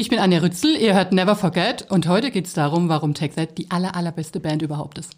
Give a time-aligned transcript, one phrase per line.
[0.00, 3.34] Ich bin Anja Rützel, ihr hört Never Forget und heute geht es darum, warum Take
[3.34, 5.12] That die aller, allerbeste Band überhaupt ist.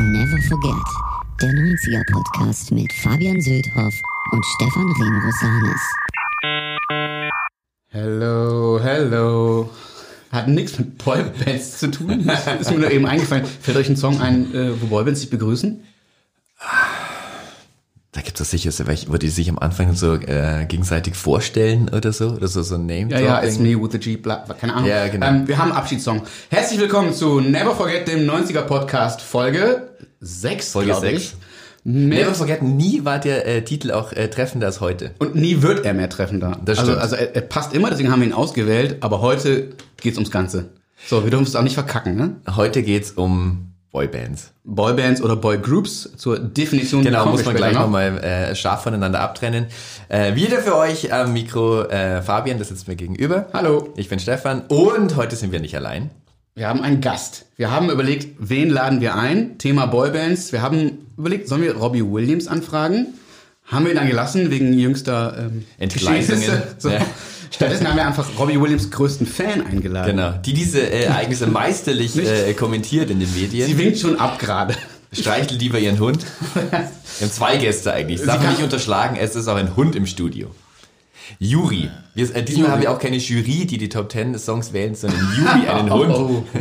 [0.00, 0.88] Never Forget,
[1.40, 3.94] der 90er Podcast mit Fabian Söldhoff
[4.32, 5.82] und Stefan Remrosanis.
[7.90, 9.70] Hello, hello.
[10.30, 12.30] Hat nichts mit Boybands zu tun.
[12.60, 13.44] ist mir nur eben eingefallen.
[13.60, 15.82] Fällt euch ein Song ein, äh, wo Boybands sich begrüßen?
[18.12, 18.70] Da gibt es sicher
[19.08, 22.86] wo die sich am Anfang so äh, gegenseitig vorstellen oder so, oder so, so ein
[22.86, 24.88] name Ja, ja, it's me with the G, bla, keine Ahnung.
[24.88, 25.26] Ja, genau.
[25.26, 26.22] Ähm, wir haben einen Abschiedssong.
[26.50, 31.16] Herzlich willkommen zu Never Forget, dem 90er Podcast, Folge 6, Folge glaub 6.
[31.16, 31.34] ich.
[31.90, 35.12] Never Forget, nie war der äh, Titel auch äh, treffender als heute.
[35.20, 36.58] Und nie wird er mehr treffender.
[36.62, 37.02] Das also, stimmt.
[37.02, 40.68] also er, er passt immer, deswegen haben wir ihn ausgewählt, aber heute geht's ums Ganze.
[41.06, 42.36] So, wir dürfen es auch nicht verkacken, ne?
[42.56, 44.52] Heute geht's um Boybands.
[44.64, 47.84] Boybands oder Boygroups zur Definition Genau, muss man gleich noch.
[47.84, 49.68] nochmal äh, scharf voneinander abtrennen.
[50.10, 53.46] Äh, wieder für euch am Mikro äh, Fabian, das sitzt mir gegenüber.
[53.54, 53.94] Hallo.
[53.96, 56.10] Ich bin Stefan und heute sind wir nicht allein.
[56.54, 57.46] Wir haben einen Gast.
[57.56, 59.56] Wir haben überlegt, wen laden wir ein?
[59.56, 60.52] Thema Boybands.
[60.52, 63.14] Wir haben überlegt, sollen wir Robbie Williams anfragen?
[63.64, 66.42] Haben wir ihn dann gelassen wegen jüngster ähm, Entgleisungen.
[66.78, 66.90] So.
[66.90, 67.00] Ja.
[67.50, 70.16] Stattdessen haben wir einfach Robbie Williams größten Fan eingeladen.
[70.16, 73.66] Genau, die diese äh, Ereignisse meisterlich äh, kommentiert in den Medien.
[73.66, 74.74] Sie winkt schon ab gerade.
[75.12, 76.24] Streichelt lieber ihren Hund.
[76.54, 78.22] Wir haben zwei Gäste eigentlich.
[78.22, 80.54] Darf man nicht unterschlagen, es ist auch ein Hund im Studio.
[81.38, 81.90] Juri.
[82.14, 82.70] Wir, äh, diesmal Juri.
[82.70, 86.14] haben wir auch keine Jury, die die Top 10 Songs wählen, sondern Juri, einen Hund.
[86.14, 86.60] Oh, oh.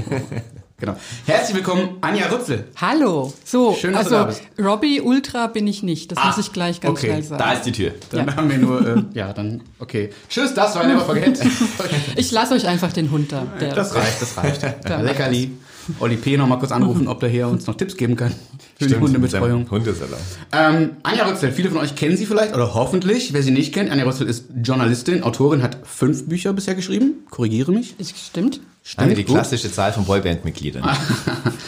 [0.80, 0.96] Genau.
[1.26, 2.66] Herzlich willkommen, Anja Rützel.
[2.78, 3.34] Hallo.
[3.44, 4.42] So, Schön, dass du also da bist.
[4.60, 6.12] Robbie Ultra bin ich nicht.
[6.12, 7.08] Das muss ich gleich ganz okay.
[7.08, 7.44] schnell sagen.
[7.44, 7.92] Da ist die Tür.
[8.12, 8.36] Dann Ja.
[8.36, 10.12] haben wir nur, äh, ja, dann, okay.
[10.30, 11.40] Tschüss, das war Never Forget.
[12.16, 13.46] Ich lasse euch einfach den Hund da.
[13.60, 14.62] Der Das reicht, das reicht.
[15.02, 15.52] Leckerli.
[16.00, 16.36] Olli P.
[16.36, 18.34] noch mal kurz anrufen, ob der hier uns noch Tipps geben kann
[18.78, 19.70] für die Hundebetreuung.
[19.72, 20.20] Hundesalon.
[20.52, 23.34] Ähm, Anja Rützel, viele von euch kennen sie vielleicht oder hoffentlich.
[23.34, 27.26] Wer sie nicht kennt, Anja Rützel ist Journalistin, Autorin, hat fünf Bücher bisher geschrieben.
[27.30, 27.98] Korrigiere mich.
[28.00, 28.60] Ist, stimmt.
[28.96, 29.36] Haben wir die gut.
[29.36, 30.84] klassische Zahl von Boyband-Mitgliedern.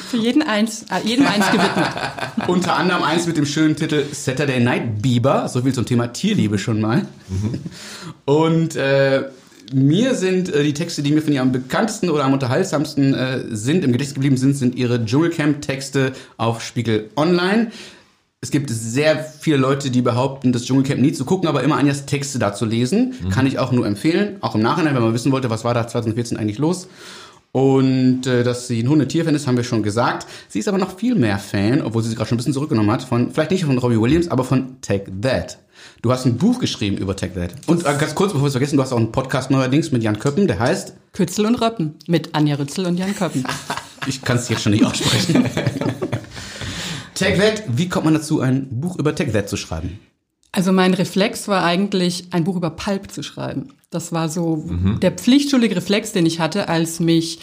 [0.09, 1.87] Für jeden eins, äh, jedem eins gewidmet.
[2.47, 5.49] Unter anderem eins mit dem schönen Titel Saturday Night Bieber.
[5.49, 7.05] So viel zum Thema Tierliebe schon mal.
[8.25, 9.23] Und äh,
[9.73, 13.43] mir sind äh, die Texte, die mir von ihr am bekanntesten oder am unterhaltsamsten äh,
[13.49, 17.71] sind, im Gedächtnis geblieben sind, sind ihre Dschungelcamp-Texte auf Spiegel Online.
[18.41, 22.05] Es gibt sehr viele Leute, die behaupten, das Dschungelcamp nie zu gucken, aber immer Anjas
[22.05, 23.13] Texte da zu lesen.
[23.31, 24.37] Kann ich auch nur empfehlen.
[24.39, 26.87] Auch im Nachhinein, wenn man wissen wollte, was war da 2014 eigentlich los.
[27.51, 30.25] Und äh, dass sie ein Hundetierfan ist, haben wir schon gesagt.
[30.47, 32.91] Sie ist aber noch viel mehr Fan, obwohl sie sich gerade schon ein bisschen zurückgenommen
[32.91, 35.57] hat, von, vielleicht nicht von Robbie Williams, aber von Take That.
[36.01, 37.51] Du hast ein Buch geschrieben über Take That.
[37.67, 40.03] Und äh, ganz kurz, bevor wir es vergessen, du hast auch einen Podcast neuerdings mit
[40.03, 43.43] Jan Köppen, der heißt, Kützel und Röppen mit Anja Rützel und Jan Köppen.
[44.07, 45.43] ich kann es jetzt schon nicht aussprechen.
[47.19, 49.99] Take That, wie kommt man dazu, ein Buch über Take That zu schreiben?
[50.51, 53.69] Also mein Reflex war eigentlich, ein Buch über Pulp zu schreiben.
[53.91, 54.63] Das war so
[55.01, 57.39] der pflichtschuldige Reflex, den ich hatte, als mich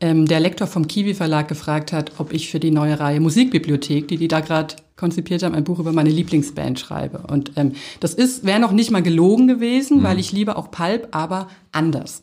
[0.00, 4.08] ähm, der Lektor vom Kiwi Verlag gefragt hat, ob ich für die neue Reihe Musikbibliothek,
[4.08, 7.18] die die da gerade konzipiert haben, ein Buch über meine Lieblingsband schreibe.
[7.28, 11.08] Und ähm, das ist wäre noch nicht mal gelogen gewesen, weil ich liebe auch Pulp,
[11.12, 12.22] aber anders.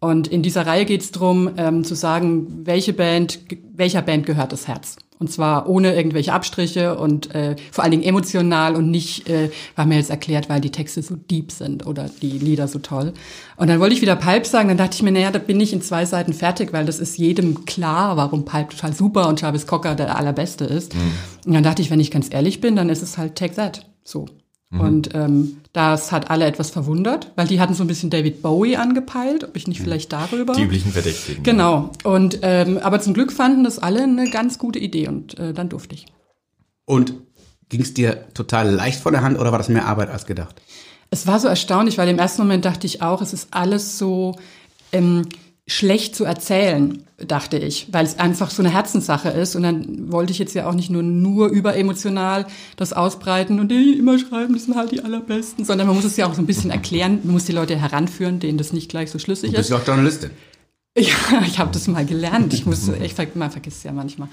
[0.00, 3.38] Und in dieser Reihe geht es darum, ähm, zu sagen, welche Band,
[3.74, 4.96] welcher Band gehört das Herz.
[5.22, 9.86] Und zwar ohne irgendwelche Abstriche und äh, vor allen Dingen emotional und nicht, äh, war
[9.86, 13.12] mir jetzt erklärt, weil die Texte so deep sind oder die Lieder so toll.
[13.56, 15.72] Und dann wollte ich wieder Pulp sagen, dann dachte ich mir, naja, da bin ich
[15.72, 19.68] in zwei Seiten fertig, weil das ist jedem klar, warum Pulp total super und Travis
[19.68, 20.92] Cocker der allerbeste ist.
[21.46, 23.86] Und dann dachte ich, wenn ich ganz ehrlich bin, dann ist es halt Take That.
[24.02, 24.26] So.
[24.80, 28.76] Und ähm, das hat alle etwas verwundert, weil die hatten so ein bisschen David Bowie
[28.76, 30.54] angepeilt, ob ich nicht vielleicht darüber.
[30.54, 31.42] Die üblichen Verdächtigen.
[31.42, 31.90] Genau.
[32.04, 35.68] Und ähm, aber zum Glück fanden das alle eine ganz gute Idee und äh, dann
[35.68, 36.06] durfte ich.
[36.86, 37.14] Und
[37.68, 40.60] ging es dir total leicht von der Hand oder war das mehr Arbeit als gedacht?
[41.10, 44.36] Es war so erstaunlich, weil im ersten Moment dachte ich auch, es ist alles so
[44.92, 45.28] ähm,
[45.68, 49.54] schlecht zu erzählen, dachte ich, weil es einfach so eine Herzenssache ist.
[49.54, 52.46] Und dann wollte ich jetzt ja auch nicht nur, nur überemotional
[52.76, 56.16] das ausbreiten und die immer schreiben, das sind halt die allerbesten, sondern man muss es
[56.16, 59.10] ja auch so ein bisschen erklären, man muss die Leute heranführen, denen das nicht gleich
[59.10, 59.76] so schlüssig Du bist ist.
[59.76, 60.30] ja auch Journalistin.
[60.98, 62.52] Ja, ich habe das mal gelernt.
[62.52, 64.28] Ich muss, ich ver man vergisst es ja manchmal.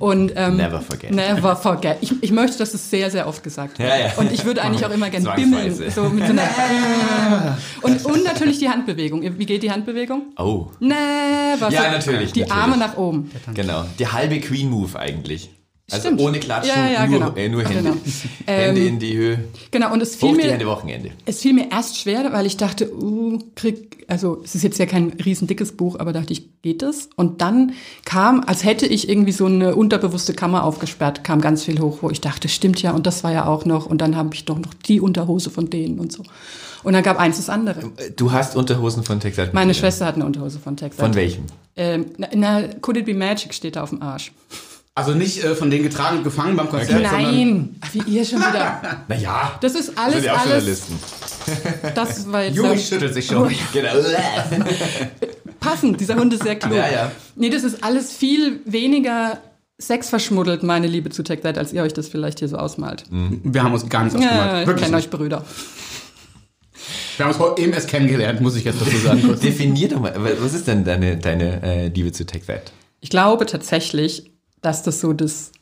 [0.00, 1.12] Und ähm, Never forget.
[1.12, 1.98] Never forget.
[2.00, 3.88] Ich, ich möchte, dass es sehr, sehr oft gesagt wird.
[3.88, 4.12] Ja, ja.
[4.16, 7.56] Und ich würde eigentlich auch immer gern bimmeln, so mit so einer.
[7.82, 9.22] und, und natürlich die Handbewegung.
[9.38, 10.32] Wie geht die Handbewegung?
[10.36, 11.70] Oh, Never.
[11.70, 12.50] Ja, natürlich, Die natürlich.
[12.50, 13.30] Arme nach oben.
[13.54, 13.84] genau.
[14.00, 15.50] Der halbe Queen-Move eigentlich.
[15.90, 16.20] Also Stimmt.
[16.20, 17.32] ohne Klatschen, Ja, ja, nur, genau.
[17.36, 17.82] äh, nur Hände.
[17.82, 17.96] Genau.
[18.46, 19.44] Hände Ähm, in die Höhe.
[19.70, 21.10] Genau, und es fiel Hoch die mir, Hände Wochenende.
[21.26, 24.86] es fiel mir erst schwer, weil ich dachte, uh, krieg, also es ist jetzt ja
[24.86, 27.08] kein riesen dickes Buch, aber dachte ich, geht es?
[27.16, 27.72] Und dann
[28.04, 32.10] kam, als hätte ich irgendwie so eine unterbewusste Kammer aufgesperrt, kam ganz viel hoch, wo
[32.10, 34.58] ich dachte, stimmt ja, und das war ja auch noch, und dann habe ich doch
[34.58, 36.22] noch die Unterhose von denen und so.
[36.82, 37.90] Und dann gab eins das andere.
[38.16, 39.50] Du hast Unterhosen von Texas.
[39.52, 40.98] Meine Schwester hat eine Unterhose von Texas.
[40.98, 41.44] Von welchem?
[41.76, 44.32] Ähm, na, na, Could It Be Magic steht da auf dem Arsch.
[44.94, 48.40] Also nicht äh, von denen getragen und gefangen beim Konzert, sondern Nein, wie ihr schon
[48.40, 48.80] wieder.
[49.08, 49.56] Naja.
[49.60, 50.82] Das ist alles, sind ja auch alles.
[51.94, 53.50] Das war jetzt Juri ja schüttelt sich schon.
[53.72, 53.92] Genau.
[55.60, 56.00] passend.
[56.00, 56.74] Dieser Hund ist sehr klug.
[56.74, 57.12] Ja, ja.
[57.36, 59.38] Nee, das ist alles viel weniger
[59.80, 63.04] sexverschmuddelt, meine Liebe zu TechSide, als ihr euch das vielleicht hier so ausmalt.
[63.10, 64.60] Wir haben uns gar nichts Ja, ausgemalt.
[64.62, 65.06] ich Wirklich kenne nicht.
[65.06, 65.44] euch Brüder.
[67.16, 69.38] Wir haben uns eben erst kennengelernt, muss ich jetzt dazu sagen.
[69.42, 72.62] Definier doch mal, was ist denn deine, deine äh, Liebe zu TechSide?
[73.00, 74.30] Ich glaube tatsächlich,
[74.62, 75.52] dass das so das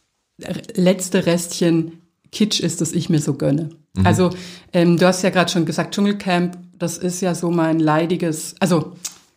[0.74, 1.92] letzte Restchen
[2.30, 3.70] Kitsch ist, das ich mir so gönne.
[4.04, 4.30] Also
[4.72, 8.92] ähm, du hast ja gerade schon gesagt, Dschungelcamp, das ist ja so mein leidiges, also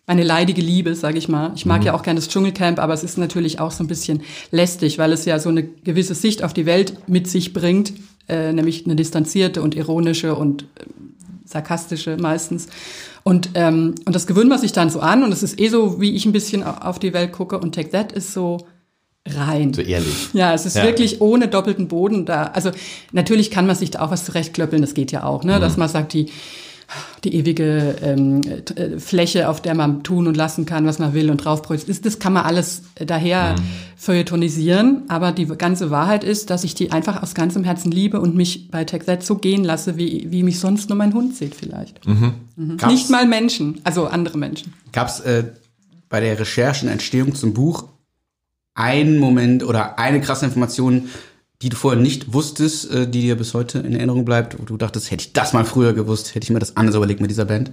[0.06, 1.54] meine leidige Liebe, sage ich mal.
[1.56, 4.22] Ich mag ja auch gerne das Dschungelcamp, aber es ist natürlich auch so ein bisschen
[4.52, 7.94] lästig, weil es ja so eine gewisse Sicht auf die Welt mit sich bringt,
[8.28, 10.84] äh, nämlich eine distanzierte und ironische und äh,
[11.46, 12.68] sarkastische meistens.
[13.24, 16.02] Und, ähm, und das gewöhnt man sich dann so an und es ist eh so,
[16.02, 18.66] wie ich ein bisschen au- auf die Welt gucke und Take That ist so
[19.28, 19.74] rein.
[19.74, 20.30] So ehrlich.
[20.34, 20.84] Ja, es ist Ja.
[20.84, 22.46] wirklich ohne doppelten Boden da.
[22.46, 22.72] Also
[23.12, 25.58] natürlich kann man sich da auch was zurechtklöppeln, das geht ja auch, ne?
[25.58, 25.62] Mhm.
[25.62, 26.28] dass man sagt, die,
[27.24, 28.42] die ewige ähm,
[28.76, 32.02] äh, Fläche, auf der man tun und lassen kann, was man will und draufbrüllt, das,
[32.02, 33.64] das kann man alles daher Mhm.
[33.96, 35.04] feuilletonisieren.
[35.08, 38.70] Aber die ganze Wahrheit ist, dass ich die einfach aus ganzem Herzen liebe und mich
[38.72, 42.06] bei TechSet so gehen lasse, wie, wie mich sonst nur mein Hund sieht vielleicht.
[42.08, 42.34] Mhm.
[42.78, 44.74] Gab's- Nicht mal Menschen, also andere Menschen.
[44.92, 45.46] Gab es äh,
[46.10, 47.86] bei der Recherche und Entstehung zum Buch
[48.76, 51.10] einen Moment oder eine krasse Information,
[51.62, 54.78] die du vorher nicht wusstest, äh, die dir bis heute in Erinnerung bleibt, wo du
[54.78, 57.46] dachtest, hätte ich das mal früher gewusst, hätte ich mir das anders überlegt mit dieser
[57.46, 57.72] Band?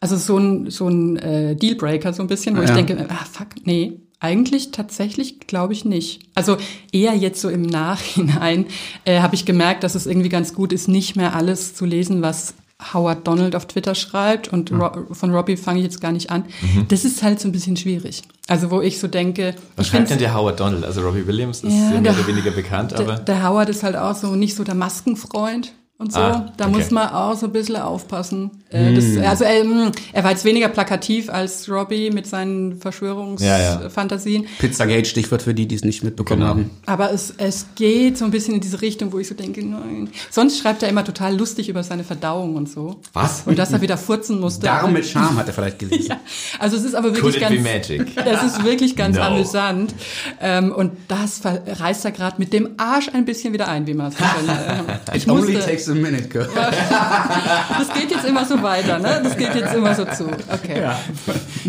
[0.00, 2.68] Also so ein, so ein äh, Dealbreaker so ein bisschen, wo Ja.
[2.68, 6.22] ich denke, ah fuck, nee, eigentlich tatsächlich glaube ich nicht.
[6.34, 6.56] Also
[6.92, 8.66] eher jetzt so im Nachhinein
[9.04, 12.22] äh, habe ich gemerkt, dass es irgendwie ganz gut ist, nicht mehr alles zu lesen,
[12.22, 12.54] was
[12.92, 16.44] Howard Donald auf Twitter schreibt und Ro von Robbie fange ich jetzt gar nicht an.
[16.88, 18.22] Das ist halt so ein bisschen schwierig.
[18.46, 20.84] Also wo ich so denke, Was schreibt denn der Howard Donald?
[20.84, 23.68] Also Robbie Williams ist Ja, ja, mehr der- oder weniger bekannt, der, aber der Howard
[23.68, 26.20] ist halt auch so nicht so der Maskenfreund und so.
[26.20, 26.76] Ah, da okay.
[26.76, 28.50] muss man auch so ein bisschen aufpassen.
[28.70, 32.80] Äh, das, also ähm, er war jetzt weniger plakativ als Robbie mit seinen Ja, ja.
[32.80, 34.46] Verschwörungsfantasien.
[34.58, 36.50] Pizzagate, Stichwort für die, die es nicht mitbekommen Genau.
[36.50, 36.70] haben.
[36.86, 40.10] Aber es, es geht so ein bisschen in diese Richtung, wo ich so denke, nein.
[40.30, 43.00] Sonst schreibt er immer total lustig über seine Verdauung und so.
[43.12, 43.42] Was?
[43.46, 44.66] Und dass er wieder furzen musste.
[44.66, 45.98] Darum mit Charme hat er vielleicht gelesen.
[46.08, 46.20] Ja,
[46.60, 47.60] also es ist aber Could wirklich it ganz, be
[48.04, 48.16] magic?
[48.24, 49.22] es ist wirklich ganz No.
[49.24, 49.94] amüsant.
[50.40, 54.12] Ähm, und das reißt er gerade mit dem Arsch ein bisschen wieder ein, wie man
[54.12, 56.48] so schön, äh, Ich musste, takes a minute, girl.
[56.54, 59.20] das geht jetzt immer so weiter, ne?
[59.22, 60.26] Das geht jetzt immer so zu.
[60.26, 60.82] Okay.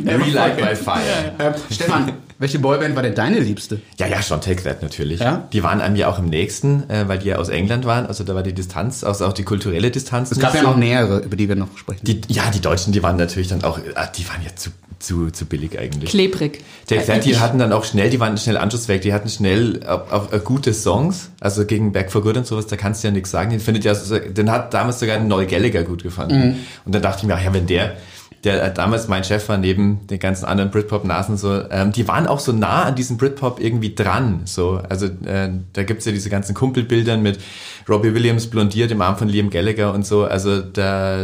[0.06, 1.34] Every Light by Fire.
[1.40, 3.82] Ähm, Stefan, welche Boyband war denn deine liebste?
[4.00, 5.20] Ja, ja, schon Take That natürlich.
[5.20, 5.50] Ja?
[5.52, 8.06] Die waren einem ja auch im nächsten, äh, weil die ja aus England waren.
[8.06, 10.32] Also da war die Distanz, also auch die kulturelle Distanz.
[10.32, 12.06] Es gab ja noch nähere, über die wir noch sprechen.
[12.06, 14.70] Die, ja, die Deutschen, die waren natürlich dann auch, ah, die waren ja zu,
[15.00, 16.12] zu, zu billig eigentlich.
[16.12, 16.64] Klebrig.
[16.88, 20.10] Take That, die hatten dann auch schnell, die waren schnell anschlussfähig, die hatten schnell auch,
[20.10, 23.14] auch äh, gute Songs, also gegen Back for Good und sowas, da kannst du ja
[23.14, 23.50] nichts sagen.
[23.50, 26.66] Den findet ja, den hat damals sogar Noel Gallagher gut gefunden.
[26.86, 27.98] Und dann dachte ich mir, ach ja, wenn der,
[28.44, 32.28] der äh, damals mein Chef war, neben den ganzen anderen Britpop-Nasen so, ähm, die waren
[32.28, 34.42] auch so nah an diesem Britpop irgendwie dran.
[34.46, 37.40] So, also äh, da gibt's ja diese ganzen Kumpelbildern mit
[37.88, 40.24] Robbie Williams blondiert im Arm von Liam Gallagher und so.
[40.24, 41.18] Also da,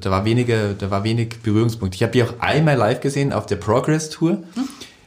[0.00, 1.94] da war weniger, da war wenig Berührungspunkt.
[1.94, 4.38] Ich habe die auch einmal live gesehen auf der Progress Tour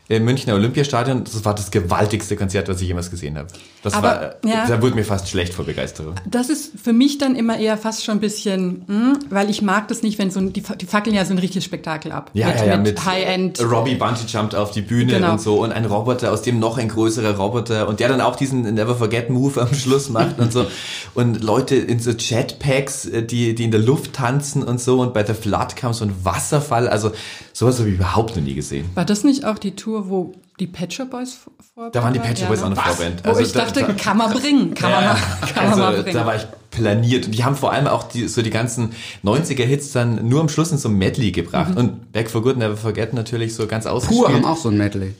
[0.09, 1.23] im Münchner Olympiastadion.
[1.23, 3.47] Das war das gewaltigste Konzert, was ich jemals gesehen habe.
[3.81, 4.07] Das Aber,
[4.43, 4.67] war, ja.
[4.67, 6.15] da wurde mir fast schlecht vor Begeisterung.
[6.29, 9.87] Das ist für mich dann immer eher fast schon ein bisschen, hm, weil ich mag
[9.87, 12.31] das nicht, wenn so ein, die, die fackeln ja so ein richtiges Spektakel ab.
[12.33, 13.61] Ja, mit, ja, ja, mit, mit High-End.
[13.61, 15.33] Robbie Bungee jumpt auf die Bühne Genau.
[15.33, 18.35] und so und ein Roboter, aus dem noch ein größerer Roboter und der dann auch
[18.35, 20.65] diesen Never Forget Move am Schluss macht und so
[21.13, 25.13] und Leute in so Jetpacks, äh, die, die in der Luft tanzen und so und
[25.13, 27.11] bei The Flood kam so ein Wasserfall, also
[27.53, 28.89] sowas habe ich überhaupt noch nie gesehen.
[28.95, 32.19] War das nicht auch die Tour, wo die Pet Shop Boys vor- Da waren die
[32.19, 32.67] Ja, Boys ne?
[32.67, 32.95] auch Was?
[32.95, 33.21] Vorband.
[33.25, 35.15] Wo ich da- dachte, da- kann man bringen, kann man mal,
[35.53, 36.17] kann man mal also, bringen.
[36.17, 37.25] da war ich planiert.
[37.27, 38.91] Und die haben vor allem auch die, so die ganzen
[39.23, 41.71] 90er-Hits dann nur am Schluss in so ein Medley gebracht.
[41.71, 41.77] Mhm.
[41.77, 44.27] Und Back for Good, Never Forget natürlich so ganz Pur ausgespielt.
[44.27, 45.13] haben auch so ein Medley.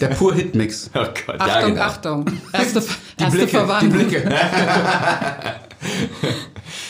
[0.00, 0.90] Der Pur Hitmix.
[0.94, 1.82] Oh Gott, Achtung, ja, genau.
[1.82, 2.24] Achtung.
[2.52, 2.80] Erste,
[3.18, 3.92] Die erste Blicke, die Verwandlung.
[4.06, 4.34] Blicke.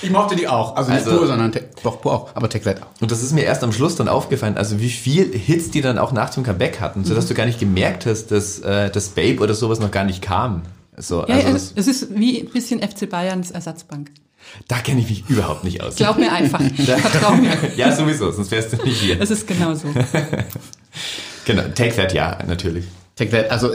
[0.03, 0.77] ich mochte die auch.
[0.77, 3.01] Also nicht Also- Pur, sondern doch Pur auch, aber Tech auch.
[3.01, 5.99] Und das ist mir erst am Schluss dann aufgefallen, also wie viel Hits die dann
[5.99, 7.29] auch nach dem Comeback hatten, sodass Mhm.
[7.29, 10.63] du gar nicht gemerkt hast, dass äh, das Babe oder sowas noch gar nicht kam.
[10.99, 14.11] So, Ja, also ja, das, es ist wie ein bisschen FC Bayerns Ersatzbank.
[14.69, 15.97] da kenne ich mich überhaupt nicht aus.
[15.97, 16.61] Glaub mir einfach.
[16.77, 17.51] Vertrau mir.
[17.77, 19.21] ja, sowieso, sonst wärst du nicht hier.
[19.21, 19.89] Es ist genauso.
[21.45, 22.85] Genau, Take That, ja, natürlich.
[23.17, 23.71] Take That, also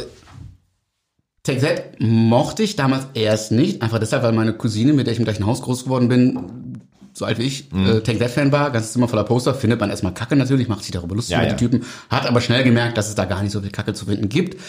[1.44, 5.20] Take That mochte ich damals erst nicht, einfach deshalb, weil meine Cousine, mit der ich
[5.20, 6.80] im gleichen Haus groß geworden bin,
[7.14, 7.86] so alt wie ich, Mhm.
[7.88, 10.84] äh, Take That Fan war, ganzes Zimmer voller Poster, findet man erstmal Kacke natürlich, macht
[10.84, 11.54] sich darüber lustig Ja, über ja.
[11.56, 14.06] die Typen, hat aber schnell gemerkt, dass es da gar nicht so viel Kacke zu
[14.06, 14.60] finden gibt.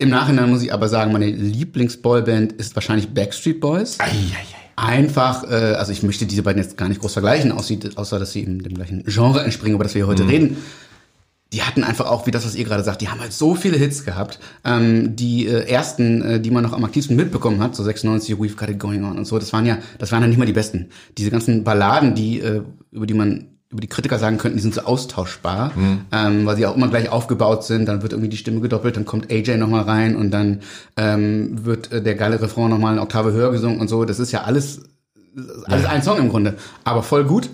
[0.00, 3.98] Im Nachhinein muss ich aber sagen, meine Lieblingsboyband ist wahrscheinlich Backstreet Boys.
[3.98, 4.46] Eieiei.
[4.76, 8.30] Einfach, äh, also ich möchte diese beiden jetzt gar nicht groß vergleichen, aussieht, außer dass
[8.30, 10.58] sie in dem gleichen Genre entspringen, über das wir hier heute reden.
[11.52, 13.76] Die hatten einfach auch, wie das, was ihr gerade sagt, die haben halt so viele
[13.76, 14.38] Hits gehabt.
[14.64, 18.54] Ähm, die äh, ersten, äh, die man noch am aktivsten mitbekommen hat, so 96, We've
[18.54, 20.52] Got It Going On und so, das waren ja, das waren ja nicht mal die
[20.52, 20.90] besten.
[21.16, 22.62] Diese ganzen Balladen, die, äh,
[22.92, 25.72] über die man, über die Kritiker sagen könnten, die sind so austauschbar,
[26.10, 27.86] ähm, weil sie auch immer gleich aufgebaut sind.
[27.86, 30.60] Dann wird irgendwie die Stimme gedoppelt, dann kommt AJ nochmal rein und dann
[30.96, 34.04] ähm, wird äh, der geile Refrain nochmal eine Oktave höher gesungen und so.
[34.04, 34.82] Das ist ja alles
[35.66, 37.48] alles ein Song im Grunde, aber voll gut.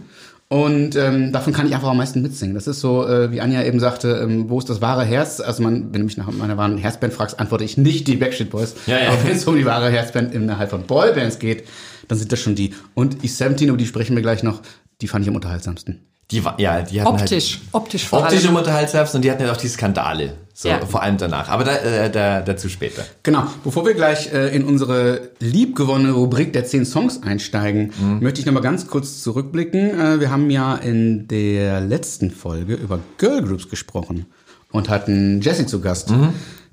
[0.49, 2.55] Und ähm, davon kann ich einfach am meisten mitsingen.
[2.55, 5.41] Das ist so, äh, wie Anja eben sagte, ähm, wo ist das wahre Herz?
[5.41, 8.51] Also man, wenn du mich nach meiner wahren Herzband fragst, antworte ich nicht die Backstreet
[8.51, 8.75] Boys.
[8.87, 9.09] Ja, ja.
[9.09, 11.65] Aber wenn es um die wahre Herzband innerhalb von Boybands geht,
[12.09, 12.75] dann sind das schon die.
[12.95, 14.61] Und E17, über die sprechen wir gleich noch,
[15.01, 16.01] die fand ich am unterhaltsamsten.
[16.31, 17.59] Die, war- ja, die hatten Optisch.
[17.65, 18.51] Halt Optisch vor optisch allem.
[18.51, 20.39] im Unterhaltsherbst und die hatten ja auch die Skandale.
[20.55, 20.85] So, Ja.
[20.87, 21.49] vor allem danach.
[21.51, 23.05] Aber da, äh, da, dazu später.
[23.23, 23.47] Genau.
[23.63, 28.63] Bevor wir gleich äh, in unsere liebgewonnene Rubrik der 10 Songs einsteigen, möchte ich nochmal
[28.63, 30.01] ganz kurz zurückblicken.
[30.01, 34.25] Äh, wir haben ja in der letzten Folge über Girl Groups gesprochen
[34.73, 36.11] und hatten Jessie zu Gast.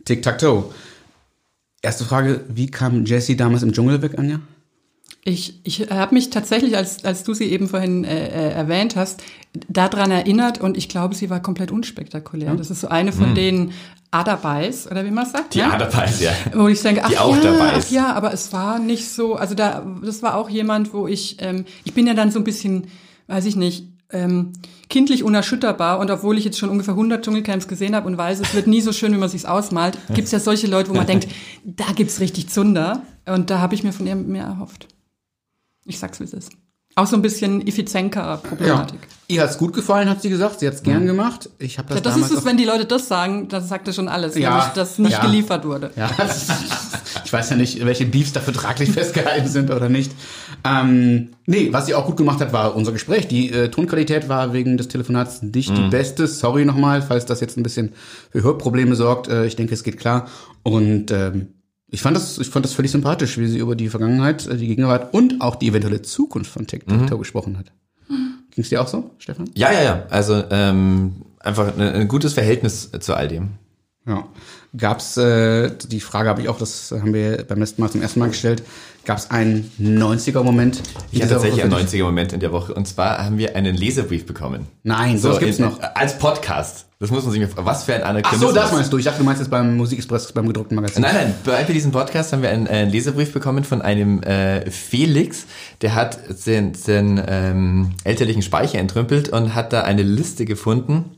[0.06, 0.64] Tic-Tac-Toe.
[1.82, 4.40] Erste Frage, wie kam Jessie damals im Dschungel weg, Anja?
[5.24, 9.22] Ich, ich habe mich tatsächlich, als, als du sie eben vorhin äh, äh, erwähnt hast,
[9.68, 12.56] daran erinnert und ich glaube, sie war komplett unspektakulär.
[12.56, 13.72] Das ist so eine von den
[14.12, 15.54] Adabais, oder wie man sagt.
[15.54, 15.74] Die ne?
[15.74, 16.32] Adabais, ja.
[16.54, 17.92] Wo ich denke, ach Die auch ja, dabei ach ist.
[17.92, 21.66] ja, aber es war nicht so, also da, das war auch jemand, wo ich, ähm,
[21.86, 22.88] ich bin ja dann so ein bisschen,
[23.28, 24.52] weiß ich nicht, ähm,
[24.90, 28.54] kindlich unerschütterbar und obwohl ich jetzt schon ungefähr 100 Dschungelcamps gesehen habe und weiß, es
[28.54, 31.30] wird nie so schön, wie man sich's ausmalt, gibt's ja solche Leute, wo man denkt,
[31.64, 34.88] da gibt's richtig Zunder und da habe ich mir von ihr mehr erhofft.
[35.86, 36.52] Ich sag's, wie es ist.
[36.96, 39.00] Auch so ein bisschen Effizenka-Problematik.
[39.30, 40.60] Ihr hat's gut gefallen, hat sie gesagt.
[40.60, 41.50] Sie hat's gern gemacht.
[41.58, 43.88] Ich habe das, Ja, das damals ist es, wenn die Leute das sagen, dann sagt
[43.88, 45.22] das schon alles, Ja, nämlich, dass nicht ja.
[45.22, 45.92] geliefert wurde.
[45.96, 46.10] Ja,
[47.24, 50.12] ich weiß ja nicht, welche Beefs da vertraglich festgehalten sind oder nicht.
[50.66, 53.30] Ähm, nee, was sie auch gut gemacht hat, war unser Gespräch.
[53.30, 56.28] Die äh, Tonqualität war wegen des Telefonats nicht die beste.
[56.28, 57.94] Sorry nochmal, falls das jetzt ein bisschen
[58.32, 59.30] für Hörprobleme sorgt.
[59.30, 60.28] Äh, ich denke, es geht klar.
[60.64, 61.54] Und ähm,
[61.92, 64.68] ich fand das, ich fand das völlig sympathisch, wie sie über die Vergangenheit, äh, die
[64.68, 67.72] Gegenwart und auch die eventuelle Zukunft von TikTok gesprochen hat.
[68.52, 69.50] Ging's dir auch so, Stefan?
[69.54, 70.06] Ja, ja, ja.
[70.10, 73.52] Also ähm, einfach ein, ein gutes Verhältnis zu all dem.
[74.08, 74.28] Ja.
[74.76, 78.20] Gab's äh, die Frage habe ich auch, das haben wir beim letzten Mal zum ersten
[78.20, 78.64] Mal gestellt.
[79.06, 80.82] Gab's einen 90er-Moment?
[81.12, 82.74] Ich hatte tatsächlich einen 90er-Moment in der Woche.
[82.74, 84.68] Und zwar haben wir einen Leserbrief bekommen.
[84.84, 85.80] Nein, sowas gibt's in- noch.
[85.96, 86.86] Als Podcast.
[87.00, 88.50] Das muss man sich mir Was für ein Ach Anachronismus.
[88.52, 88.98] so, das meinst du.
[88.98, 91.02] Ich dachte, du meinst jetzt beim Musikexpress, beim gedruckten Magazin.
[91.02, 94.70] Nein, nein, bei für diesen Podcast haben wir einen, äh, Leserbrief bekommen von einem äh,
[94.70, 95.46] Felix,
[95.82, 101.16] der hat den, den ähm, elterlichen Speicher entrümpelt und hat da eine Liste gefunden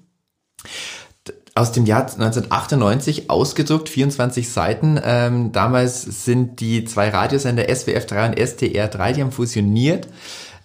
[1.56, 5.00] aus dem Jahr 1998 ausgedruckt, 24 Seiten.
[5.04, 10.08] Ähm, damals sind die zwei Radiosender SWF 3 und STR 3, die haben fusioniert.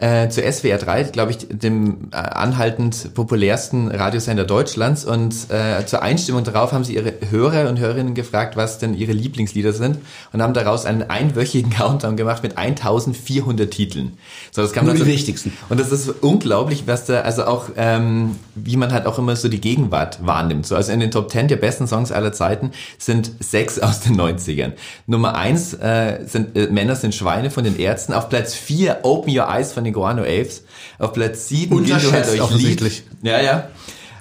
[0.01, 5.05] Äh, zu SWR 3, glaube ich, dem äh, anhaltend populärsten Radiosender Deutschlands.
[5.05, 9.11] Und äh, zur Einstimmung darauf haben sie ihre Hörer und Hörerinnen gefragt, was denn ihre
[9.11, 9.99] Lieblingslieder sind
[10.33, 14.17] und haben daraus einen einwöchigen Countdown gemacht mit 1400 Titeln.
[14.53, 15.53] So, das kam Nur die 19 wichtigsten.
[15.69, 19.49] und das ist unglaublich, was da, also auch, ähm, wie man halt auch immer so
[19.49, 20.65] die Gegenwart wahrnimmt.
[20.65, 24.17] So, also in den Top 10 der besten Songs aller Zeiten sind sechs aus den
[24.17, 24.75] 90ern.
[25.09, 28.13] Nummer eins äh, sind äh, Männer sind Schweine von den Ärzten.
[28.13, 30.65] Auf Platz vier Open Your Eyes von den Guano Apes.
[30.99, 33.03] Auf Platz sieben Wie du halt Unterschätzt euch liebt.
[33.23, 33.69] Ja, ja.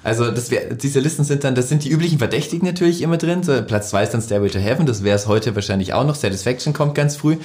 [0.03, 3.43] Also das wär, diese Listen sind dann, das sind die üblichen Verdächtigen natürlich immer drin.
[3.43, 6.15] So, Platz zwei ist dann Stairway to Heaven, das wäre es heute wahrscheinlich auch noch.
[6.15, 7.36] Satisfaction kommt ganz früh.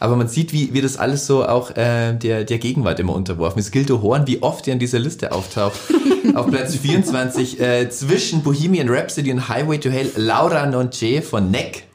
[0.00, 3.58] Aber man sieht, wie, wie das alles so auch äh, der, der Gegenwart immer unterworfen
[3.58, 3.70] ist.
[3.70, 5.78] Gildo Horn, wie oft er in dieser Liste auftaucht.
[6.34, 11.89] Auf Platz 24 äh, zwischen Bohemian Rhapsody und Highway to Hell Laura Nonche von Neck.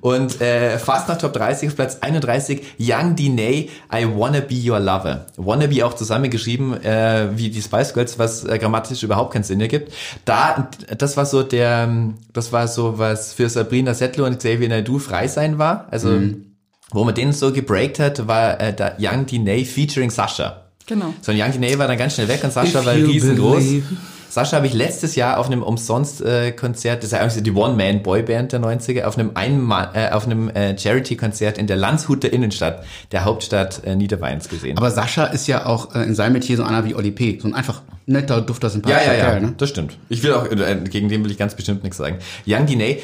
[0.00, 4.80] Und äh, fast nach Top 30 auf Platz 31 Young Diney, I Wanna Be Your
[4.80, 5.26] Lover.
[5.36, 9.60] Wanna Be auch zusammengeschrieben äh, wie die Spice Girls, was äh, grammatisch überhaupt keinen Sinn
[9.60, 9.92] ergibt.
[10.24, 11.88] Da, das war so der,
[12.32, 15.86] das war so was für Sabrina Settler und Xavier Naidoo frei sein war.
[15.90, 16.20] Also
[16.90, 20.62] wo man den so gebreakt hat, war äh, der Young Diney featuring Sascha.
[20.86, 21.12] Genau.
[21.22, 23.56] So ein Young Diney war dann ganz schnell weg und Sascha If war riesengroß.
[23.56, 23.84] believe.
[24.34, 28.60] Sascha habe ich letztes Jahr auf einem Umsonst-Konzert, das ist ja eigentlich die One-Man-Boy-Band der
[28.60, 33.82] 90er, auf einem, Einmal, äh, auf einem äh, Charity-Konzert in der Landshuter Innenstadt, der Hauptstadt
[33.84, 34.76] äh, Niederbayerns gesehen.
[34.76, 37.38] Aber Sascha ist ja auch äh, in seinem Metier so einer wie Oli P.
[37.40, 39.54] So ein einfach netter, dufter, ja, sympathischer ja, ja, Kerl, ne?
[39.56, 39.96] das stimmt.
[40.08, 42.18] Ich will auch, äh, gegen den will ich ganz bestimmt nichts sagen.
[42.44, 43.02] Young Diney,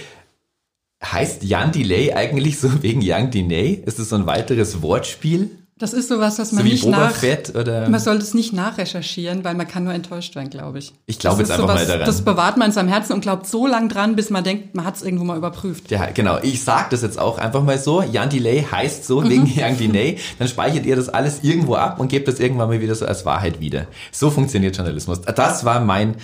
[1.00, 3.80] heißt Jan Delay eigentlich so wegen Young Diney?
[3.86, 5.50] Ist das so ein weiteres Wortspiel?
[5.80, 7.10] Das ist sowas, was man So nicht nach...
[7.12, 7.88] Fett oder?
[7.88, 10.92] Man soll es nicht nachrecherchieren, weil man kann nur enttäuscht werden, glaube ich.
[11.06, 12.06] Ich glaube Das jetzt ist einfach mal daran.
[12.06, 14.84] Das bewahrt man in seinem Herzen und glaubt so lang dran, bis man denkt, man
[14.84, 15.90] hat es irgendwo mal überprüft.
[15.90, 16.38] Ja, genau.
[16.42, 18.02] Ich sag das jetzt auch einfach mal so.
[18.02, 19.30] Jan Delay heißt so Mhm.
[19.30, 20.18] wegen Young Delay.
[20.38, 23.24] Dann speichert ihr das alles irgendwo ab und gebt das irgendwann mal wieder so als
[23.24, 23.86] Wahrheit wieder.
[24.12, 25.22] So funktioniert Journalismus.
[25.22, 26.14] Das war mein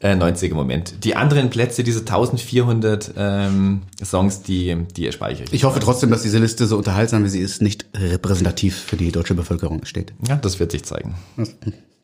[0.00, 1.04] äh, 90er Moment.
[1.04, 5.52] Die anderen Plätze, diese 1400 ähm, Songs, die, die speichere ich.
[5.52, 9.12] Ich hoffe trotzdem, dass diese Liste so unterhaltsam wie sie ist, nicht repräsentativ für die
[9.12, 10.12] deutsche Bevölkerung steht.
[10.26, 11.14] Ja, das wird sich zeigen.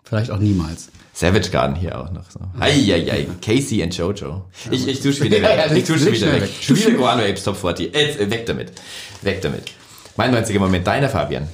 [0.05, 0.91] Vielleicht auch niemals.
[1.15, 2.39] Savage Garden hier auch noch so.
[2.61, 4.45] Eieiei, Casey and Jojo.
[4.71, 5.73] Ich, ich tue schon wieder weg.
[5.75, 6.49] Ich tue schon wieder weg.
[6.61, 7.93] Schon wieder Guano Apes Top 40.
[7.95, 8.73] Jetzt, äh, weg damit.
[9.23, 9.65] Weg damit.
[10.17, 11.49] Mein 90er Moment, deiner Fabian.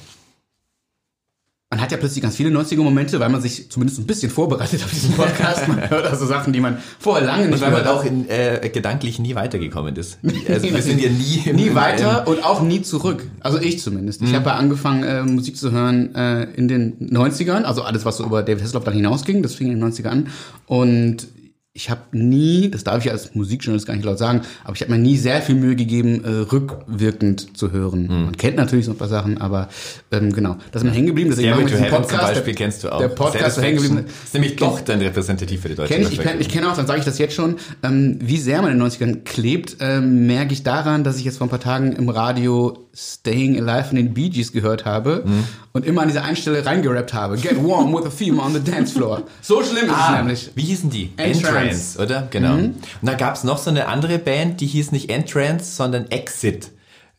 [1.73, 4.91] Man hat ja plötzlich ganz viele 90er-Momente, weil man sich zumindest ein bisschen vorbereitet auf
[4.91, 5.67] diesen Podcast.
[5.67, 8.69] Man hört also Sachen, die man vorher lange nicht Und weil man auch in, äh,
[8.71, 10.19] gedanklich nie weitergekommen ist.
[10.47, 13.27] Also wir sind ja nie, im- nie weiter und auch nie zurück.
[13.39, 14.21] Also ich zumindest.
[14.21, 18.17] Ich habe ja angefangen, äh, Musik zu hören äh, in den 90ern, also alles, was
[18.17, 20.27] so über David Hasselhoff dann hinausging, das fing in den 90ern an.
[20.67, 21.27] Und
[21.75, 24.91] ich habe nie, das darf ich als Musikjournalist gar nicht laut sagen, aber ich habe
[24.91, 28.05] mir nie sehr viel Mühe gegeben, äh, rückwirkend zu hören.
[28.07, 29.69] Man kennt natürlich so ein paar Sachen, aber
[30.11, 31.31] ähm, genau, das ist mir hängen geblieben.
[31.31, 32.17] Deswegen Stairway to Heaven zum.
[32.19, 32.99] Beispiel Der- kennst du auch.
[32.99, 34.05] Der Podcast ist hängen geblieben.
[34.23, 36.75] ist nämlich doch dann repräsentativ für die deutsche Kenn ich, ich kenne ich kenn auch,
[36.75, 40.27] dann sage ich das jetzt schon, ähm, wie sehr man in den 90ern klebt, ähm,
[40.27, 43.95] merke ich daran, dass ich jetzt vor ein paar Tagen im Radio Staying Alive von
[43.95, 45.23] den Bee Gees gehört habe
[45.71, 47.37] und immer an diese Einstelle reingerappt habe.
[47.37, 49.23] Get warm with a theme on the dance floor.
[49.41, 50.51] So schlimm ist es Ah, nämlich.
[50.53, 51.09] wie hießen die?
[51.17, 51.62] Entrance.
[51.63, 52.27] Entrance, oder?
[52.29, 52.55] Genau.
[52.55, 56.71] Und da gab's noch so eine andere Band, die hieß nicht Entrance, sondern Exit.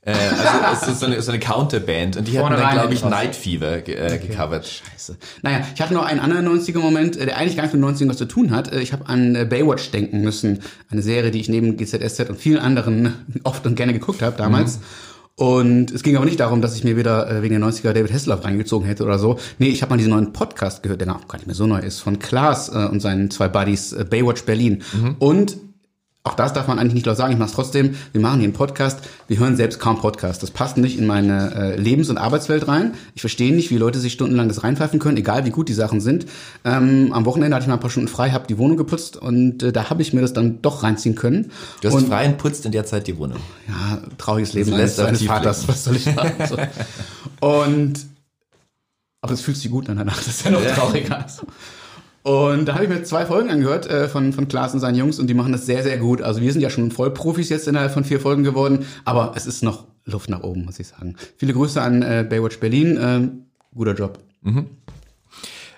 [0.07, 2.17] Äh, also es ist so eine, so eine Counterband.
[2.17, 3.11] Und die hatten Vorne dann, glaube ich, raus.
[3.11, 4.67] Night Fever ge äh, gecovert.
[4.67, 5.17] Scheiße.
[5.43, 8.19] Naja, ich hatte noch einen anderen 90er-Moment, äh, der eigentlich gar nicht mit 90ern was
[8.19, 8.75] zu tun hat.
[8.75, 10.61] Ich habe an Baywatch denken müssen.
[10.91, 14.81] Eine Serie, die ich neben GZSZ und vielen anderen oft und gerne geguckt habe damals.
[15.37, 18.13] Und es ging aber nicht darum, dass ich mir wieder äh, wegen der 90er David
[18.13, 19.39] Hasselhoff reingezogen hätte oder so.
[19.59, 21.81] Nee, ich habe mal diesen neuen Podcast gehört, der auch gar nicht mehr so neu
[21.81, 24.83] ist, von Klaas äh, und seinen zwei Buddies äh, Baywatch Berlin.
[25.19, 25.57] Und
[26.27, 27.97] auch das darf man eigentlich nicht laut sagen, ich mache es trotzdem.
[28.13, 30.41] Wir machen hier einen Podcast, wir hören selbst kaum Podcasts.
[30.41, 32.95] Das passt nicht in meine äh, Lebens- und Arbeitswelt rein.
[33.15, 36.01] Ich verstehe nicht, wie Leute sich stundenlang das reinpfeifen können, egal wie gut die Sachen
[36.01, 36.25] sind.
[36.65, 39.63] Ähm, am Wochenende hatte ich mal ein paar Stunden frei, habe die Wohnung geputzt und
[39.63, 41.53] äh, da habe ich mir das dann doch reinziehen können.
[41.83, 43.39] Du hast und, frei und putzt in der Zeit die Wohnung.
[43.69, 46.33] ja, trauriges Leben Das eines, eines Vaters, was soll ich sagen?
[46.49, 46.57] So.
[47.47, 48.07] Und
[49.21, 51.27] aber es fühlt sich gut an danach, das ist ja noch trauriger.
[52.25, 55.19] Und da habe ich mir zwei Folgen angehört äh, von, von Klaas und seinen Jungs
[55.19, 56.23] und die machen das sehr, sehr gut.
[56.23, 59.63] Also wir sind ja schon Vollprofis jetzt innerhalb von vier Folgen geworden, aber es ist
[59.63, 61.17] noch Luft nach oben, muss ich sagen.
[61.37, 62.99] Viele Grüße an äh, Baywatch Berlin.
[62.99, 63.31] Ähm,
[63.75, 64.19] guter Job.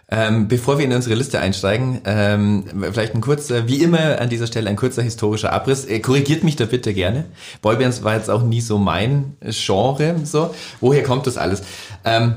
[0.08, 4.46] Ähm, bevor wir in unsere Liste einsteigen, ähm, vielleicht ein kurzer, wie immer an dieser
[4.46, 5.84] Stelle ein kurzer historischer Abriss.
[5.84, 7.24] Äh, korrigiert mich da bitte gerne.
[7.60, 10.14] Boybands war jetzt auch nie so mein Genre.
[10.22, 11.62] So, woher kommt das alles?
[12.04, 12.36] Ähm,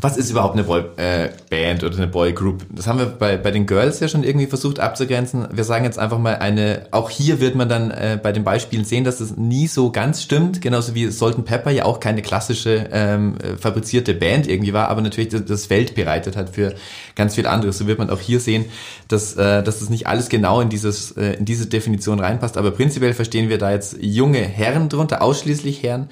[0.00, 2.64] was ist überhaupt eine Boyband äh, Band oder eine Boygroup?
[2.70, 5.48] Das haben wir bei, bei den Girls ja schon irgendwie versucht abzugrenzen.
[5.52, 8.84] Wir sagen jetzt einfach mal eine, auch hier wird man dann äh, bei den Beispielen
[8.84, 12.88] sehen, dass das nie so ganz stimmt, genauso wie Salt Pepper ja auch keine klassische
[12.92, 16.74] ähm, äh, fabrizierte Band irgendwie war, aber natürlich das, das Feld bereitet hat für
[17.16, 17.78] ganz viel anderes.
[17.78, 18.66] So wird man auch hier sehen,
[19.08, 22.70] dass, äh, dass das nicht alles genau in, dieses, äh, in diese Definition reinpasst, aber
[22.70, 26.08] prinzipiell verstehen wir da jetzt junge Herren drunter, ausschließlich Herren,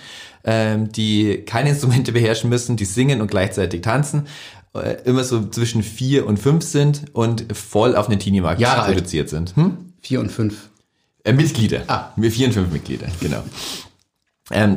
[0.46, 4.26] ähm, die keine Instrumente beherrschen müssen, die singen und gleichzeitig tanzen,
[4.74, 8.94] äh, immer so zwischen vier und fünf sind und voll auf den Teenie-Markt Jahre alt.
[8.94, 9.54] produziert sind.
[9.56, 9.92] Hm?
[10.00, 10.70] Vier und fünf.
[11.24, 11.82] Äh, Mitglieder.
[11.88, 12.12] Ah.
[12.20, 13.42] Vier und fünf Mitglieder, genau.
[14.52, 14.76] Ähm,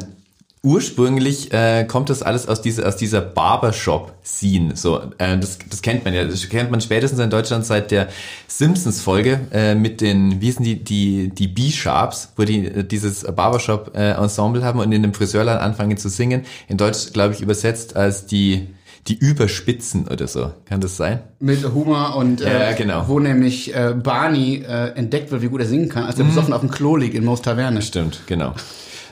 [0.61, 4.75] ursprünglich äh, kommt das alles aus dieser aus dieser Barbershop-Scene.
[4.75, 6.25] So, äh, das, das kennt man ja.
[6.25, 8.09] Das kennt man spätestens in Deutschland seit der
[8.47, 14.63] Simpsons-Folge äh, mit den, wie hießen die, die, die B-Sharps, wo die äh, dieses Barbershop-Ensemble
[14.63, 16.45] haben und in dem Friseurladen anfangen zu singen.
[16.67, 18.67] In Deutsch, glaube ich, übersetzt als die
[19.07, 20.51] die Überspitzen oder so.
[20.65, 21.21] Kann das sein?
[21.39, 23.07] Mit Humor und äh, Ja, genau.
[23.07, 26.53] wo nämlich äh, Barney äh, entdeckt wird, wie gut er singen kann, als er besoffen
[26.53, 27.81] auf dem Klo liegt in Moos Taverne.
[27.81, 28.53] Stimmt, genau.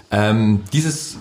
[0.10, 1.18] Ähm, dieses,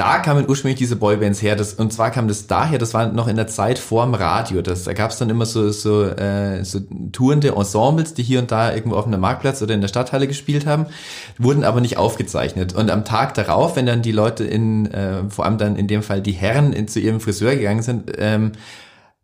[0.00, 3.28] da kamen ursprünglich diese Boybands her, das, und zwar kam das daher, das war noch
[3.28, 6.80] in der Zeit vorm Radio, das, da gab es dann immer so, so, äh, so
[7.12, 10.64] tourende Ensembles, die hier und da irgendwo auf einem Marktplatz oder in der Stadthalle gespielt
[10.64, 10.86] haben,
[11.36, 12.72] wurden aber nicht aufgezeichnet.
[12.72, 16.02] Und am Tag darauf, wenn dann die Leute in, äh, vor allem dann in dem
[16.02, 18.52] Fall die Herren in, zu ihrem Friseur gegangen sind, ähm,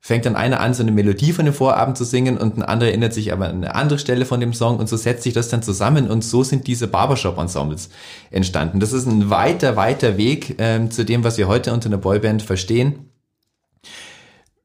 [0.07, 2.90] fängt dann einer an, so eine Melodie von dem Vorabend zu singen und ein anderer
[2.90, 5.49] erinnert sich aber an eine andere Stelle von dem Song und so setzt sich das
[5.49, 7.88] dann zusammen und so sind diese Barbershop-Ensembles
[8.31, 8.79] entstanden.
[8.79, 12.42] Das ist ein weiter, weiter Weg ähm, zu dem, was wir heute unter einer Boyband
[12.42, 13.11] verstehen.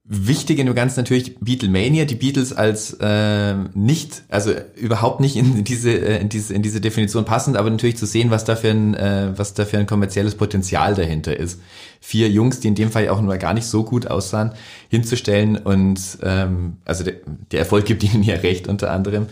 [0.04, 5.64] Wichtig in dem Ganzen natürlich Beatlemania, die Beatles als äh, nicht, also überhaupt nicht in
[5.64, 8.70] diese, äh, in diese, in diese Definition passend, aber natürlich zu sehen, was da für
[8.70, 11.60] ein, äh, was da für ein kommerzielles Potenzial dahinter ist.
[12.04, 14.54] Vier Jungs, die in dem Fall auch nur gar nicht so gut aussahen,
[14.90, 17.14] hinzustellen und ähm, also der,
[17.52, 19.28] der Erfolg gibt ihnen ja recht unter anderem.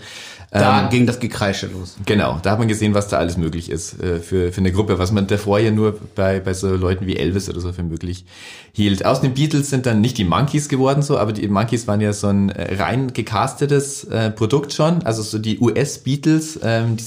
[0.52, 1.96] Da Ähm, ging das Gekreische los.
[2.08, 4.98] Genau, da hat man gesehen, was da alles möglich ist äh, für, für eine Gruppe,
[4.98, 8.26] was man davor ja nur bei, bei so Leuten wie Elvis oder so für möglich
[8.74, 9.06] hielt.
[9.06, 12.14] Aus den Beatles sind dann nicht die Monkeys geworden so, aber die Monkeys waren ja
[12.14, 17.04] so ein äh, rein gecastetes äh, Produkt schon, also so die US-Beatles, ähm, die,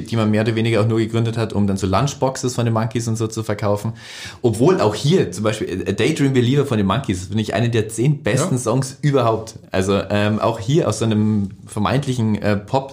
[0.00, 2.64] die, die man mehr oder weniger auch nur gegründet hat, um dann so Lunchboxes von
[2.64, 3.94] den Monkeys und so zu verkaufen.
[4.42, 7.88] Obwohl auch hier zum Beispiel A Daydream Believer von den Monkeys finde ich eine der
[7.88, 8.60] zehn besten Ja.
[8.60, 9.54] Songs überhaupt.
[9.70, 12.83] Also ähm, auch hier aus so einem vermeintlichen äh, Pop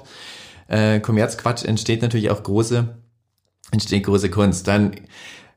[0.67, 2.87] äh, Kommerzquatsch entsteht natürlich auch große,
[3.71, 4.67] entsteht große Kunst.
[4.67, 4.95] Dann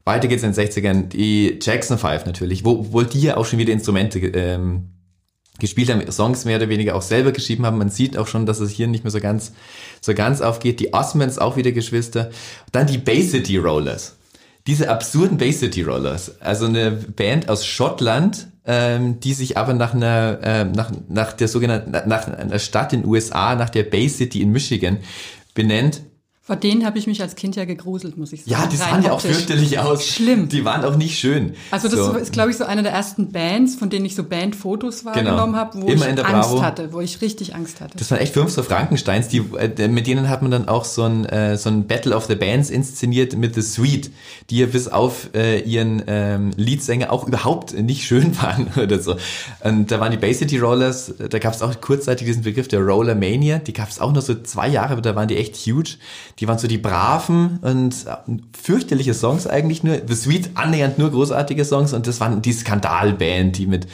[0.04, 3.58] weiter geht's in den 60ern, die Jackson 5 natürlich, wo, wo die ja auch schon
[3.58, 4.90] wieder Instrumente ähm,
[5.58, 7.78] gespielt haben, Songs mehr oder weniger auch selber geschrieben haben.
[7.78, 9.52] Man sieht auch schon, dass es hier nicht mehr so ganz,
[10.00, 10.80] so ganz aufgeht.
[10.80, 12.30] Die Osmonds auch wieder Geschwister.
[12.72, 14.16] Dann die Bay City Rollers.
[14.66, 16.40] Diese absurden Bay City Rollers.
[16.40, 21.48] Also eine Band aus Schottland, ähm, die sich aber nach einer, ähm, nach, nach der
[21.48, 24.98] sogenannten, nach einer Stadt in den USA, nach der Bay City in Michigan
[25.54, 26.02] benennt.
[26.46, 28.50] Vor denen habe ich mich als Kind ja gegruselt, muss ich sagen.
[28.50, 30.06] Ja, die Rein sahen ja auch fürchterlich aus.
[30.06, 30.50] Schlimm.
[30.50, 31.54] Die waren auch nicht schön.
[31.70, 32.12] Also das So.
[32.12, 35.80] ist, glaube ich, so eine der ersten Bands, von denen ich so Bandfotos wahrgenommen habe,
[35.80, 36.04] wo Genau.
[36.04, 37.96] Immer ich Angst hatte, wo ich richtig Angst hatte.
[37.96, 41.04] Das waren echt fünf so Frankensteins, die, äh, mit denen hat man dann auch so
[41.04, 44.10] ein, äh, so ein Battle of the Bands inszeniert mit The Sweet,
[44.50, 49.16] die ja bis auf äh, ihren ähm, Leadsänger auch überhaupt nicht schön waren oder so.
[49.62, 52.80] Und da waren die Bay City Rollers, da gab es auch kurzzeitig diesen Begriff der
[52.80, 55.56] Roller Mania, die gab es auch nur so zwei Jahre, aber da waren die echt
[55.56, 55.96] huge.
[56.40, 60.00] Die waren so die braven und äh, fürchterliche Songs eigentlich nur.
[60.06, 63.86] The Sweet annähernd nur großartige Songs und das waren die Skandalband, die mit,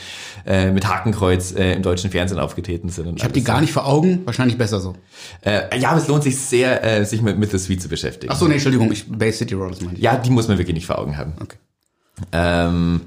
[0.47, 3.17] äh, mit Hakenkreuz äh, im deutschen Fernsehen aufgetreten sind.
[3.17, 4.95] Ich habe die gar nicht vor Augen, wahrscheinlich besser so.
[5.43, 8.33] Äh, ja, aber es lohnt sich sehr, äh, sich mit, mit The Sweet zu beschäftigen.
[8.33, 10.03] Ach so, nee, Entschuldigung, ich, Bay City Rollers meine ich.
[10.03, 11.35] Ja, die muss man wirklich nicht vor Augen haben.
[11.41, 11.57] Okay.
[12.33, 13.03] Ähm,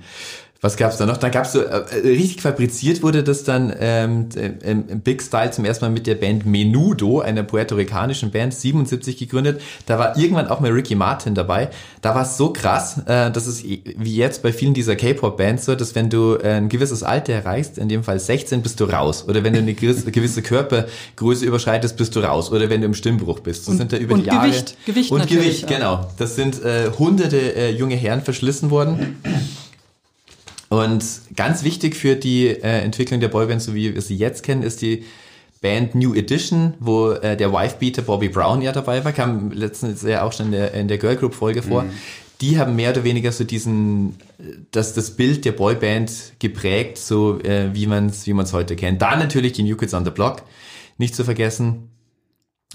[0.64, 1.18] was gab's da noch?
[1.18, 4.30] Da gab's so, äh, äh, richtig fabriziert wurde das dann ähm,
[4.64, 9.18] im, im Big Style zum ersten Mal mit der Band Menudo, einer puerto-ricanischen Band, 77
[9.18, 9.62] gegründet.
[9.88, 11.70] Da war irgendwann auch mal Ricky Martin dabei.
[12.02, 15.76] Da war es so krass, äh, dass es wie jetzt bei vielen dieser K-Pop-Bands so,
[15.76, 19.26] dass wenn du äh, ein gewisses Alter erreichst, in dem Fall 16, bist du raus.
[19.28, 22.54] Oder wenn du eine gewisse, Körpergröße überschreitest, bist du raus.
[22.54, 23.66] Oder wenn du im Stimmbruch bist.
[23.66, 24.78] So Und- sind da über und die Jahre Gewicht.
[24.86, 26.08] Gewicht und Gewicht, genau.
[26.18, 29.18] Das sind äh, hunderte äh, junge Herren verschlissen worden.
[30.74, 31.06] Und
[31.36, 34.82] ganz wichtig für die äh, Entwicklung der Boyband, so wie wir sie jetzt kennen, ist
[34.82, 35.04] die
[35.62, 40.24] Band New Edition, wo äh, der Wifebeater Bobby Brown ja dabei war, kam letztens ja
[40.24, 41.86] auch schon in der, in der Girl Group Folge vor.
[42.42, 47.40] Die haben mehr oder weniger so diesen, äh, das, das Bild der Boyband geprägt, so
[47.42, 49.00] äh, wie man es wie man's heute kennt.
[49.00, 50.42] Da natürlich die New Kids on the Block,
[50.98, 51.92] nicht zu vergessen.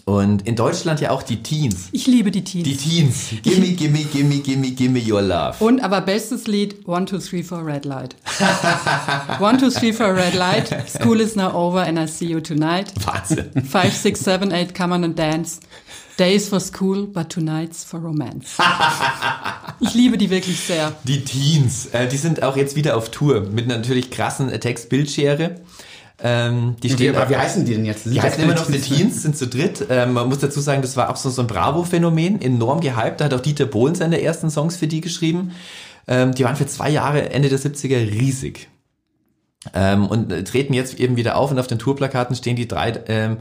[0.04, 1.88] Und in Deutschland ja auch die Teens.
[1.92, 2.64] Ich liebe die Teens.
[2.64, 3.28] Die Teens.
[3.42, 5.54] Gimme, gimme, gimme, gimme, gimme your love.
[5.58, 8.16] Und aber bestes Lied, One, Two, Three, Four, Red Light.
[9.40, 10.68] One, Two, Three, Four, Red Light.
[10.88, 12.92] School is now over and I see you tonight.
[13.04, 13.64] Wahnsinn.
[13.64, 15.60] Five, six, seven, eight, come on and dance.
[16.16, 18.58] Days for school, but tonight's for romance.
[19.80, 20.92] Ich liebe die wirklich sehr.
[21.04, 25.60] Die Teens, äh, die sind auch jetzt wieder auf Tour mit natürlich krassen Textbildschere.
[26.20, 28.06] Ähm, die Wie, stehen aber wie heißen die denn jetzt?
[28.06, 29.86] Die heißen immer noch The Teens, sind zu dritt.
[29.88, 33.20] Ähm, man muss dazu sagen, das war auch so, so ein Bravo-Phänomen, enorm gehypt.
[33.20, 35.52] Da hat auch Dieter Bohlen seine ersten Songs für die geschrieben.
[36.08, 38.68] Ähm, die waren für zwei Jahre, Ende der 70er, riesig.
[39.74, 42.94] Ähm, und äh, treten jetzt eben wieder auf und auf den Tourplakaten stehen die drei
[43.06, 43.38] ähm,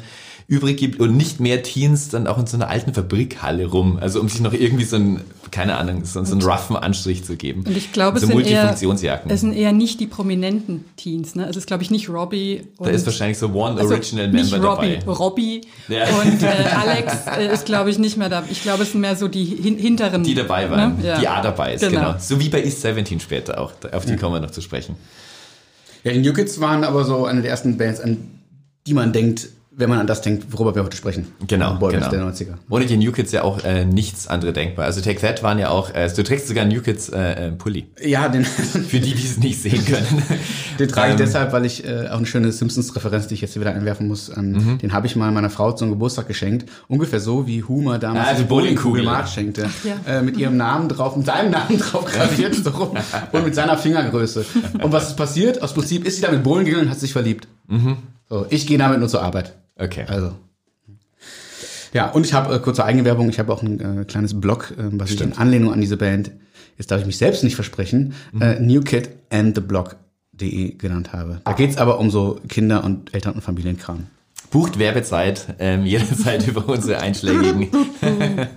[0.50, 3.98] übrig gibt und nicht mehr Teens dann auch in so einer alten Fabrikhalle rum.
[4.00, 5.20] Also um sich noch irgendwie so ein,
[5.52, 7.64] keine Ahnung, so, so einen roughen Anstrich zu geben.
[7.68, 11.36] Und ich glaube, so es, sind eher, es sind eher nicht die prominenten Teens.
[11.36, 11.48] Ne?
[11.50, 12.62] Es ist, glaube ich, nicht Robbie.
[12.78, 15.12] Und da ist wahrscheinlich so One also Original nicht Member Robbie, dabei.
[15.12, 16.06] Robbie Ja.
[16.22, 16.48] und äh,
[16.82, 18.44] Alex äh, ist, glaube ich, nicht mehr da.
[18.50, 20.24] Ich glaube, es sind mehr so die hin hinteren.
[20.24, 21.08] Die dabei waren, Ne?
[21.08, 21.20] Ja.
[21.20, 22.00] die A dabei ist, Genau.
[22.00, 22.16] genau.
[22.20, 24.96] So wie bei East 17 später auch, auf die kommen wir noch zu sprechen.
[26.06, 28.18] Ja, die New Kids waren aber so eine der ersten Bands, an
[28.86, 31.28] die man denkt, wenn man an das denkt, worüber wir heute sprechen.
[31.48, 32.26] Genau, Boybands genau.
[32.26, 32.54] der 90er.
[32.70, 34.86] Ohne die New Kids ja auch äh, nichts andere denkbar.
[34.86, 37.52] Also Take That waren ja auch, äh, du trägst sogar einen New Kids äh, äh,
[37.52, 37.86] Pulli.
[38.04, 40.24] Ja, den, Für die, die es nicht sehen können.
[40.80, 41.26] den trage ich Ähm.
[41.26, 44.30] deshalb, weil ich äh, auch eine schöne Simpsons-Referenz, die ich jetzt hier wieder einwerfen muss,
[44.36, 44.78] ähm, Mhm.
[44.80, 46.68] den habe ich mal meiner Frau zum Geburtstag geschenkt.
[46.88, 49.04] Ungefähr so, wie Homer damals Ah, die Bowlingkugel.
[49.04, 49.70] Mark schenkte.
[49.84, 49.96] ja.
[50.12, 52.98] Äh, mit ihrem Namen drauf, mit seinem Namen drauf graviert so rum
[53.32, 54.44] und mit seiner Fingergröße.
[54.82, 55.62] Und was ist passiert?
[55.62, 57.48] Aus Prinzip ist sie damit bowlen gegangen und hat sich verliebt.
[57.68, 57.98] Mhm.
[58.30, 59.54] So, ich gehe damit nur zur Arbeit.
[59.78, 60.06] Okay.
[60.08, 60.34] Also.
[61.94, 64.84] Ja, und ich habe äh, kurze Eigenwerbung, ich habe auch ein äh, kleines Blog, äh,
[64.92, 66.32] was ich in Anlehnung an diese Band,
[66.78, 68.42] jetzt darf ich mich selbst nicht versprechen, Mhm.
[68.42, 71.42] äh, newkidandtheblog.de genannt habe.
[71.46, 74.08] Da geht's aber um so Kinder- und Eltern- und Familienkram.
[74.52, 77.70] Bucht Werbezeit ähm, jederzeit über unsere einschlägigen.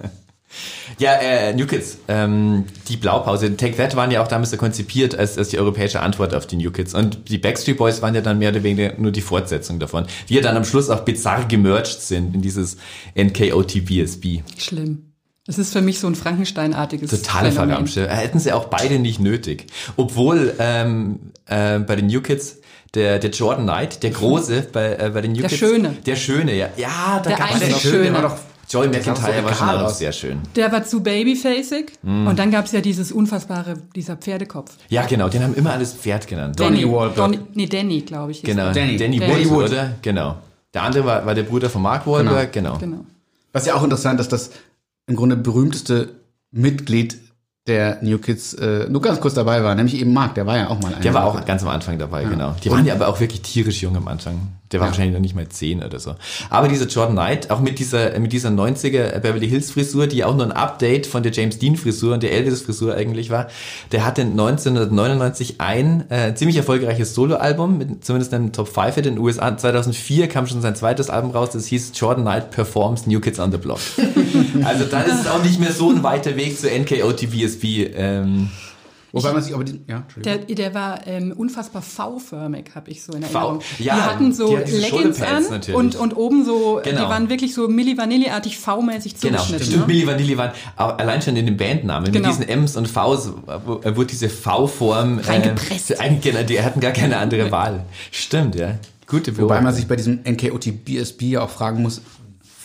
[0.98, 3.56] ja, äh, New Kids, ähm, die Blaupause.
[3.56, 6.56] Take That waren ja auch damals so konzipiert als, als die europäische Antwort auf die
[6.56, 6.94] New Kids.
[6.94, 10.34] Und die Backstreet Boys waren ja dann mehr oder weniger nur die Fortsetzung davon, die
[10.34, 12.76] ja dann am Schluss auch bizarr gemerged sind in dieses
[13.16, 14.42] NKOTBSB.
[14.58, 15.06] Schlimm.
[15.46, 17.50] Das ist für mich so ein Frankenstein-artiges Totale.
[17.50, 18.08] Verramsche.
[18.08, 19.66] Hätten sie auch beide nicht nötig.
[19.96, 22.58] Obwohl ähm, äh, bei den New Kids
[22.94, 25.58] der, der Jordan Knight, der Große bei, äh, bei den New Der Kids.
[25.58, 25.96] Schöne.
[26.06, 26.68] Der Schöne, ja.
[26.76, 28.02] Ja, da Der gab's einzig noch, Schöne.
[28.04, 28.36] Der war doch
[28.70, 30.38] Joey McIntyre so war schon auch sehr schön.
[30.54, 32.28] Der war zu babyfacig Mhm.
[32.28, 34.76] und dann gab's ja dieses unfassbare, dieser Pferdekopf.
[34.88, 36.58] Ja, genau, den haben immer alles Pferd genannt.
[36.60, 37.16] Donny Wahlberg.
[37.16, 38.42] Donny, nee, Danny, glaube ich.
[38.42, 38.72] Genau.
[38.72, 38.96] Danny.
[38.96, 39.70] Danny, Danny Wood, Wood.
[39.70, 39.92] oder?
[40.02, 40.36] Genau.
[40.72, 42.78] Der andere war, war der Bruder von Mark Wahlberg, genau.
[42.78, 43.04] Genau.
[43.52, 44.56] Was ja auch interessant ist, dass das
[45.08, 46.10] im Grunde berühmteste
[46.52, 47.18] Mitglied
[47.70, 50.68] der New Kids äh, nur ganz kurz dabei war, nämlich eben Mark, der war ja
[50.68, 51.00] auch mal einer.
[51.00, 52.54] Der war auch ganz am Anfang dabei, genau.
[52.62, 54.48] Die waren ja aber auch wirklich tierisch jung am Anfang.
[54.72, 54.90] Der war Ja.
[54.92, 56.14] wahrscheinlich noch nicht mal zehn oder so.
[56.48, 60.34] Aber dieser Jordan Knight, auch mit dieser, mit dieser 90er Beverly Hills Frisur, die auch
[60.36, 63.48] nur ein Update von der James Dean Frisur und der Elvis Frisur eigentlich war,
[63.90, 69.18] der hatte 1999 ein äh, ziemlich erfolgreiches Soloalbum, mit zumindest einem Top 5 in den
[69.18, 69.56] USA.
[69.56, 73.50] 2004 kam schon sein zweites Album raus, das hieß Jordan Knight Performs New Kids on
[73.50, 73.80] the Block.
[74.64, 76.70] also dann ist es auch nicht mehr so ein weiter Weg zu
[77.60, 77.94] NKOTBSB.
[77.96, 78.50] Ähm,
[79.12, 80.04] Wobei man sich aber ja.
[80.24, 83.38] Der, der war ähm, unfassbar V-förmig, habe ich so in V?
[83.38, 83.60] Erinnerung.
[83.80, 85.74] Ja, die hatten so die Leggings an natürlich.
[85.76, 87.02] und, und oben so, Genau.
[87.04, 89.66] die waren wirklich so Milli Vanilli-artig V-mäßig Genau, zugeschnitten.
[89.66, 89.80] stimmt.
[89.88, 89.92] ne?
[89.92, 92.28] Milli Vanilli waren auch allein schon in den Bandnamen Genau.
[92.28, 95.88] mit diesen M's und V's äh, wurde diese V-Form äh, Reingepresst.
[96.22, 97.84] genau, die hatten gar keine andere Wahl.
[98.12, 98.78] Stimmt, ja.
[99.08, 102.00] Gute Wobei man sich bei diesem NKOT-BSB ja auch fragen muss,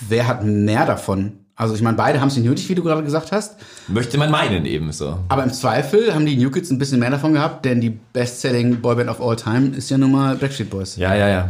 [0.07, 1.39] wer hat mehr davon?
[1.57, 3.55] Also ich meine, beide haben es nicht nötig, wie du gerade gesagt hast.
[3.87, 5.19] Möchte man meinen ebenso.
[5.29, 8.81] Aber im Zweifel haben die New Kids ein bisschen mehr davon gehabt, denn die Best-Selling
[8.81, 10.97] Boyband of all time ist ja nun mal Backstreet Boys.
[10.97, 11.49] Ja, ja, ja.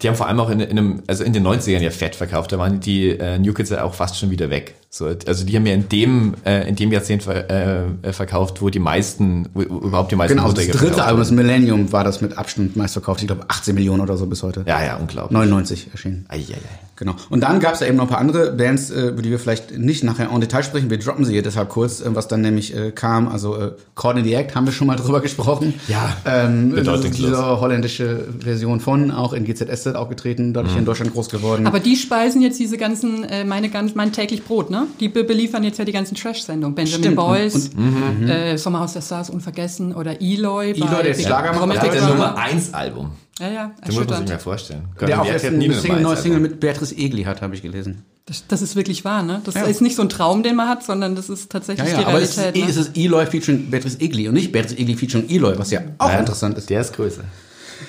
[0.00, 2.50] Die haben vor allem auch in, in einem, also in den 90ern ja fett verkauft.
[2.52, 4.74] Da waren die äh, New Kids ja auch fast schon wieder weg.
[4.94, 8.60] So, also die haben ja in dem, äh, in dem Jahrzehnt ver, äh, äh, verkauft,
[8.60, 11.30] wo die meisten, wo überhaupt die meisten Genau, das Bootlegger dritte verkauft Album, das.
[11.30, 13.22] Millennium, war das mit Abstand meistverkauft.
[13.22, 14.64] Ich glaube 18 Millionen oder so bis heute.
[14.66, 15.32] Ja, ja, unglaublich.
[15.32, 16.26] 99 erschienen.
[16.28, 16.58] Ei, ei, ei.
[16.96, 17.14] Genau.
[17.30, 19.38] Und dann gab es ja eben noch ein paar andere Bands, äh, über die wir
[19.38, 20.90] vielleicht nicht nachher en Detail sprechen.
[20.90, 23.28] Wir droppen sie hier deshalb kurz, äh, was dann nämlich äh, kam.
[23.28, 25.72] Also äh, Caught in the Act haben wir schon mal drüber gesprochen.
[25.88, 27.30] Ja, ähm, das bedeutungslos.
[27.30, 30.80] diese holländische Version von, auch in GZSZ aufgetreten, dadurch Mhm.
[30.80, 31.66] in Deutschland groß geworden.
[31.66, 34.81] Aber die speisen jetzt diese ganzen, äh, meine ganz, mein täglich Brot, ne?
[35.00, 36.74] Die be beliefern jetzt ja die ganzen Trash-Sendungen.
[36.74, 37.16] Benjamin Stimmt.
[37.16, 40.70] Boys, Und- äh, Sommerhaus der Stars unvergessen oder Eloy.
[40.72, 42.28] Eloy, der jetzt Big Schlager macht, Brother Das Big ist der Brother.
[42.30, 43.10] Nummer 1 Album.
[43.40, 44.82] Ja, ja, Den muss man sich mal vorstellen.
[45.00, 48.02] der auch jetzt hat eine Single, eins Single mit Beatrice Egli hat, habe ich gelesen.
[48.26, 49.40] Das, das ist wirklich wahr, ne?
[49.44, 49.62] Das Ja.
[49.62, 52.30] ist nicht so ein Traum, den man hat, sondern das ist tatsächlich die aber es
[52.30, 52.68] ist, Realität.
[52.68, 52.82] es ne?
[52.82, 56.18] ist Eloy featuring Beatrice Egli und nicht Beatrice Egli featuring Eloy, was ja auch Ja,
[56.18, 56.70] interessant ist.
[56.70, 57.24] Der ist größer.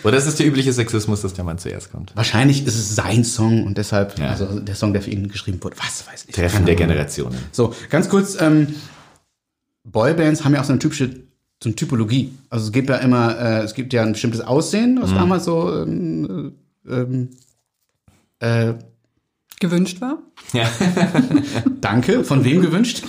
[0.03, 2.15] Oder ist es der übliche Sexismus, dass der Mann zuerst kommt?
[2.15, 4.29] Wahrscheinlich ist es sein Song und deshalb, Ja.
[4.29, 6.35] also der Song, der für ihn geschrieben wurde, was weiß ich.
[6.35, 6.75] Treffen der.
[6.75, 7.37] Generationen.
[7.51, 8.67] So, ganz kurz, ähm,
[9.83, 11.09] Boybands haben ja auch so eine typische
[11.61, 12.33] so eine Typologie.
[12.49, 15.81] Also es gibt ja immer, äh, es gibt ja ein bestimmtes Aussehen, was damals so
[15.83, 16.53] ähm,
[16.85, 17.29] äh, ähm,
[18.39, 18.73] äh,
[19.61, 20.19] gewünscht war.
[20.51, 20.69] Ja.
[21.81, 23.03] Danke, von wem gewünscht?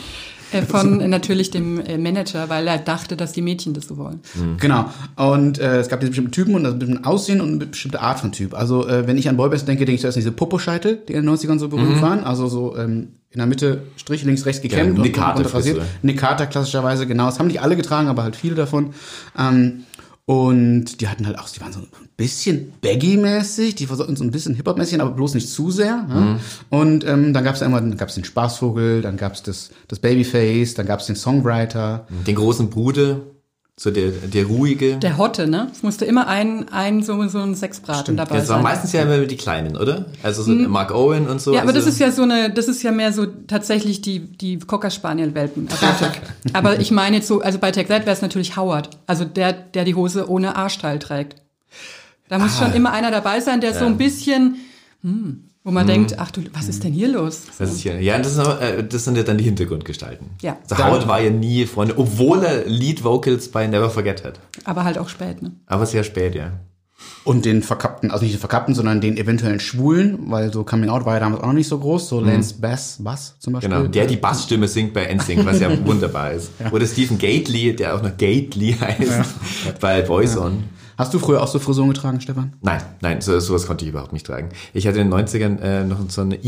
[0.54, 3.96] Äh, von äh, natürlich dem äh, Manager, weil er dachte, dass die Mädchen das so
[3.96, 4.20] wollen.
[4.58, 4.90] Genau.
[5.16, 8.20] Und äh, es gab diese bestimmten Typen und das bestimmte Aussehen und eine bestimmte Art
[8.20, 8.54] von Typ.
[8.54, 11.24] Also äh, wenn ich an Boybands denke, denke ich zuerst an diese Poposcheitel, die in
[11.24, 12.24] den 90ern so berühmt waren.
[12.24, 15.78] Also so ähm, in der Mitte Strich, links, rechts gekämmt und, Nick Carter und rasiert.
[15.78, 15.92] Frisur.
[16.02, 17.26] Nick Carter klassischerweise, genau.
[17.26, 18.94] Das haben nicht alle getragen, aber halt viele davon.
[19.36, 19.84] Ähm,
[20.26, 24.30] und die hatten halt auch, die waren so ein bisschen baggy-mäßig, die versuchten so ein
[24.30, 25.96] bisschen Hip-Hop-mäßig, aber bloß nicht zu sehr.
[26.08, 26.40] Mhm.
[26.70, 29.70] Und ähm, dann gab es einmal, dann gab es den Spaßvogel, dann gab es das,
[29.86, 32.06] das Babyface, dann gab es den Songwriter.
[32.26, 33.20] Den großen Bruder,
[33.76, 34.98] so der, der ruhige.
[34.98, 35.68] Der Hotte, ne?
[35.72, 38.62] Es musste immer ein, ein so, so ein Sechsbraten dabei Das waren sein.
[38.62, 40.06] meistens ja immer die Kleinen, oder?
[40.22, 41.52] Also so Mark Owen und so.
[41.52, 44.20] Ja, aber also, das ist ja so eine, das ist ja mehr so tatsächlich die,
[44.20, 45.68] die Cocker Spaniel Welpen.
[46.52, 48.90] aber ich meine jetzt so, also bei Tech wäre es natürlich Howard.
[49.08, 51.42] Also der, der die Hose ohne Arschteil trägt.
[52.28, 52.66] Da muss Ah.
[52.66, 54.56] schon immer einer dabei sein, der so ein bisschen,
[55.66, 57.44] Wo man denkt, ach du, was ist denn hier los?
[57.58, 60.26] Das ist hier, ja, das, ist aber, äh, das sind ja dann die Hintergrundgestalten.
[60.42, 60.58] Ja.
[60.68, 64.40] Also Howard war ja nie Freunde, obwohl er Lead Vocals bei Never Forget hat.
[64.64, 65.52] Aber halt auch spät, ne?
[65.64, 66.52] Aber sehr spät, ja.
[67.24, 71.06] Und den verkappten, also nicht den verkappten, sondern den eventuellen Schwulen, weil so Coming Out
[71.06, 73.70] war ja damals auch noch nicht so groß, so Lance Bass, Bass zum Beispiel.
[73.70, 76.50] Genau, der die Bassstimme singt bei NSYNC, was ja wunderbar ist.
[76.72, 80.64] Oder Stephen Gately, der auch noch Gately heißt, bei Voice On.
[80.96, 82.52] Hast du früher auch so Frisuren getragen, Stefan?
[82.62, 84.50] Nein, nein, so, sowas konnte ich überhaupt nicht tragen.
[84.72, 86.38] Ich hatte in den 90ern äh, noch so einen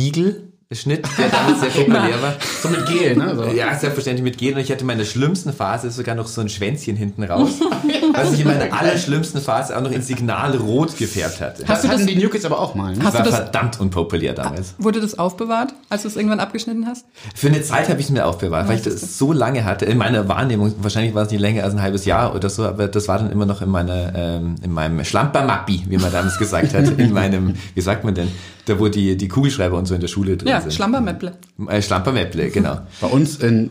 [0.68, 2.34] Igel-Schnitt, der damals sehr populär war.
[2.62, 3.36] So mit Gel, ne?
[3.36, 3.44] So.
[3.56, 4.54] Ja, selbstverständlich mit Gel.
[4.54, 7.60] Und ich hatte in meiner schlimmsten Phase sogar noch so ein Schwänzchen hinten raus,
[8.14, 11.64] was sich in meiner allerschlimmsten Phase auch noch in Signalrot gefärbt hatte.
[11.68, 13.04] Hast du hatten das- die New Kids aber auch mal, ne?
[13.04, 14.74] Hast war du das- verdammt unpopulär damals.
[14.78, 17.06] Wurde das aufbewahrt, als du es irgendwann abgeschnitten hast?
[17.36, 19.84] Für eine Zeit habe ich es mir aufbewahrt, weil ich das so lange hatte.
[19.84, 22.88] In meiner Wahrnehmung, wahrscheinlich war es nicht länger als ein halbes Jahr oder so, aber
[22.88, 26.74] das war dann immer noch in meiner, ähm, in meinem Schlampermappi, wie man damals gesagt
[26.74, 28.28] hat, in meinem, wie sagt man denn,
[28.66, 30.74] da wo die, die Kugelschreiber und so in der Schule drin Ja, sind.
[30.74, 31.32] Schlampermäpple.
[31.68, 32.80] Äh, Schlampermäpple, genau.
[33.00, 33.70] Bei uns in,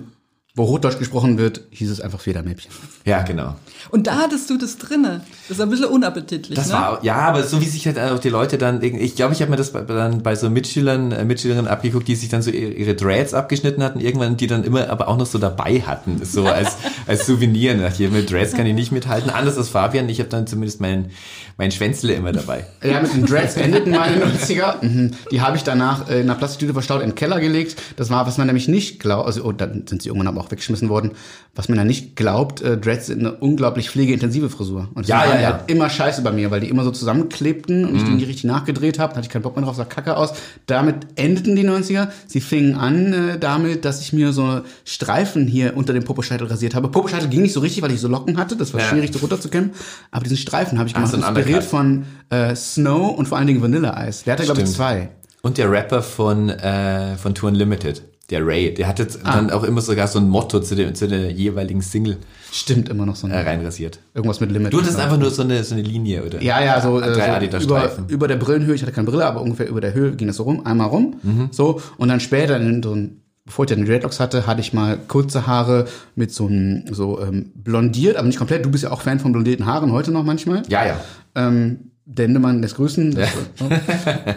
[0.58, 2.72] wo Hochdeutsch gesprochen wird, hieß es einfach Federmäppchen.
[3.04, 3.56] Ja, genau.
[3.92, 5.22] Und da hattest du das drinne.
[5.50, 6.74] Das ist ein bisschen unappetitlich, Das ne?
[6.74, 9.42] war, ja, aber so wie sich halt auch die Leute dann, irgendwie- ich glaube, ich
[9.42, 12.52] habe mir das bei, dann bei so Mitschülern, äh, Mitschülerinnen abgeguckt, die sich dann so
[12.52, 16.46] ihre, Dreads abgeschnitten hatten, irgendwann, die dann immer aber auch noch so dabei hatten, so
[16.48, 17.76] als, als Souvenir.
[17.78, 19.30] Dachte ich, mit Dreads kann ich nicht mithalten.
[19.30, 21.12] Anders als Fabian, ich habe dann zumindest mein,
[21.58, 22.66] mein Schwänzle immer dabei.
[22.82, 24.84] Ja, mit den Dreads endeten meine 90er.
[24.84, 25.12] Mhm.
[25.32, 27.76] Die habe ich danach äh, in einer Plastiktüte verstaut in den Keller gelegt.
[27.98, 30.45] Das war, was man nämlich nicht glaubt, also oh, dann sind sie irgendwann aber auch
[30.52, 31.12] weggeschmissen worden,
[31.56, 34.90] was man ja nicht glaubt, äh, Dreads sind eine unglaublich pflegeintensive Frisur.
[34.94, 35.48] Und Ja, ja, ja.
[35.54, 38.44] halt immer scheiße bei mir, weil die immer so zusammenklebten und ich die nicht richtig
[38.46, 39.14] nachgedreht habe.
[39.14, 40.34] Da hatte ich keinen Bock mehr drauf, sah kacke aus.
[40.66, 42.10] Damit endeten die 90er.
[42.28, 46.76] Sie fingen an äh, damit, dass ich mir so Streifen hier unter dem Poposcheitel rasiert
[46.76, 46.90] habe.
[46.90, 48.56] Poposcheitel ging nicht so richtig, weil ich so Locken hatte.
[48.56, 48.88] Das war Ja.
[48.88, 49.72] schwierig, so runterzukämmen.
[50.12, 53.38] Aber diesen Streifen habe ich Ah, gemacht, so ein inspiriert von äh, Snow und vor
[53.38, 54.24] allen Dingen Vanilla Ice.
[54.26, 55.10] Der hatte, glaube ich, zwei.
[55.42, 59.82] Und der Rapper von, äh, von Tour Unlimited, der Ray, der hatte dann auch immer
[59.82, 62.18] sogar so ein Motto zu, dem, zu der jeweiligen Single
[62.52, 64.00] Stimmt immer noch so ein, äh, reinrasiert.
[64.16, 64.74] irgendwas mit Limit.
[64.74, 66.42] Du hattest einfach nur so eine, so eine Linie, oder?
[66.42, 69.42] ja, ja, so, äh, Drei so über, über der Brillenhöhe, ich hatte keine Brille, aber
[69.42, 71.50] ungefähr über der Höhe ging das so rum, einmal rum, Mhm.
[71.52, 74.98] so, und dann später, in so ein, bevor ich dann Dreadlocks hatte, hatte ich mal
[75.08, 75.86] kurze Haare
[76.16, 79.34] mit so einem, so ähm, blondiert, aber nicht komplett, du bist ja auch Fan von
[79.34, 80.64] blondierten Haaren, heute noch manchmal.
[80.68, 81.00] Ja, ja.
[81.36, 83.16] ähm, Dendemann des Größten.
[83.18, 83.30] Das,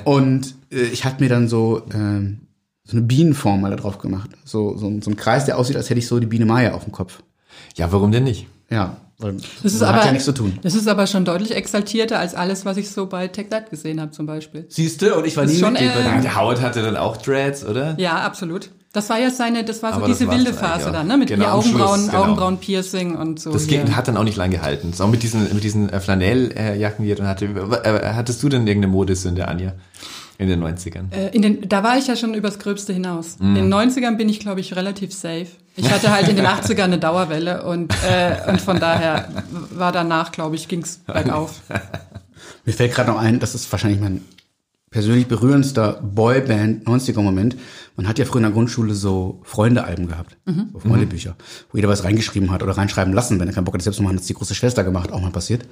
[0.05, 2.41] Und äh, ich hatte mir dann so, ähm,
[2.89, 4.31] so eine Bienenform mal da drauf gemacht.
[4.45, 6.85] So, so, so ein Kreis, der aussieht, als hätte ich so die Biene Maya auf
[6.85, 7.23] dem Kopf.
[7.77, 8.47] Ja, warum denn nicht?
[8.71, 10.59] Ja, weil Das ist aber, hat ja nichts zu tun.
[10.63, 14.01] Das ist aber schon deutlich exaltierter als alles, was ich so bei Tech That gesehen
[14.01, 14.65] habe, zum Beispiel.
[14.71, 16.23] Siehst du, und ich war Das nie ist schon, Mitglied bei äh.
[16.23, 17.95] Der Howard hatte dann auch Dreads, oder?
[17.99, 18.71] Ja, absolut.
[18.95, 21.19] Das war ja seine, das war so Aber diese wilde Phase dann, ne?
[21.19, 22.23] Mit Genau, ihr am Schluss, Augenbrauen, genau.
[22.23, 23.53] Augenbrauen-Piercing und so.
[23.53, 23.85] Das hier.
[23.85, 24.95] ging, hat dann auch nicht lang gehalten.
[24.95, 27.45] So mit diesen, mit diesen äh, Flanelljacken, die er dann hatte.
[27.45, 29.75] Äh, hattest du denn irgendeine Modesünde, Anja?
[30.39, 31.13] In den 90ern?
[31.13, 33.39] Äh, In den, da war ich ja schon übers Gröbste hinaus.
[33.41, 33.57] Mhm.
[33.57, 35.49] In den 90ern bin ich, glaube ich, relativ safe.
[35.77, 39.29] Ich hatte halt in den 80ern eine Dauerwelle und, äh, und von daher
[39.71, 41.61] war danach, glaube ich, ging's bergauf.
[42.65, 44.25] Mir fällt gerade noch ein, das ist wahrscheinlich mein
[44.91, 47.57] persönlich berührendster Boyband 90er Moment.
[47.97, 50.37] Man hat ja früher in der Grundschule so Freundealben gehabt,
[50.73, 51.37] so Freundebücher,
[51.73, 54.03] wo jeder was reingeschrieben hat oder reinschreiben lassen, wenn er keinen Bock hat, selbst zu
[54.03, 55.65] machen, hat es die große Schwester gemacht, auch mal passiert.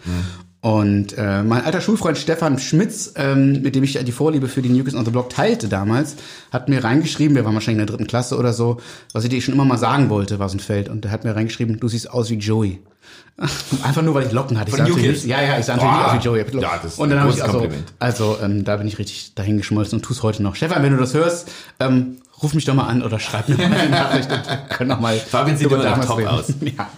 [0.61, 4.69] Und äh, mein alter Schulfreund Stefan Schmitz, ähm, mit dem ich die Vorliebe für die
[4.69, 6.17] New Kids on the Block teilte damals,
[6.51, 8.79] hat mir reingeschrieben, wir waren wahrscheinlich in der dritten Klasse oder so,
[9.13, 10.89] was ich dir schon immer mal sagen wollte, war so ein Feld.
[10.89, 12.81] Und der hat mir reingeschrieben, du siehst aus wie Joey.
[13.83, 14.71] Einfach nur, weil ich Locken hatte.
[14.71, 16.45] Ich Von sah nicht, ja, ja, ich sah natürlich nicht aus wie Joey.
[16.47, 18.99] Ich Ja, das ist und dann ein habe ich also, also ähm, da bin ich
[18.99, 20.55] richtig dahingeschmolzen und tu's heute noch.
[20.55, 23.71] Stefan, wenn du das hörst, ähm, ruf mich doch mal an oder schreib mir mal
[23.71, 24.31] eine Nachricht
[24.71, 25.19] können noch mal.
[25.19, 26.29] Fabian sieht immer damals top reden.
[26.29, 26.47] aus.
[26.63, 26.89] Ja,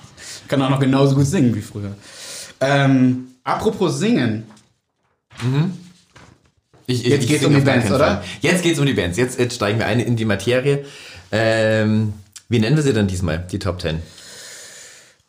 [0.47, 1.91] kann auch noch genauso gut singen wie früher.
[2.61, 4.45] Ähm, apropos singen,
[6.87, 7.99] Ich, Jetzt ich geht's singe um die Bands, oder?
[7.99, 8.25] Fall.
[8.41, 9.19] Jetzt geht's um die Bands.
[9.19, 10.85] Jetzt, jetzt steigen wir ein in die Materie.
[11.33, 12.15] Ähm,
[12.49, 14.01] wie nennen wir sie dann diesmal, die Top 10?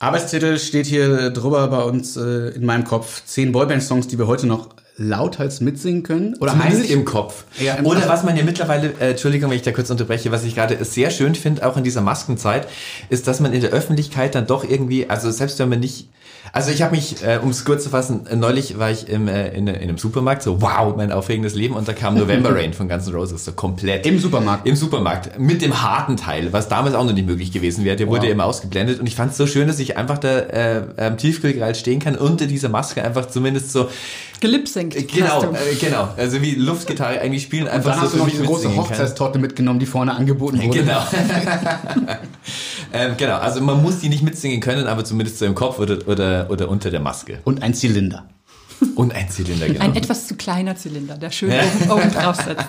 [0.01, 3.21] Arbeitstitel steht hier drüber bei uns äh, in meinem Kopf.
[3.25, 6.35] Zehn Boyband-Songs, die wir heute noch lauthals mitsingen können.
[6.39, 7.45] Oder Zumindest heimlich im Kopf.
[7.59, 10.43] Ja, im Oder was man ja mittlerweile, äh, Entschuldigung, wenn ich da kurz unterbreche, was
[10.43, 12.67] ich gerade sehr schön finde, auch in dieser Maskenzeit,
[13.09, 16.09] ist, dass man in der Öffentlichkeit dann doch irgendwie, also selbst wenn man nicht,
[16.51, 19.27] also ich habe mich, äh, um es kurz zu fassen, äh, neulich war ich im,
[19.27, 22.73] äh, in, in einem Supermarkt, so wow, mein aufregendes Leben und da kam November Rain
[22.73, 24.05] von Guns N' Roses, so komplett.
[24.05, 24.67] Im Supermarkt.
[24.67, 28.07] Im Supermarkt, mit dem harten Teil, was damals auch noch nicht möglich gewesen wäre, der
[28.07, 30.81] wurde ja immer ausgeblendet und ich fand es so schön, dass ich einfach da äh,
[30.97, 33.89] am Tiefkühlregal stehen kann, unter dieser Maske einfach zumindest so,
[34.89, 35.23] Gelipsingt.
[35.23, 35.71] genau, hast du.
[35.71, 38.67] äh, genau, also wie Luftgitarre eigentlich spielen, einfach Dann hast so du noch diese große
[38.67, 38.91] mitsingen kann.
[38.91, 40.79] Hochzeitstorte mitgenommen, die vorne angeboten wurde.
[40.79, 41.01] Genau.
[42.93, 46.07] ähm, genau, also man muss die nicht mitsingen können, aber zumindest so im Kopf oder,
[46.07, 47.39] oder, oder unter der Maske.
[47.45, 48.25] Und ein Zylinder.
[48.95, 49.83] Und ein Zylinder, genau.
[49.83, 52.65] Ein etwas zu kleiner Zylinder, der schön oben, oben drauf sitzt.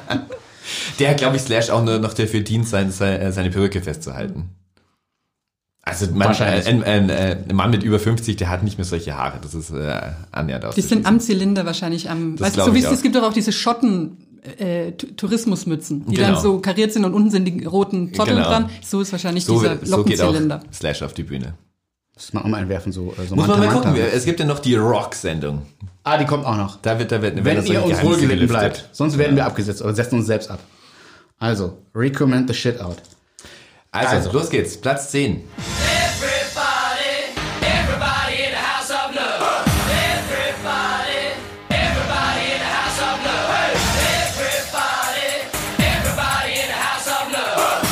[0.98, 4.50] Der, glaube ich, Slash auch nur noch dafür dient, sein, seine, seine Perücke festzuhalten.
[5.82, 6.66] Also man, Wahrscheinlich.
[6.66, 9.38] ein, ein, ein Mann mit über 50, der hat nicht mehr solche Haare.
[9.40, 10.00] Das ist äh,
[10.30, 10.74] annähernd aus.
[10.74, 12.36] Die sind am Zylinder wahrscheinlich am.
[12.36, 14.26] Das weißt du, so wie es, gibt doch auch diese Schotten.
[14.58, 16.28] Äh, Tourismusmützen, die Genau.
[16.32, 18.48] dann so kariert sind und unten sind die roten Zotteln Genau.
[18.48, 18.70] dran.
[18.82, 20.60] So ist wahrscheinlich so, dieser so geht auch Lockenzylinder.
[20.72, 21.52] Slash auf die Bühne.
[22.14, 23.92] Das mal auch mal entwerfen, so, äh, so Muss man Manta mal gucken.
[23.92, 24.06] Manta.
[24.16, 25.62] Es gibt ja noch die Rock-Sendung.
[26.04, 26.76] Ah, die kommt auch noch.
[26.80, 28.88] Da wird, da wird, Wenn ihr uns wohlgelitten bleibt.
[28.92, 30.60] Sonst werden wir abgesetzt oder setzen uns selbst ab.
[31.38, 32.96] Also, recommend the shit out.
[33.92, 34.30] Also, Also.
[34.32, 34.76] los geht's.
[34.80, 35.42] Platz 10.
[35.82, 39.66] Everybody, everybody in the house of love.
[39.90, 41.34] Everybody,
[41.70, 43.50] everybody in the house of love.
[44.14, 45.26] Everybody,
[45.82, 47.82] everybody in the house of love.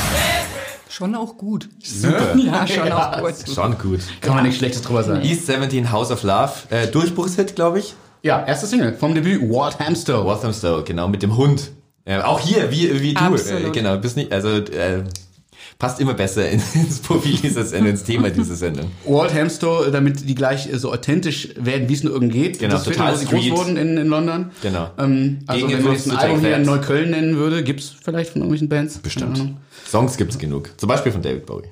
[0.88, 1.68] Schon auch gut.
[1.82, 2.36] Super.
[2.44, 3.34] Ja, schon auch gut.
[3.54, 4.00] Schon gut.
[4.20, 5.22] Kann man nichts Schlechtes drüber sagen.
[5.24, 6.52] East 17 House of Love.
[6.70, 7.94] Äh, Durchbruchshit, glaube ich.
[8.22, 10.24] Ja, erste Single vom Debüt, Walt Hamstow.
[10.24, 11.72] Walthamstow, genau, mit dem Hund.
[12.04, 13.20] Äh, auch hier, wie, wie du.
[13.20, 13.72] Äh, Absolut.
[13.72, 15.02] genau, bist nicht, also äh,
[15.78, 18.90] passt immer besser in, ins Profil dieser Sendung, ins Thema dieser Sendung.
[19.06, 22.58] Walt Hamstow, damit die gleich so authentisch werden, wie es nur irgend geht.
[22.58, 24.50] Genau, das Viertel, total wo sie groß wurden in, in London.
[24.60, 24.90] Genau.
[24.98, 26.62] Ähm, also wenn man jetzt ein Album hier in.
[26.62, 28.98] Neukölln nennen würde, gibt's vielleicht von irgendwelchen Bands?
[28.98, 29.54] Bestimmt.
[29.86, 30.70] Songs gibt's genug.
[30.76, 31.68] Zum Beispiel von David Bowie.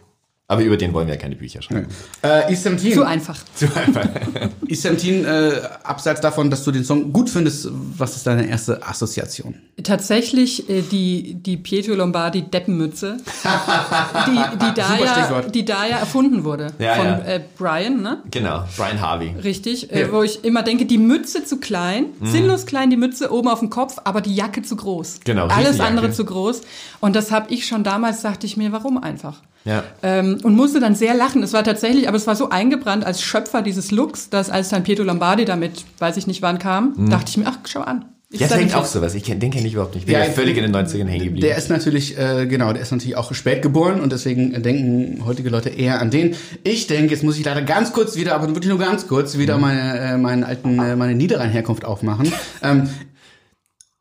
[0.49, 1.89] Aber über den wollen wir ja keine Bücher schreiben.
[2.23, 2.93] Äh, 17.
[2.93, 3.37] Zu einfach.
[3.57, 4.09] Zu einfach.
[4.71, 9.57] 17, äh, abseits davon, dass du den Song gut findest, was ist deine erste Assoziation?
[9.83, 13.17] Tatsächlich äh, die, die Pietro Lombardi Deppenmütze,
[14.27, 17.19] die, die, da ja, die da ja erfunden wurde Ja, von ja.
[17.25, 18.23] Äh, Brian, ne?
[18.31, 19.35] Genau, Brian Harvey.
[19.43, 22.27] Richtig, äh, wo ich immer denke, die Mütze zu klein, Mhm.
[22.27, 25.21] sinnlos klein die Mütze oben auf dem Kopf, aber die Jacke zu groß.
[25.25, 26.61] Genau, Alles andere zu groß.
[27.01, 29.43] Und das habe ich schon damals, dachte ich mir, warum einfach?
[29.67, 29.85] Ja.
[30.03, 31.43] Ähm, und musste dann sehr lachen.
[31.43, 34.85] Es war tatsächlich, aber es war so eingebrannt als Schöpfer dieses Looks, dass als dann
[34.85, 38.07] Pietro Lombardi damit, weiß ich nicht wann kam, dachte ich mir, ach, schau an.
[38.31, 38.47] Ist Mhm.
[38.49, 39.15] Ja, denkt auch sowas.
[39.15, 40.03] Ich kenn, den kenne ich überhaupt nicht.
[40.09, 41.41] Ich bin ja, völlig in den 90ern hängen geblieben.
[41.41, 45.49] Der ist natürlich, äh, genau, der ist natürlich auch spät geboren und deswegen denken heutige
[45.49, 46.35] Leute eher an den.
[46.65, 49.59] Ich denke, jetzt muss ich leider ganz kurz wieder, aber wirklich nur ganz kurz, wieder
[49.59, 52.33] meine, äh, meinen alten, äh, meine Niederrhein-Herkunft aufmachen.
[52.63, 52.89] ähm,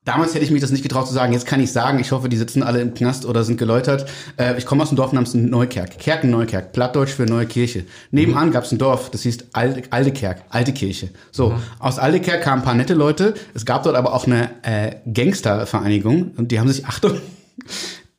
[0.05, 1.33] Damals hätte ich mich das nicht getraut zu sagen.
[1.33, 4.05] Jetzt kann ich sagen, ich hoffe, die sitzen alle im Knast oder sind geläutert.
[4.37, 5.97] Äh, ich komme aus einem Dorf namens Neukerk.
[5.97, 6.71] Kerken-Neukerk.
[6.71, 7.85] Plattdeutsch für Neue Kirche.
[8.11, 10.43] Nebenan gab es ein Dorf, das hieß Alte, Aldekerk.
[10.49, 11.09] Alte Kirche.
[11.31, 13.33] So, aus Aldekerk kamen ein paar nette Leute.
[13.55, 16.31] Es gab dort aber auch eine äh, Gangstervereinigung.
[16.37, 17.19] Und die haben sich, Achtung,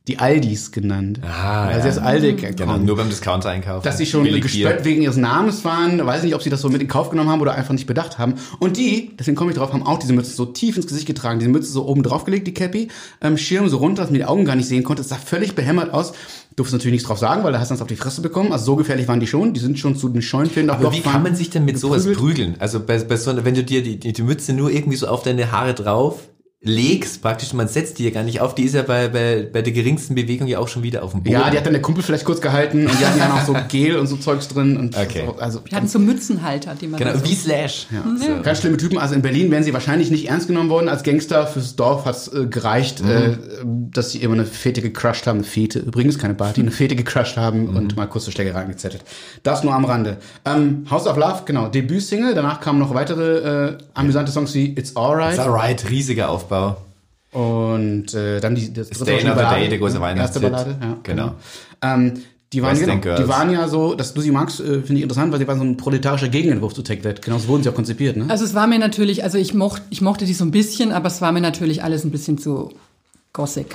[0.08, 1.18] die Aldis genannt.
[1.22, 1.94] Ah, weil sie ja.
[1.94, 2.84] aus Aldekerk genau, kommen.
[2.84, 3.84] nur beim Discounter einkaufen.
[3.84, 6.04] Dass sie schon gespött wegen ihres Namens waren.
[6.06, 8.16] Weiß nicht, ob sie das so mit in Kauf genommen haben oder einfach nicht bedacht
[8.18, 8.34] haben.
[8.60, 11.40] Und die, deswegen komme ich drauf, haben auch diese Mütze so tief ins Gesicht getragen.
[11.40, 12.88] Diese Mütze so oben drauf gelegt, die Cappy.
[13.20, 15.02] Ähm, Schirm so runter, dass man die Augen gar nicht sehen konnte.
[15.02, 16.12] Es sah völlig behämmert aus.
[16.54, 18.52] Durfst natürlich nichts drauf sagen, weil da hast du uns auf die Fresse bekommen.
[18.52, 19.54] Also so gefährlich waren die schon.
[19.54, 22.36] Die sind schon zu den Scheunenfilmen Aber wie kann man sich denn mit sowas geprügelt.
[22.36, 22.54] prügeln?
[22.60, 25.08] Also bei, bei so, einer- wenn du dir die, die, die Mütze nur irgendwie so
[25.08, 26.20] auf deine Haare drauf
[26.62, 29.60] legst, praktisch, man setzt die ja gar nicht auf, die ist ja bei, bei, bei
[29.62, 31.34] der geringsten Bewegung ja auch schon wieder auf dem Boden.
[31.34, 33.54] Ja, die hat dann der Kumpel vielleicht kurz gehalten und die hatten ja noch so
[33.68, 34.76] Gel und so Zeugs drin.
[34.76, 35.24] Und Okay.
[35.26, 37.86] so, also Die hatten so Mützenhalter, die man Genau, so wie Slash.
[37.92, 38.38] Ja.
[38.42, 38.96] Ganz schlimme Typen.
[38.98, 41.46] Also in Berlin wären sie wahrscheinlich nicht ernst genommen worden als Gangster.
[41.46, 45.38] Fürs Dorf hat's äh, gereicht, äh, dass sie immer eine Fete gecrushed haben.
[45.38, 49.04] Eine Fete, übrigens keine Party, eine Fete gecrushed haben und mal kurz zur Schlägerei angezettelt.
[49.42, 50.16] Das nur am Rande.
[50.46, 52.34] Ähm, House of Love, genau, Debütsingle.
[52.34, 55.34] Danach kamen noch weitere äh, amüsante Songs wie It's Alright.
[55.34, 56.55] It's alright, riesiger Aufbau.
[57.32, 60.42] Und äh, dann die das dritte Day Another Ballade, Day, der große Erste Weihnachtshit.
[60.42, 61.34] Ballade, ja, Genau.
[61.82, 62.14] Ähm,
[62.52, 65.32] die waren, genau, die waren ja so, dass du sie magst, äh, finde ich interessant,
[65.32, 67.20] weil sie waren so ein proletarischer Gegenentwurf zu Take That.
[67.20, 68.26] Genau so wurden sie auch konzipiert, ne?
[68.28, 71.08] Also es war mir natürlich, also ich mochte, ich mochte die so ein bisschen, aber
[71.08, 72.72] es war mir natürlich alles ein bisschen zu
[73.32, 73.74] Gothic.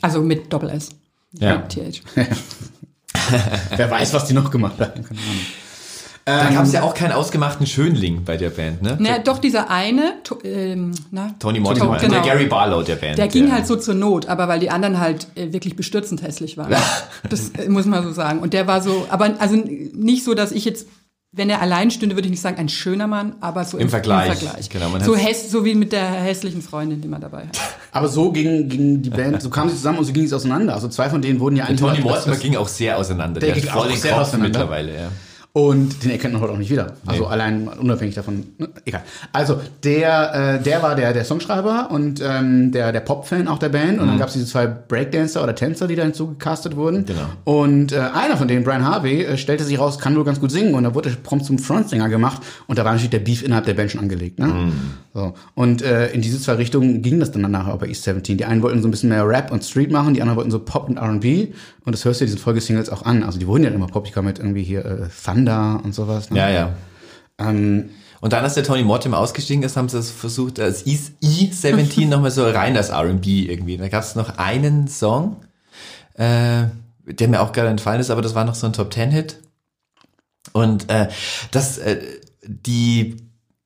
[0.00, 0.90] Also mit Doppel S.
[1.32, 1.44] Mm.
[1.44, 1.58] Ja.
[1.58, 2.02] Mit TH.
[3.76, 5.04] Wer weiß, was die noch gemacht haben.
[5.04, 5.46] Keine Ahnung.
[6.38, 8.96] Da gab es ja auch keinen ausgemachten Schönling bei der Band, ne?
[8.98, 12.14] Naja, doch dieser eine, to, ähm, na, Tony Mortimer, genau.
[12.14, 13.18] der Gary Barlow der Band.
[13.18, 16.56] Der ging halt so zur Not, aber weil die anderen halt äh, wirklich bestürzend hässlich
[16.56, 16.74] waren.
[17.28, 18.40] das äh, muss man so sagen.
[18.40, 20.86] Und der war so, aber also nicht so, dass ich jetzt,
[21.32, 24.30] wenn er allein stünde, würde ich nicht sagen, ein schöner Mann, aber so Im Vergleich,
[24.30, 24.68] Im Vergleich.
[24.68, 27.58] genau, man so, häss, so wie mit der hässlichen Freundin, die man dabei hat.
[27.92, 30.74] Aber so ging, ging die Band, so kamen sie zusammen und so ging es auseinander.
[30.74, 33.40] Also zwei von denen wurden ja eigentlich Tony Mortimer ging auch sehr auseinander.
[33.40, 34.60] Der Der, ging auch sehr auseinander.
[34.60, 35.08] mittlerweile, ja.
[35.52, 36.94] Und den erkennt man heute auch nicht wieder.
[37.06, 37.28] Also Nee.
[37.28, 38.44] allein unabhängig davon.
[38.58, 39.02] ne, Egal.
[39.32, 43.68] Also der, äh, der war der, der Songschreiber und ähm, der, der Pop-Fan auch der
[43.70, 43.98] Band.
[43.98, 47.04] Und dann gab es diese zwei Breakdancer oder Tänzer, die da hinzugecastet wurden.
[47.04, 47.22] Genau.
[47.42, 50.52] Und äh, einer von denen, Brian Harvey, äh, stellte sich raus, kann wohl ganz gut
[50.52, 50.74] singen.
[50.74, 52.40] Und da wurde prompt zum Frontsänger gemacht.
[52.68, 54.38] Und da war natürlich der Beef innerhalb der Band schon angelegt.
[54.38, 54.70] Ne?
[55.14, 55.34] So.
[55.54, 58.38] Und äh, in diese zwei Richtungen ging das dann nachher auch bei East 17.
[58.38, 60.60] Die einen wollten so ein bisschen mehr Rap und Street machen, die anderen wollten so
[60.60, 61.48] Pop und R&B.
[61.84, 63.24] Und das hörst du diesen Folgesingles auch an.
[63.24, 66.30] Also die wurden ja immer poppiger mit irgendwie hier äh, Thunder und sowas.
[66.30, 66.38] Ne?
[66.38, 66.72] Ja, ja.
[67.38, 70.98] Ähm, Und dann, als der Tony Mortimer ausgestiegen ist, haben sie es versucht, als E-
[71.22, 73.76] E17 nochmal so rein als R&B irgendwie.
[73.78, 75.36] Da gab es noch einen Song,
[76.14, 76.64] äh,
[77.06, 79.36] der mir auch gerade entfallen ist, aber das war noch so ein Top-Ten-Hit.
[80.52, 81.08] Und äh,
[81.50, 81.98] das, äh,
[82.46, 83.16] die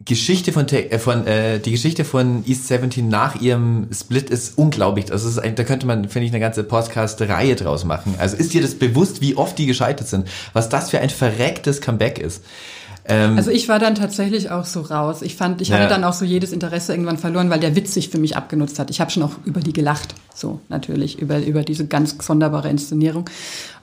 [0.05, 5.11] Geschichte von, äh, von äh, die Geschichte von East 17 nach ihrem Split ist unglaublich.
[5.11, 8.15] Also ist, ein- da könnte man, finde ich, eine ganze Podcast-Reihe draus machen.
[8.19, 10.29] Also ist dir das bewusst, wie oft die gescheitert sind?
[10.53, 12.43] Was das für ein verrecktes Comeback ist?
[13.07, 15.21] Ähm, Also ich war dann tatsächlich auch so raus.
[15.21, 15.77] Ich fand, ich Ja.
[15.77, 18.79] hatte dann auch so jedes Interesse irgendwann verloren, weil der Witz sich für mich abgenutzt
[18.79, 18.89] hat.
[18.91, 23.29] Ich habe schon auch über die gelacht, so natürlich, über, über diese ganz sonderbare Inszenierung.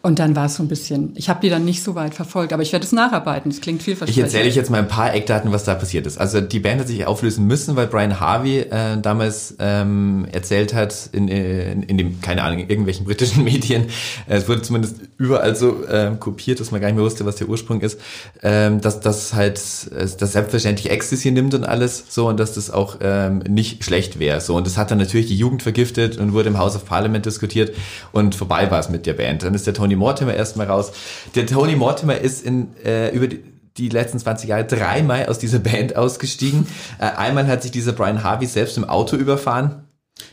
[0.04, 2.54] Und dann war es so ein bisschen, ich habe die dann nicht so weit verfolgt,
[2.54, 3.52] aber ich werde es nacharbeiten.
[3.52, 4.24] Es klingt Ich vielversprechend.
[4.24, 6.18] erzähle euch jetzt mal ein paar Eckdaten, was da passiert ist.
[6.18, 11.10] Also die Band hat sich auflösen müssen, weil Brian Harvey äh, damals ähm, erzählt hat
[11.12, 13.84] in, in, in dem, keine Ahnung, irgendwelchen britischen Medien,
[14.28, 17.36] äh, es wurde zumindest überall so ähm, kopiert, dass man gar nicht mehr wusste, was
[17.36, 18.00] der Ursprung ist,
[18.42, 19.60] ähm, dass das halt,
[19.96, 24.18] äh, das selbstverständlich Ecstasy nimmt und alles so und dass das auch ähm, nicht schlecht
[24.18, 24.42] wäre.
[24.42, 27.28] So und das hat dann natürlich die Jugend vergiftet und wurde im House of Parliament
[27.28, 27.76] diskutiert
[28.14, 29.44] und vorbei war es mit der Band.
[29.44, 30.92] Dann ist der Tony Mortimer erstmal raus.
[31.36, 33.44] Der Tony Mortimer ist in äh, über die
[33.78, 36.68] die letzten 20 Jahre dreimal aus dieser Band ausgestiegen.
[37.00, 39.86] Äh, einmal hat sich dieser Brian Harvey selbst im Auto überfahren,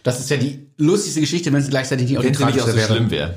[0.03, 2.75] Das ist ja die lustigste Geschichte, wenn es gleichzeitig die wenn sie nicht auch so
[2.75, 2.87] wäre.
[2.87, 3.35] schlimm wäre.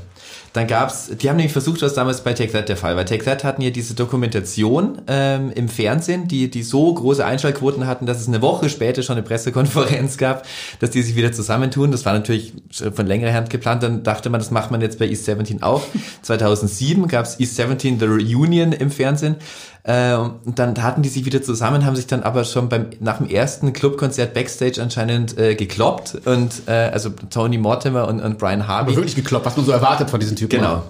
[0.54, 3.06] Dann gab's, die haben nämlich versucht, was damals bei Take That der Fall war.
[3.06, 8.06] Take That hatten ja diese Dokumentation ähm, im Fernsehen, die, die so große Einschaltquoten hatten,
[8.06, 10.46] dass es eine Woche später schon eine Pressekonferenz gab,
[10.80, 11.92] dass die sich wieder zusammentun.
[11.92, 13.84] Das war natürlich schon von längerer Hand geplant.
[13.84, 15.84] Dann dachte man, das macht man jetzt bei East 17 auch.
[16.22, 19.38] 2007 gab's East 17 The Reunion im Fernsehen.
[19.84, 23.18] Äh, und dann hatten die sich wieder zusammen, haben sich dann aber schon beim nach
[23.18, 28.68] dem ersten Clubkonzert Backstage anscheinend äh, gekloppt und äh, also Tony Mortimer und, und Brian
[28.68, 28.92] Harvey.
[28.92, 30.60] Aber wirklich gekloppt, was man so erwartet von diesen Typen.
[30.60, 30.84] Genau.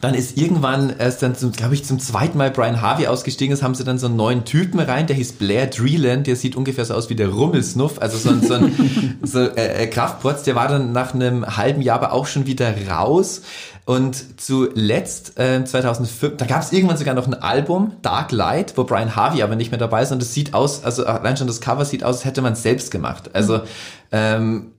[0.00, 3.74] Dann ist irgendwann erst dann, glaube ich, zum zweiten Mal Brian Harvey ausgestiegen ist, haben
[3.74, 6.94] sie dann so einen neuen Typen rein, der hieß Blair Dreeland, der sieht ungefähr so
[6.94, 10.68] aus wie der Rummelsnuff, also so ein, so ein so, äh, äh, Kraftprotz, der war
[10.68, 13.42] dann nach einem halben Jahr aber auch schon wieder raus.
[13.90, 18.84] Und zuletzt, äh, 2005, da gab es irgendwann sogar noch ein Album, Dark Light, wo
[18.84, 20.12] Brian Harvey aber nicht mehr dabei ist.
[20.12, 22.62] Und es sieht aus, also allein schon das Cover sieht aus, als hätte man es
[22.62, 23.30] selbst gemacht.
[23.32, 23.62] Also
[24.12, 24.74] ähm,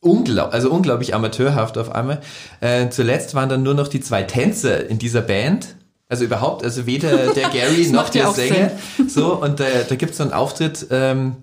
[0.00, 2.20] unglaublich, also unglaublich amateurhaft auf einmal.
[2.58, 5.76] Äh, zuletzt waren dann nur noch die zwei Tänzer in dieser Band.
[6.08, 8.72] Also überhaupt, also weder der Gary noch der Sänger.
[9.06, 11.36] So, und äh, da gibt's so einen Auftritt, ähm,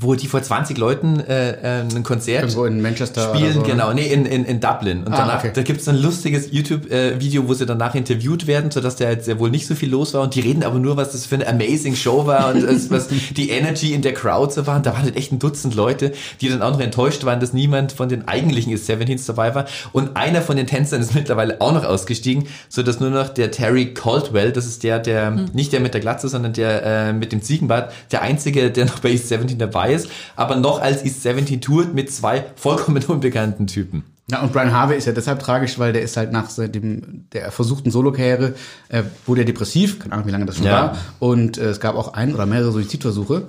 [0.00, 3.62] wo die vor 20 Leuten äh, äh, ein Konzert Irgendwo in Manchester spielen, so.
[3.62, 5.04] genau, nee, in, in, in Dublin.
[5.04, 5.52] Und Ah, danach, okay.
[5.54, 9.38] da gibt's so ein lustiges YouTube-Video, wo sie danach interviewt werden, sodass der halt sehr
[9.38, 10.22] wohl nicht so viel los war.
[10.22, 13.50] Und die reden aber nur, was das für eine amazing Show war und was die
[13.50, 14.78] Energy in der Crowd so war.
[14.78, 17.52] Und da waren halt echt ein Dutzend Leute, die dann auch noch enttäuscht waren, dass
[17.52, 19.66] niemand von den eigentlichen 17s dabei war.
[19.92, 23.52] Und einer von den Tänzern ist mittlerweile auch noch ausgestiegen, so dass nur noch der
[23.52, 27.30] Terry Caldwell, das ist der, der, nicht der mit der Glatze, sondern der äh, mit
[27.30, 31.22] dem Ziegenbart, der einzige, der noch bei East 17 dabei ist, aber noch als East
[31.22, 34.04] 17 tourt mit zwei vollkommen unbekannten Typen.
[34.30, 37.52] Ja, und Brian Harvey ist ja deshalb tragisch, weil der ist halt nach dem, der
[37.52, 38.54] versuchten Solo-Karriere,
[38.88, 40.72] äh, wurde er depressiv, keine Ahnung, wie lange das schon Ja.
[40.72, 40.98] war.
[41.18, 43.42] Und äh, es gab auch ein oder mehrere Suizidversuche.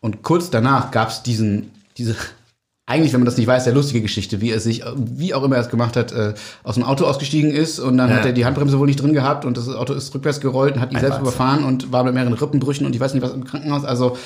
[0.00, 2.14] Und kurz danach gab es diesen, diese,
[2.86, 5.56] eigentlich, wenn man das nicht weiß, sehr lustige Geschichte, wie er sich, wie auch immer
[5.56, 8.16] er es gemacht hat, äh, aus dem Auto ausgestiegen ist und dann Ja.
[8.16, 10.80] hat er die Handbremse wohl nicht drin gehabt und das Auto ist rückwärts gerollt und
[10.80, 11.28] hat ihn Ein selbst Wahnsinn.
[11.34, 13.84] überfahren und war mit mehreren Rippenbrüchen und ich weiß nicht was im Krankenhaus.
[13.84, 14.16] Also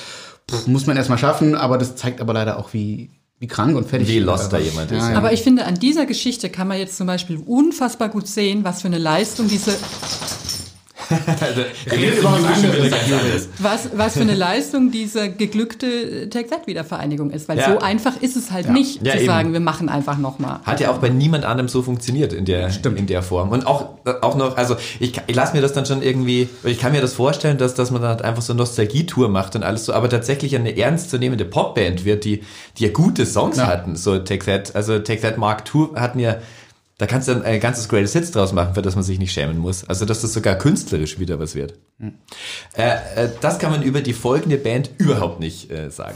[0.49, 3.87] pff, muss man erstmal schaffen, aber das zeigt aber leider auch, wie, wie krank und
[3.87, 5.11] fertig Wie lost da jemand ist, ja.
[5.11, 5.17] ja.
[5.17, 8.81] Aber ich finde, an dieser Geschichte kann man jetzt zum Beispiel unfassbar gut sehen, was
[8.81, 9.75] für eine Leistung diese,
[11.91, 13.49] Redet über was anderes.
[13.59, 17.47] was, was für eine Leistung diese geglückte Take That Wiedervereinigung ist.
[17.47, 17.73] Weil Ja.
[17.73, 19.25] so einfach ist es halt nicht Ja, zu eben.
[19.25, 20.59] sagen, wir machen einfach nochmal.
[20.63, 23.49] Hat ja auch bei niemand anderem so funktioniert in der, in der Form.
[23.49, 23.89] Und auch,
[24.21, 27.13] auch noch, also ich, ich lasse mir das dann schon irgendwie, ich kann mir das
[27.13, 30.09] vorstellen, dass, dass man dann halt einfach so eine Nostalgie-Tour macht und alles so, aber
[30.09, 32.41] tatsächlich eine ernstzunehmende Popband wird, die,
[32.77, 33.67] die ja gute Songs Ja.
[33.67, 33.95] hatten.
[33.95, 36.35] So Take That, also Take That Mark II hatten ja,
[36.97, 39.33] da kannst du dann ein ganzes Greatest Hits draus machen, für das man sich nicht
[39.33, 39.83] schämen muss.
[39.83, 41.73] Also dass das sogar künstlerisch wieder was wird.
[42.77, 42.83] Äh,
[43.15, 46.15] äh, das kann man über die folgende Band überhaupt nicht äh, sagen.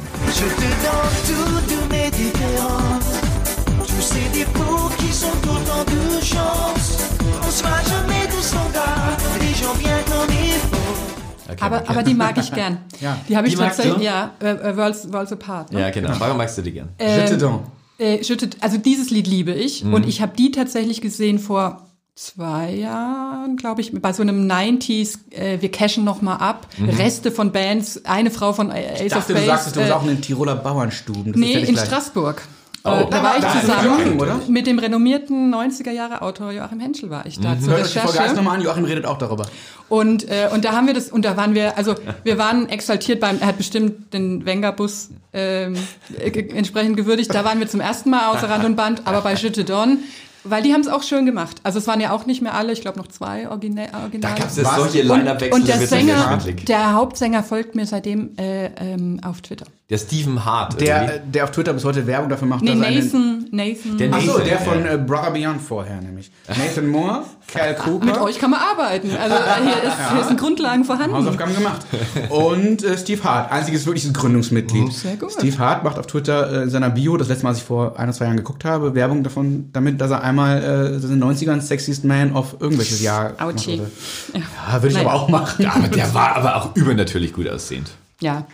[11.52, 11.86] Okay, Aber, okay.
[11.90, 12.78] aber die mag ich gern.
[13.02, 13.18] Ja.
[13.28, 15.74] Die habe ich Die tatsächlich, ja, äh, äh, Worlds, Worlds Apart.
[15.74, 15.82] Ne?
[15.82, 16.12] Ja, genau.
[16.20, 16.90] Warum magst du die gern?
[17.00, 17.64] Je te donne.
[18.00, 19.94] Äh, schüttet, also dieses Lied liebe ich Mhm.
[19.94, 21.86] und ich habe die tatsächlich gesehen vor
[22.16, 26.90] zwei Jahren, glaube ich, bei so einem 90s, äh, wir cashen noch mal ab, Mhm.
[26.90, 29.94] Reste von Bands, eine Frau von Ace Ich dachte, of du sagst, du bist äh,
[29.94, 31.32] auch in den Tiroler Bauernstuben.
[31.32, 31.86] Das nee, in gleich.
[31.88, 32.42] Straßburg.
[32.84, 34.40] Äh, da war ich da zusammen Joachim, oder?
[34.48, 38.00] mit dem renommierten 90er Jahre Autor Joachim Henschel war ich da zur Hört euch die
[38.00, 38.36] Folge erst Recherche.
[38.36, 39.46] nochmal an, Joachim redet auch darüber.
[39.90, 43.20] Und, äh, und da haben wir das, und da waren wir, also wir waren exaltiert
[43.20, 45.76] beim, er hat bestimmt den Wenger-Bus ähm,
[46.18, 47.34] äh, entsprechend gewürdigt.
[47.34, 50.00] Da waren wir zum ersten Mal außer Rand und Band, aber bei Jete Don,
[50.46, 51.58] weil die haben es auch schön gemacht.
[51.64, 53.90] Also es waren ja auch nicht mehr alle, ich glaube noch zwei Original.
[53.92, 54.36] Da Original.
[54.36, 57.86] gab es solche und, Line-Up-Wechsel, und der da mir sehr Sänger, der Hauptsänger folgt mir
[57.86, 59.66] seitdem äh, ähm, auf Twitter.
[59.90, 60.80] Der Stephen Hart.
[60.80, 61.16] Der, irgendwie.
[61.16, 63.98] äh, der auf Twitter bis heute Werbung dafür macht, Nee, dass einen- Nathan, Nathan.
[63.98, 64.58] Der Nathan, der ja.
[64.60, 66.30] von äh, Brother Beyond vorher nämlich.
[66.48, 68.06] Nathan Moore, Cal Cooper.
[68.06, 69.10] Mit euch kann man arbeiten.
[69.20, 71.16] Also äh, hier, ist, hier sind Grundlagen vorhanden.
[71.16, 71.82] Hausaufgaben gemacht.
[72.30, 74.94] Und äh, Steve Hart, einziges wirkliches Gründungsmitglied.
[74.94, 75.32] Sehr gut.
[75.32, 77.98] Steve Hart macht auf Twitter äh, in seiner Bio, das letzte Mal, als ich vor
[77.98, 80.62] ein oder zwei Jahren geguckt habe, Werbung davon, damit, dass er einmal
[81.02, 83.32] äh, in den 90ern Sexiest Man of irgendwelches Jahr.
[83.40, 83.48] Ja.
[83.50, 85.08] Ja, würde ich Nein.
[85.08, 85.64] aber auch machen.
[85.64, 87.90] Ja, aber der war aber auch übernatürlich gut aussehend.
[88.22, 88.46] Ja.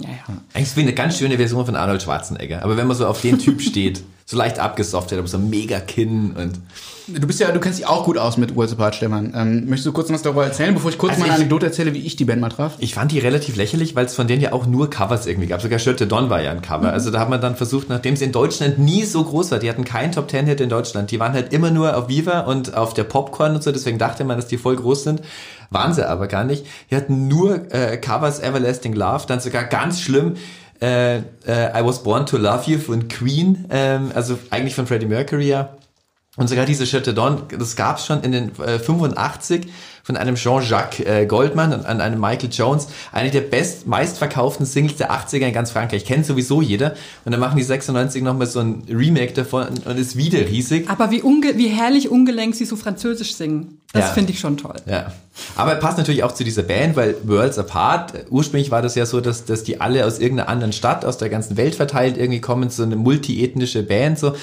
[0.00, 0.34] Ja, ja.
[0.54, 2.62] Eigentlich wie eine ganz schöne Version von Arnold Schwarzenegger.
[2.64, 5.80] Aber wenn man so auf den Typ steht, so leicht abgesoftet, aber so ein mega
[5.80, 6.58] Kinn und
[7.06, 9.34] Du bist ja, du kennst dich auch gut aus mit Worlds Apart, Stefan.
[9.36, 11.66] Ähm, möchtest du kurz was darüber erzählen, bevor ich kurz Also mal eine ich- Anekdote
[11.66, 12.76] erzähle, wie ich die Band mal traf?
[12.78, 15.60] ich fand die relativ lächerlich, weil es von denen ja auch nur Covers irgendwie gab.
[15.60, 16.90] Sogar Schötte Don war ja ein Cover.
[16.90, 19.68] Also da hat man dann versucht, nachdem sie in Deutschland nie so groß war, die
[19.68, 22.72] hatten keinen Top Ten Hit in Deutschland, die waren halt immer nur auf Viva und
[22.74, 25.20] auf der Popcorn und so, deswegen dachte man, dass die voll groß sind.
[25.70, 26.66] Waren sie aber gar nicht.
[26.90, 30.34] Die hatten nur äh, Covers Everlasting Love, dann sogar ganz schlimm
[30.80, 35.06] äh, äh, I Was Born to Love You von Queen, ähm, also eigentlich von Freddie
[35.06, 35.76] Mercury ja.
[36.36, 39.68] Und sogar diese Chateau Dawn, das gab es schon in den äh, 85
[40.04, 44.96] von einem Jean-Jacques äh, Goldman und an einem Michael Jones, eine der best meistverkauften Singles
[44.96, 46.04] der 80er in ganz Frankreich.
[46.04, 46.92] Kennt sowieso jeder.
[47.24, 50.88] Und dann machen die 96 nochmal so ein Remake davon und ist wieder riesig.
[50.90, 53.78] Aber wie, unge wie herrlich ungelenkt sie so französisch singen.
[53.94, 54.12] Das Ja.
[54.12, 54.76] finde ich schon toll.
[54.86, 55.12] Ja.
[55.56, 59.06] Aber passt natürlich auch zu dieser Band, weil Worlds Apart, äh, ursprünglich war das ja
[59.06, 62.40] so, dass, dass die alle aus irgendeiner anderen Stadt, aus der ganzen Welt verteilt irgendwie
[62.40, 64.34] kommen, so eine multiethnische Band, so.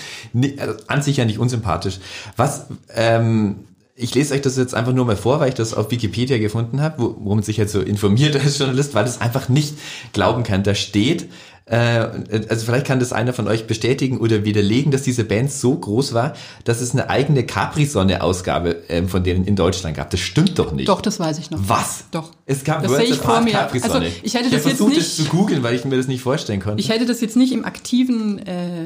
[0.58, 2.00] Also an sich ja nicht unsympathisch.
[2.36, 3.58] Was, ähm,
[4.02, 6.82] ich lese euch das jetzt einfach nur mal vor, weil ich das auf Wikipedia gefunden
[6.82, 9.76] habe, wo, wo man sich jetzt so informiert als Journalist, weil das einfach nicht
[10.14, 10.64] glauben kann.
[10.64, 11.30] Da steht,
[11.66, 12.08] äh,
[12.50, 16.14] also vielleicht kann das einer von euch bestätigen oder widerlegen, dass diese Band so groß
[16.14, 16.34] war,
[16.64, 20.10] dass es eine eigene Capri-Sonne-Ausgabe ähm, von denen in Deutschland gab.
[20.10, 20.90] Das stimmt doch nicht.
[20.90, 21.60] Doch, das weiß ich noch.
[21.68, 22.06] Was?
[22.12, 22.32] Doch.
[22.46, 23.52] Es gab Das ich Apart vor mir.
[23.52, 23.94] Capri-Sonne.
[23.94, 26.08] Also, ich hätte ich das jetzt versucht, nicht- das zu googeln, weil ich mir das
[26.08, 26.82] nicht vorstellen konnte.
[26.82, 28.86] Ich hätte das jetzt nicht im aktiven, äh,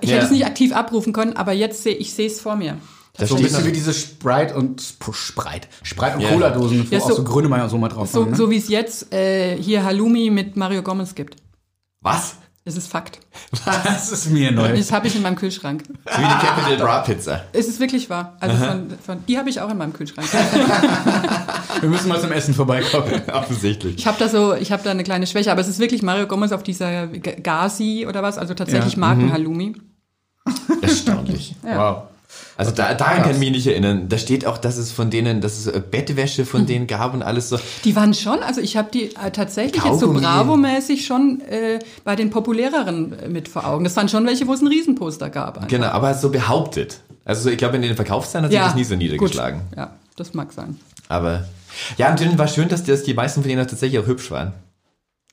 [0.00, 0.16] ich Ja.
[0.16, 2.76] hätte es nicht aktiv abrufen können, aber jetzt sehe ich sehe es vor mir.
[3.18, 5.68] Da So ein steht bisschen wie diese Sprite und Sp- Sprite.
[5.82, 6.30] Sprite und Ja.
[6.30, 8.30] Cola-Dosen, wo Ja, auch so- so Grünemeier und so mal drauf So, waren.
[8.30, 8.36] Ne?
[8.36, 11.36] so wie es jetzt äh, hier Halloumi mit Mario Gomez gibt.
[12.00, 12.36] was?
[12.64, 13.18] Das ist Fakt.
[13.64, 14.76] Das ist mir neu.
[14.76, 15.84] Das habe ich in meinem Kühlschrank.
[15.88, 17.44] So wie die Capital Bra Pizza.
[17.54, 18.36] Es ist wirklich wahr.
[18.40, 20.28] Also von, von, die habe ich auch in meinem Kühlschrank.
[21.80, 23.22] Wir müssen mal zum Essen vorbeikommen.
[23.32, 23.96] Offensichtlich.
[23.96, 26.26] Ich habe da so, ich habe da eine kleine Schwäche, aber es ist wirklich Mario
[26.26, 28.98] Gomez auf dieser Gazi oder was, also tatsächlich Ja.
[29.00, 29.74] Markenhalloumi.
[30.82, 31.54] Erstaunlich.
[31.62, 32.02] Wow.
[32.56, 34.08] Also da, daran kann ich mich nicht erinnern.
[34.08, 37.22] Da steht auch, dass es von denen, dass es äh, Bettwäsche von denen gab und
[37.22, 37.58] alles so.
[37.84, 40.12] Die waren schon, also ich habe die äh, tatsächlich jetzt so.
[40.12, 43.84] Bravo-mäßig schon äh, bei den populäreren äh, mit vor Augen.
[43.84, 45.56] Das waren schon welche, wo es ein Riesenposter gab.
[45.56, 45.68] einfach.
[45.68, 47.00] Genau, aber so behauptet.
[47.24, 49.60] Also so, ich glaube, in den Verkaufszahlen hat sich das nie so niedergeschlagen.
[49.68, 49.78] Gut.
[49.78, 50.78] Ja, das mag sein.
[51.08, 51.46] Aber
[51.96, 54.06] ja, und dann war schön, dass die, dass die meisten von denen auch tatsächlich auch
[54.06, 54.52] hübsch waren.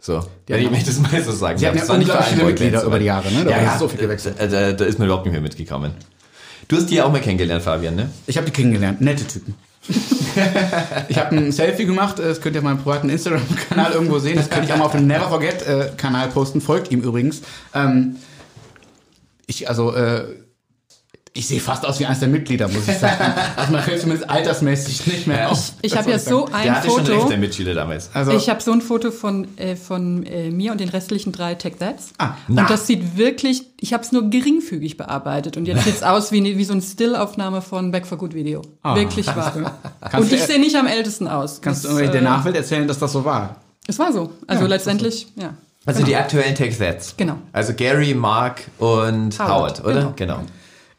[0.02, 3.00] So, wenn ich, ich das mal so sagen Sie hatten ja unglaublich viele Mitglieder über
[3.00, 3.44] die Jahre, ne?
[3.44, 4.36] Da Ja, ist ja, so viel gewechselt.
[4.38, 5.94] Da, da, da ist man überhaupt nicht mehr mitgekommen.
[6.68, 8.10] Du hast die ja auch mal kennengelernt, Fabian, ne?
[8.28, 9.02] Ich habe die kennengelernt.
[9.02, 9.56] Nette Typen.
[11.10, 14.36] ich habe ein Selfie gemacht, äh, das könnt ihr auf meinem privaten Instagram-Kanal irgendwo sehen.
[14.36, 16.62] Das könnte ich auch mal auf dem Never Forget-Kanal posten.
[16.62, 17.42] Folgt ihm übrigens.
[17.74, 18.16] Ähm,
[19.46, 20.26] ich, also, äh,
[21.38, 23.34] ich sehe fast aus wie eines der Mitglieder, muss ich sagen.
[23.58, 25.74] Also man fällt zumindest altersmäßig nicht mehr auf.
[25.82, 27.28] Ich Das habe ja so ein Der hatte schon recht, Foto.
[27.30, 28.10] der Mitschüler damals.
[28.14, 31.56] Also, Ich habe so ein Foto von, äh, von äh, mir und den restlichen drei
[31.56, 32.14] Tech That's.
[32.18, 35.58] Ah, und das sieht wirklich, ich habe es nur geringfügig bearbeitet.
[35.58, 38.62] Und jetzt sieht's aus wie, ne- wie so eine Stillaufnahme von Back for Good Video.
[38.84, 39.54] wirklich wahr.
[40.14, 41.60] Und du- ich sehe nicht am ältesten aus.
[41.62, 43.58] kannst du Das, irgendwie der äh, Nachwelt erzählen, dass das so war?
[43.88, 44.32] Es war so.
[44.48, 45.54] Also Ja, letztendlich, ja.
[45.86, 47.14] Also die aktuellen Take That's.
[47.18, 47.36] Genau.
[47.52, 50.14] Also Gary, Mark und Howard, Howard, oder?
[50.16, 50.40] genau.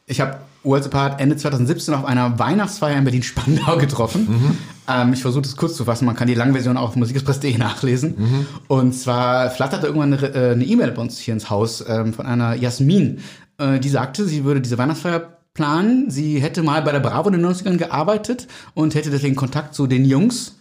[0.07, 4.57] Ich habe Worlds Apart Ende 2017 auf einer Weihnachtsfeier in Berlin-Spandau getroffen.
[4.89, 6.07] Ähm, ich versuche das kurz zu fassen.
[6.07, 8.47] Man kann die Langversion auf musikexpress.de nachlesen.
[8.69, 12.55] Und zwar flatterte irgendwann eine äh, E-Mail bei uns hier ins Haus ähm, von einer
[12.55, 13.19] Jasmin.
[13.59, 16.11] Äh, die sagte, sie würde diese Weihnachtsfeier planen.
[16.11, 19.87] Sie hätte mal bei der Bravo in den 90ern gearbeitet und hätte deswegen Kontakt zu
[19.87, 20.61] den Jungs.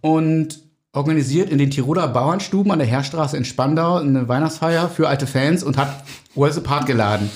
[0.00, 0.60] Und
[0.92, 5.62] organisiert in den Tiroler Bauernstuben an der Heerstraße in Spandau eine Weihnachtsfeier für alte Fans
[5.62, 6.02] und hat
[6.34, 7.30] Worlds Apart geladen.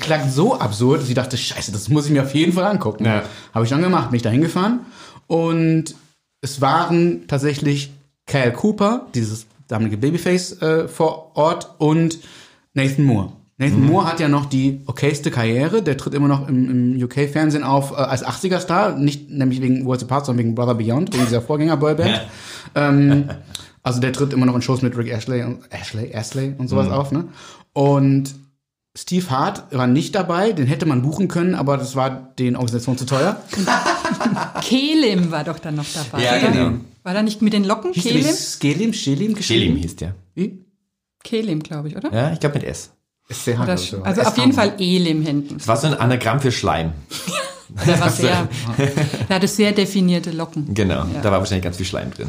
[0.00, 3.04] Klang so absurd, dass ich dachte, scheiße, das muss ich mir auf jeden Fall angucken.
[3.04, 3.22] Ja.
[3.54, 4.80] Habe ich dann gemacht, bin ich da hingefahren
[5.28, 5.94] und
[6.40, 7.92] es waren tatsächlich
[8.26, 12.18] Kyle Cooper, dieses damalige Babyface äh, vor Ort und
[12.74, 13.32] Nathan Moore.
[13.58, 15.82] Nathan Moore hat ja noch die okayste Karriere.
[15.82, 18.98] Der tritt immer noch im, im UK-Fernsehen auf äh, als 80er-Star.
[18.98, 22.20] Nicht nämlich wegen Worlds Apart, sondern wegen Brother Beyond, wegen dieser Vorgänger-Boyband.
[22.74, 23.30] Ähm,
[23.82, 26.90] also der tritt immer noch in Shows mit Rick Ashley und Ashley, Ashley und sowas
[26.90, 27.28] auf, ne?
[27.72, 28.34] Und
[28.96, 32.98] Steve Hart war nicht dabei, den hätte man buchen können, aber das war den Organisationen
[32.98, 33.42] zu teuer.
[34.62, 36.24] Kelim war doch dann noch dabei.
[36.24, 36.50] Ja, oder?
[36.50, 36.78] genau.
[37.02, 37.92] War da nicht mit den Locken?
[37.92, 38.24] Kelim?
[38.24, 39.36] Skelim, Schelim?
[39.36, 40.14] Schelim hieß der.
[40.34, 40.64] Wie?
[41.22, 42.12] Kelim, glaube ich, oder?
[42.12, 42.95] Ja, ich glaube mit S.
[43.28, 45.58] SCH, Oder glaub sch- ich, also auf jeden Fall Elim hinten.
[45.58, 46.92] Das war so ein Anagramm für Schleim.
[47.86, 48.48] Der war sehr,
[49.28, 50.72] der hatte sehr definierte Locken.
[50.72, 51.20] Genau, Ja.
[51.20, 52.28] da war wahrscheinlich ganz viel Schleim drin.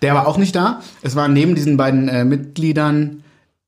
[0.00, 0.80] Der war auch nicht da.
[1.02, 3.22] Es waren neben diesen beiden äh, Mitgliedern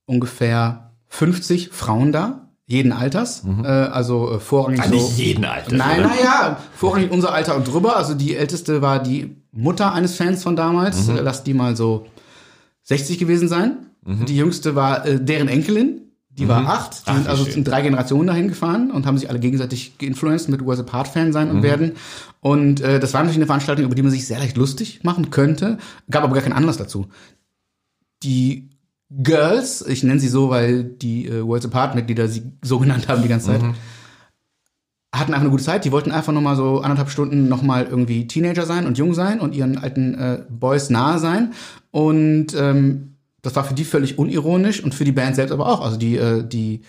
[0.07, 3.43] ungefähr 50 Frauen da, jeden Alters.
[3.63, 4.95] Äh, also äh, vorrangig Ah, so.
[4.95, 5.77] nicht jeden Alter.
[5.77, 7.97] Nein, naja, vorrangig unser Alter und drüber.
[7.97, 11.09] Also die älteste war die Mutter eines Fans von damals.
[11.11, 12.07] Äh, lass die mal so
[12.85, 13.77] 60 gewesen sein.
[14.07, 16.10] Die jüngste war äh, deren Enkelin.
[16.41, 17.07] Die war acht.
[17.07, 17.53] Die Ach, sind also schön.
[17.53, 21.33] sind drei Generationen dahin gefahren und haben sich alle gegenseitig geinfluenced mit Was Apart Fan
[21.33, 21.93] sein und werden.
[22.41, 25.31] Und äh, das war natürlich eine Veranstaltung, über die man sich sehr leicht lustig machen
[25.31, 25.79] könnte.
[26.11, 27.09] Gab aber gar keinen Anlass dazu.
[28.23, 28.71] Die
[29.11, 33.23] Girls, ich nenne sie so, weil die äh, Worlds Apart Mitglieder sie so genannt haben
[33.23, 33.63] die ganze Zeit,
[35.13, 35.85] hatten einfach eine gute Zeit.
[35.85, 39.13] Die wollten einfach noch mal so anderthalb Stunden noch mal irgendwie Teenager sein und jung
[39.13, 41.53] sein und ihren alten äh, Boys nahe sein.
[41.91, 43.10] Und ähm,
[43.43, 45.81] das war für die völlig unironisch und für die Band selbst aber auch.
[45.81, 46.83] Also die äh, die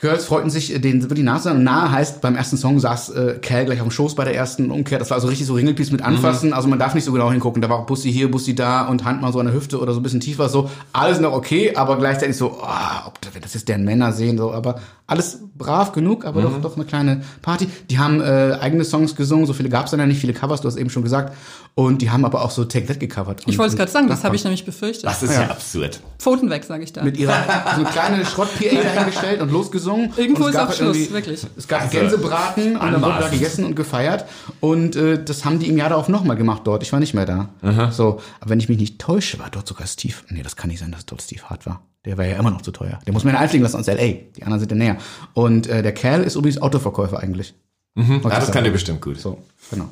[0.00, 1.56] Girls freuten sich, äh, nahe zu sein.
[1.56, 4.34] Und nahe heißt, beim ersten Song saß äh, Cal gleich auf dem Schoß bei der
[4.34, 5.00] ersten Umkehr.
[5.00, 6.52] Das war also richtig so Ringelpiece mit Anfassen.
[6.52, 7.60] Also man darf nicht so genau hingucken.
[7.60, 9.92] Da war auch Bussi hier, Bussi da und Hand mal so an der Hüfte oder
[9.92, 10.48] so ein bisschen tiefer.
[10.48, 14.12] So alles noch okay, aber gleichzeitig so, ah, ob das, wenn das jetzt deren Männer
[14.12, 14.38] sehen.
[14.38, 17.66] So, aber alles brav genug, aber doch, doch eine kleine Party.
[17.90, 19.46] Die haben äh, eigene Songs gesungen.
[19.46, 21.34] So viele gab es dann ja nicht, viele Covers, du hast eben schon gesagt.
[21.74, 23.42] Und die haben aber auch so Take That gecovert.
[23.46, 25.04] Ich wollte es gerade sagen, das habe ich nämlich befürchtet.
[25.04, 26.00] Das ist ja, absurd.
[26.18, 27.04] Pfoten weg, sage ich da.
[27.04, 27.32] mit ihrer
[27.74, 29.87] so eine kleine Schrott-PA dahingestellt und losgesungen.
[30.16, 31.46] Irgendwo und es ist auch halt wirklich.
[31.56, 34.24] Es gab Also, Gänsebraten und dann wurde da gegessen und gefeiert.
[34.60, 36.82] Und äh, das haben die im Jahr darauf nochmal gemacht dort.
[36.82, 37.48] Ich war nicht mehr da.
[37.90, 40.14] So, aber wenn ich mich nicht täusche, war dort sogar Steve.
[40.30, 41.82] Nee, das kann nicht sein, dass dort Steve Hart war.
[42.04, 42.98] Der war ja immer noch zu teuer.
[43.06, 44.18] Der muss mir einfliegen lassen aus L.A.
[44.36, 44.96] Die anderen sind ja näher.
[45.34, 47.54] Und äh, der Kerl ist übrigens Autoverkäufer eigentlich.
[47.96, 49.18] Ja, das kann der bestimmt gut.
[49.18, 49.88] So, genau.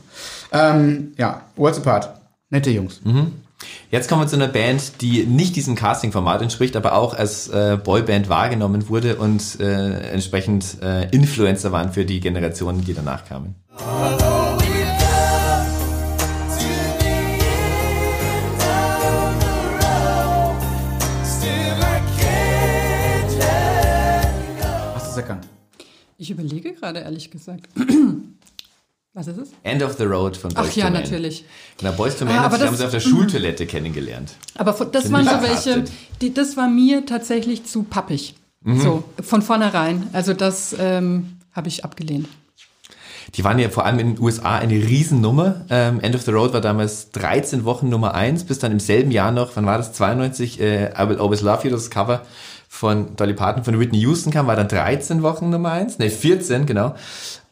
[0.52, 2.08] Ähm, ja, Worlds Apart.
[2.50, 3.00] Nette Jungs.
[3.90, 7.78] Jetzt kommen wir zu einer Band, die nicht diesem Casting-Format entspricht, aber auch als äh,
[7.82, 13.54] Boyband wahrgenommen wurde und äh, entsprechend äh, Influencer waren für die Generationen, die danach kamen.
[24.94, 25.48] Hast du es erkannt?
[26.18, 27.68] Ich überlege gerade, ehrlich gesagt.
[29.16, 29.48] Was ist es?
[29.62, 31.46] End of the Road von Boys Ach ja, natürlich.
[31.80, 34.32] Na, Boys to Men Ah, haben das- sie auf der Schultoilette kennengelernt.
[34.56, 35.84] Aber das Sind waren so welche,
[36.20, 38.34] die, das war mir tatsächlich zu pappig.
[38.62, 38.80] Mhm.
[38.80, 40.06] So, von vornherein.
[40.12, 42.28] Also das ähm, habe ich abgelehnt.
[43.36, 45.64] Die waren ja vor allem in den USA eine Riesennummer.
[45.70, 49.10] Ähm, End of the Road war damals 13 Wochen Nummer 1, bis dann im selben
[49.12, 52.20] Jahr noch, wann war das, 92, äh, I Will Always Love You, das Cover
[52.68, 56.66] von Dolly Parton von Whitney Houston kam, war dann 13 Wochen Nummer 1, ne 14,
[56.66, 56.94] genau.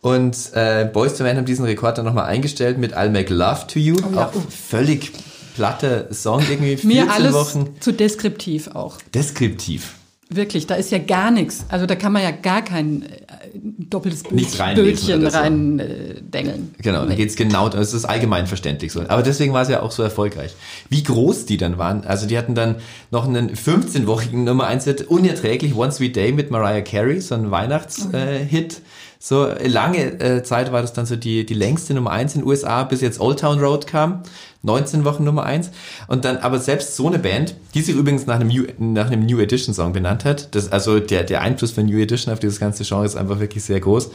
[0.04, 3.66] Und äh, Boys to Men haben diesen Rekord dann nochmal eingestellt mit I'll Make Love
[3.68, 4.26] to You, ja.
[4.26, 5.12] auch völlig
[5.56, 7.70] platter Song, irgendwie 14 Mir alles Wochen.
[7.80, 8.98] zu deskriptiv auch.
[9.14, 9.94] Deskriptiv.
[10.28, 11.64] Wirklich, da ist ja gar nichts.
[11.70, 13.06] Also da kann man ja gar kein äh,
[13.54, 15.38] doppeltes Bötchen, reinlesen Bötchen oder so.
[15.38, 16.74] rein äh, dengeln.
[16.82, 17.16] Genau, da Nee.
[17.16, 19.00] geht's genau, das ist allgemein verständlich so.
[19.08, 20.54] Aber deswegen war es ja auch so erfolgreich.
[20.90, 22.76] Wie groß die dann waren, also die hatten dann
[23.10, 27.50] noch einen 15-wochigen Nummer 1 Hit, unerträglich One Sweet Day mit Mariah Carey, so ein
[27.50, 28.12] Weihnachtshit.
[28.12, 28.82] Äh, Hit.
[29.26, 32.46] So lange äh, Zeit war das dann so die, die längste Nummer 1 in den
[32.46, 34.22] USA, bis jetzt Old Town Road kam.
[34.64, 35.70] 19 Wochen Nummer 1.
[36.08, 39.24] Und dann aber selbst so eine Band, die sich übrigens nach einem, New- nach einem
[39.24, 42.60] New Edition Song benannt hat, das, also der, der Einfluss von New Edition auf dieses
[42.60, 44.10] ganze Genre ist einfach wirklich sehr groß.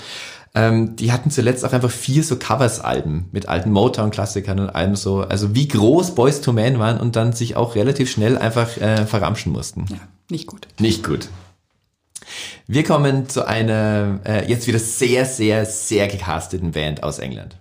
[0.53, 5.22] Ähm, die hatten zuletzt auch einfach vier so Covers-Alben mit alten Motown-Klassikern und allem so.
[5.22, 9.07] Also wie groß Boys to Men waren und dann sich auch relativ schnell einfach äh,
[9.07, 9.86] verramschen mussten.
[9.89, 9.97] Ja,
[10.30, 10.68] nicht gut.
[10.78, 11.30] Nicht gut.
[12.68, 17.56] Wir kommen zu einer äh, jetzt wieder sehr, sehr, sehr gecasteten Band aus England.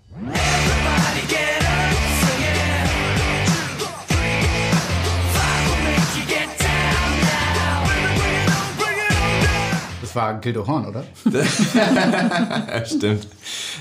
[10.03, 11.05] Das war Gildo Horn, oder?
[12.87, 13.29] Stimmt.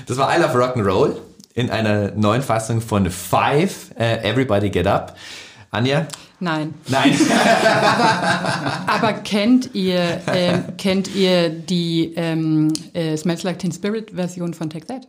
[0.06, 1.16] Das war I Love Rock'n'Roll
[1.54, 5.16] in einer neuen Fassung von Five, äh, Everybody Get Up.
[5.70, 6.06] Anja?
[6.40, 6.74] Nein.
[6.86, 7.16] Nein.
[8.86, 14.70] Aber kennt ihr, ähm, kennt ihr die ähm, äh, Smells Like Teen Spirit Version von
[14.70, 15.08] Take That?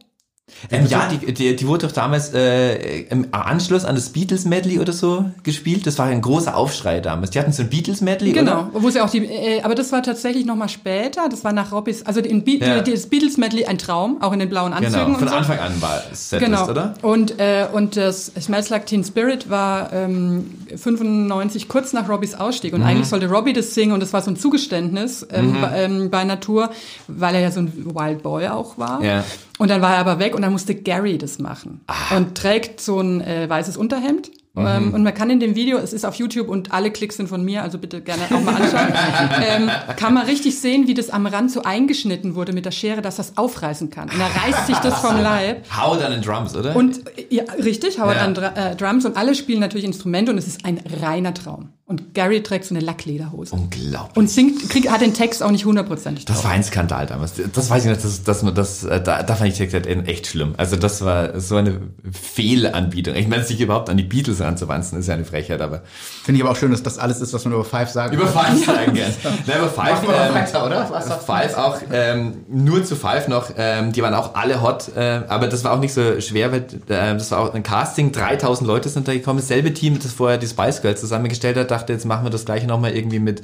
[0.71, 4.79] Ähm, ja, die, die, die wurde doch damals äh, im Anschluss an das Beatles Medley
[4.79, 5.87] oder so gespielt.
[5.87, 7.31] Das war ein großer Aufschrei damals.
[7.31, 8.69] Die hatten so ein Beatles Medley, Genau, oder?
[8.73, 11.29] wo sie auch die, äh, aber das war tatsächlich noch mal später.
[11.29, 12.81] Das war nach Robbys, also in Be Ja.
[12.81, 15.33] das Beatles Medley ein Traum, auch in den blauen Anzügen Genau, von so.
[15.35, 16.69] Anfang an war es Setlist, Genau.
[16.69, 16.93] oder?
[17.01, 20.45] Und, äh, und das Smells Like Teen Spirit war ähm,
[20.75, 22.73] 95 kurz nach Robbys Ausstieg.
[22.73, 22.81] Mhm.
[22.81, 26.09] Und eigentlich sollte Robbie das singen und das war so ein Zugeständnis ähm, bei, ähm,
[26.09, 26.69] bei Natur,
[27.07, 29.03] weil er ja so ein Wild Boy auch war.
[29.03, 29.23] Ja.
[29.59, 31.81] Und dann war er aber weg und dann musste Gary das machen.
[31.87, 32.15] Ah.
[32.15, 34.31] Und trägt so ein äh, weißes Unterhemd.
[34.53, 34.65] Mhm.
[34.65, 37.27] Ähm, und man kann in dem Video, es ist auf YouTube und alle Klicks sind
[37.27, 38.87] von mir, also bitte gerne auch mal anschauen,
[39.43, 43.01] ähm, kann man richtig sehen, wie das am Rand so eingeschnitten wurde mit der Schere,
[43.01, 44.09] dass das aufreißen kann.
[44.09, 45.65] Und er reißt sich das vom Leib.
[45.77, 46.75] Howard an den Drums, oder?
[46.75, 48.23] Und ja, richtig, Howard Ja.
[48.23, 51.69] an äh, Drums und alle spielen natürlich Instrumente und es ist ein reiner Traum.
[51.89, 53.55] Und Gary trägt so eine Lacklederhose.
[53.55, 54.15] Unglaublich.
[54.15, 57.33] Und singt, krieg, hat den Text auch nicht hundertprozentig Das war ein Skandal damals.
[57.51, 60.27] Das weiß ich nicht, das, das, das, äh, da, da fand ich Tech That echt
[60.27, 60.53] schlimm.
[60.57, 61.81] Also das war so eine
[62.11, 63.15] Fehlanbietung.
[63.15, 65.81] Ich meine, sich überhaupt an die Beatles ranzuwanzen, ist ja eine Frechheit, aber
[66.29, 68.25] Finde ich aber auch schön, dass das alles ist, was man über Five sagen Über
[68.25, 68.57] kann.
[68.57, 69.11] Five sagen gern.
[69.47, 70.87] Na, über Five, Machen ähm, weiter, oder?
[70.91, 71.13] Was du?
[71.13, 75.47] Five auch, ähm, nur zu Five noch, ähm, die waren auch alle hot, äh, aber
[75.47, 78.89] das war auch nicht so schwer, weil äh, das war auch ein Casting, 3000 Leute
[78.89, 82.25] sind da gekommen, dasselbe Team, das vorher die Spice Girls zusammengestellt hat, dachte, jetzt machen
[82.25, 83.43] wir das gleiche nochmal irgendwie mit,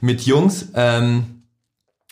[0.00, 1.40] mit Jungs, ähm,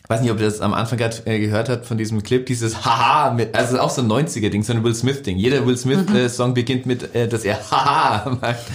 [0.09, 2.85] weiß nicht, ob ihr das am Anfang gerade äh, gehört habt von diesem Clip, dieses
[2.85, 5.37] Haha, mit, also auch so ein 90er-Ding, so ein Will Smith-Ding.
[5.37, 8.67] Jeder Will Smith-Song beginnt mit, äh, dass er Haha macht.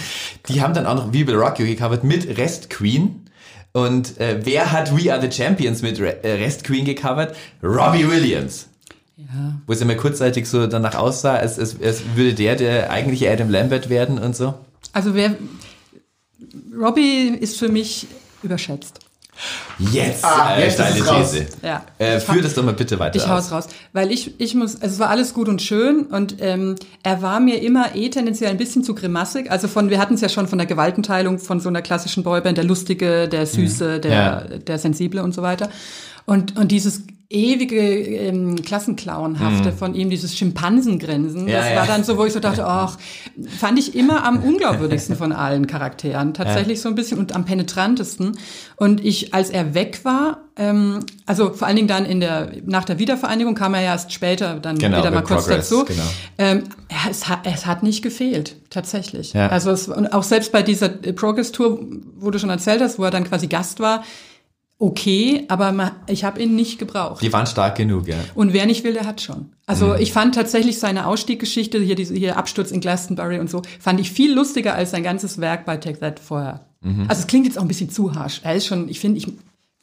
[0.47, 3.25] Die haben dann auch noch We Will Rock You gecovert mit Rest Queen.
[3.71, 7.35] Und äh, wer hat We Are the Champions mit Re äh, Rest Queen gecovert?
[7.63, 8.67] Robbie Williams.
[9.17, 9.55] Ja.
[9.65, 13.49] Wo es immer kurzzeitig so danach aussah, als, als, als würde der der eigentliche Adam
[13.49, 14.53] Lambert werden und so.
[14.91, 15.35] Also wer
[16.79, 18.07] Robbie ist für mich
[18.41, 18.99] überschätzt.
[19.79, 21.01] Jetzt, Ah, äh, jetzt steile.
[21.03, 21.47] These.
[21.63, 21.83] Ja.
[21.97, 23.67] Äh, führ das doch mal bitte weiter Ich hau's raus.
[23.91, 27.39] Weil ich, ich muss, also es war alles gut und schön und ähm, er war
[27.39, 29.49] mir immer eh tendenziell ein bisschen zu grimassig.
[29.49, 32.57] Also von, wir hatten es ja schon von der Gewaltenteilung von so einer klassischen Boyband,
[32.59, 34.41] der Lustige, der Süße, der, Ja.
[34.41, 35.69] der Sensible und so weiter.
[36.25, 41.47] Und, und dieses ewige ähm, Klassenclownhafte von ihm, dieses Schimpansengrinsen, Mhm.
[41.47, 41.75] Ja, das ja.
[41.77, 42.97] war dann so, wo ich so dachte, ach,
[43.59, 46.35] fand ich immer am unglaubwürdigsten von allen Charakteren.
[46.35, 48.37] Tatsächlich so ein bisschen und am penetrantesten.
[48.75, 52.85] Und ich, als er weg war, ähm, also vor allen Dingen dann in der, nach
[52.85, 55.85] der Wiedervereinigung kam er ja erst später dann Genau, wieder mal kurz Progress, dazu.
[55.85, 56.03] genau.
[56.37, 59.33] Ähm, ja, es, hat, es hat nicht gefehlt, tatsächlich.
[59.33, 59.47] Ja.
[59.49, 61.79] Also es, und auch selbst bei dieser Progress-Tour,
[62.19, 64.03] wo du schon erzählt hast, wo er dann quasi Gast war,
[64.83, 67.21] okay, aber ich habe ihn nicht gebraucht.
[67.21, 68.17] Die waren stark genug, ja.
[68.35, 69.51] Und wer nicht will, der hat schon.
[69.65, 73.99] Also ich fand tatsächlich seine Ausstieggeschichte, hier diese hier Absturz in Glastonbury und so, fand
[73.99, 76.65] ich viel lustiger als sein ganzes Werk bei Take That vorher.
[77.07, 78.41] Also es klingt jetzt auch ein bisschen zu harsch.
[78.43, 79.27] Er ist schon, ich finde, ich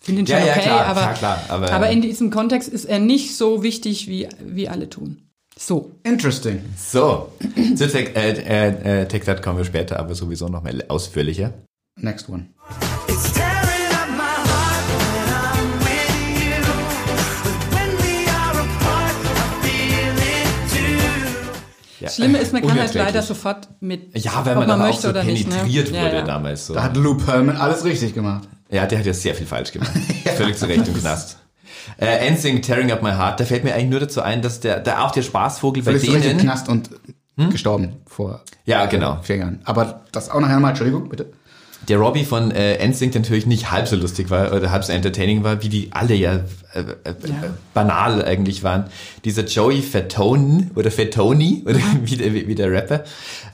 [0.00, 2.68] finde ihn schon Ja, ja, okay, klar, aber, klar, klar, aber- aber in diesem Kontext
[2.68, 5.16] ist er nicht so wichtig, wie, wie alle tun.
[5.58, 5.92] So.
[6.04, 6.60] Interesting.
[6.76, 7.32] So,
[7.74, 11.54] zu Take, äh, äh, äh, Take That kommen wir später, aber sowieso noch mal ausführlicher.
[11.98, 12.46] Next one.
[13.08, 13.32] It's
[22.00, 22.06] Ja.
[22.06, 24.86] Das Schlimme ist, man kann halt leider sofort mit, Ja, weil ob man, dann auch
[24.86, 25.48] möchte so oder nicht.
[25.48, 25.98] penetriert Ne?
[25.98, 26.22] wurde Ja, ja.
[26.24, 26.66] damals.
[26.66, 26.74] So.
[26.74, 28.48] Da hat Lou Pearlman alles richtig gemacht.
[28.70, 29.92] Ja, der hat ja sehr viel falsch gemacht.
[30.36, 31.36] Völlig zu Recht im Knast.
[31.98, 34.80] Äh, NSYNC, Tearing Up My Heart, da fällt mir eigentlich nur dazu ein, dass der,
[34.80, 36.40] da auch der Spaßvogel bei Völlig zu Recht im denen...
[36.40, 36.90] Knast und
[37.50, 39.18] gestorben vor Ja, genau.
[39.22, 39.60] vier Jahren.
[39.64, 41.32] Aber das auch nachher mal, Entschuldigung, bitte.
[41.88, 44.92] Der Robbie von äh, NSYNC, der natürlich nicht halb so lustig war oder halb so
[44.92, 46.40] entertaining war, wie die alle ja,
[46.74, 47.14] äh, äh,
[47.74, 48.84] banal eigentlich waren.
[49.24, 53.04] Dieser Joey Fatone oder Fatoni oder wie der, wie der Rapper,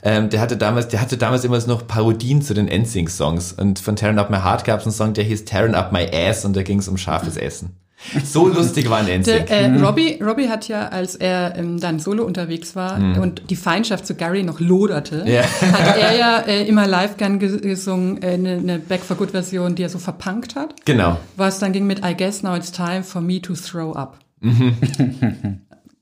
[0.03, 3.97] ähm, der hatte damals, der hatte damals immer noch Parodien zu den NSYNC-Songs und von
[3.97, 6.57] Tearing Up My Heart gab es einen Song, der hieß Tearing Up My Ass und
[6.57, 7.77] da ging es um scharfes Essen.
[8.25, 9.47] So lustig waren NSYNC.
[9.47, 13.57] Der, äh, Robbie, Robbie hat ja, als er ähm, dann solo unterwegs war und die
[13.57, 15.43] Feindschaft zu Gary noch loderte, Ja.
[15.43, 19.31] hat er ja äh, immer live gern ge- gesungen, äh, eine, eine Back for Good
[19.31, 20.75] Version, die er so verpunkt hat.
[20.85, 21.19] Genau.
[21.37, 24.19] Was dann ging mit I guess now it's time for me to throw up.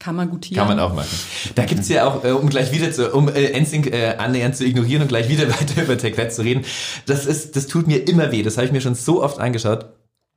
[0.01, 0.59] Kann man gutieren.
[0.59, 1.09] Kann man auch machen.
[1.55, 4.65] Da gibt's ja auch, äh, um gleich wieder zu, um äh, NSYNC äh, annähernd zu
[4.67, 6.65] ignorieren und gleich wieder weiter über Take That zu reden,
[7.07, 8.43] das ist, das tut mir immer weh.
[8.43, 9.87] Das habe ich mir schon so oft angeschaut.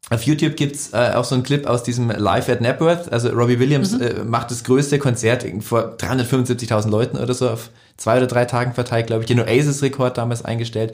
[0.10, 3.12] Auf YouTube gibt's äh, auch so einen Clip aus diesem Live at Napworth.
[3.12, 8.18] Also Robbie Williams äh, macht das größte Konzert vor 375.000 Leuten oder so auf zwei
[8.18, 10.94] oder drei Tagen verteilt, glaube ich, den Oasis-Rekord damals eingestellt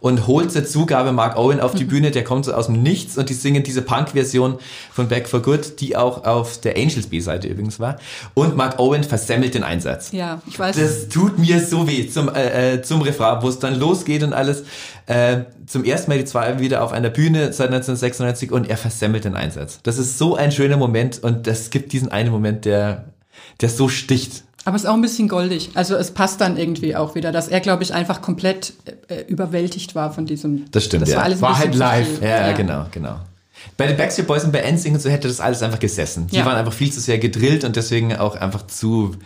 [0.00, 3.16] und holt zur Zugabe Mark Owen auf die Bühne, der kommt so aus dem Nichts
[3.16, 4.58] und die singen diese Punk-Version
[4.92, 7.96] von Back for Good, die auch auf der Angels B-Seite übrigens war.
[8.34, 10.12] Und Mark Owen versemmelt den Einsatz.
[10.12, 10.76] Ja, ich weiß.
[10.76, 14.34] Das tut mir so weh zum, äh, äh, zum Refrain, wo es dann losgeht und
[14.34, 14.64] alles.
[15.06, 19.24] Äh, zum ersten Mal die zwei wieder auf einer Bühne seit 1996 und er versemmelt
[19.24, 19.80] den Einsatz.
[19.82, 23.06] Das ist so ein schöner Moment und das gibt diesen einen Moment, der
[23.60, 24.44] der so sticht.
[24.64, 25.70] Aber es ist auch ein bisschen goldig.
[25.74, 28.74] Also es passt dann irgendwie auch wieder, dass er, glaube ich, einfach komplett
[29.08, 30.70] äh, überwältigt war von diesem.
[30.70, 31.16] Das stimmt, Das ja.
[31.16, 32.22] war alles War halt live.
[32.22, 33.16] Ja, ja, genau, genau.
[33.76, 36.26] Bei den Backstreet Boys und bei NSYNC und so hätte das alles einfach gesessen.
[36.28, 36.44] Die Ja.
[36.44, 39.16] waren einfach viel zu sehr gedrillt und deswegen auch einfach zu,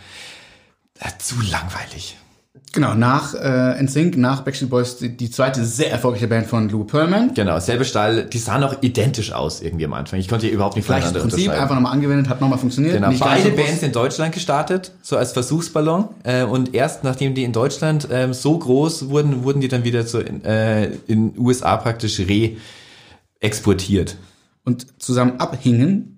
[0.99, 2.17] äh, zu langweilig.
[2.73, 6.83] Genau, nach äh, NSYNC, nach Backstreet Boys, die, die zweite sehr erfolgreiche Band von Lou
[6.83, 7.33] Pearlman.
[7.33, 10.19] Genau, selbe Stall, die sahen auch identisch aus irgendwie am Anfang.
[10.19, 11.63] Ich konnte hier überhaupt nicht Gleiches voneinander Prinzip, unterscheiden.
[11.63, 12.95] einfach nochmal angewendet, hat nochmal funktioniert.
[12.95, 13.55] Genau, beide so.
[13.55, 16.09] Bands in Deutschland gestartet, so als Versuchsballon.
[16.23, 20.03] Äh, und erst nachdem die in Deutschland ähm, so groß wurden, wurden die dann wieder
[20.03, 24.17] so in, äh, in USA praktisch re-exportiert.
[24.65, 26.16] und zusammen abhingen,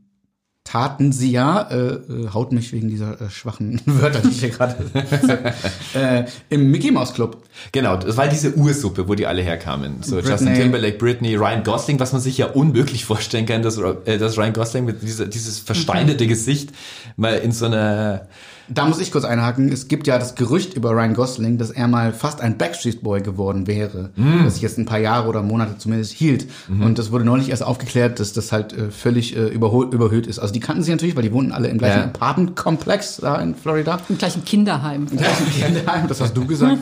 [0.70, 4.50] taten sie ja, äh, äh, haut mich wegen dieser äh, schwachen Wörter, die ich hier
[4.50, 4.76] gerade
[5.96, 7.44] äh, im Mickey Mouse Club.
[7.72, 10.04] Genau, das war diese Ursuppe, wo die alle herkamen.
[10.04, 10.62] So Justin Britney.
[10.62, 14.54] Timberlake, Britney, Ryan Gosling, was man sich ja unmöglich vorstellen kann, dass, äh, dass Ryan
[14.54, 16.70] Gosling mit dieser, dieses versteinerte Gesicht
[17.16, 18.28] mal in so einer
[18.74, 19.72] Da muss ich kurz einhaken.
[19.72, 23.22] Es gibt ja das Gerücht über Ryan Gosling, dass er mal fast ein Backstreet Boy
[23.22, 24.12] geworden wäre.
[24.16, 24.44] Mm.
[24.46, 26.46] Das sich jetzt ein paar Jahre oder Monate zumindest hielt.
[26.68, 26.84] Mhm.
[26.84, 30.40] Und das wurde neulich erst aufgeklärt, dass das halt äh, völlig äh, überhol- überhöht ist.
[30.40, 32.06] Also die kannten sich natürlich, weil die wohnten alle im gleichen Ja.
[32.06, 34.00] Apartment-Komplex da in Florida.
[34.10, 35.08] Im gleichen Kinderheim.
[35.60, 36.78] Kinderheim, das hast du gesagt.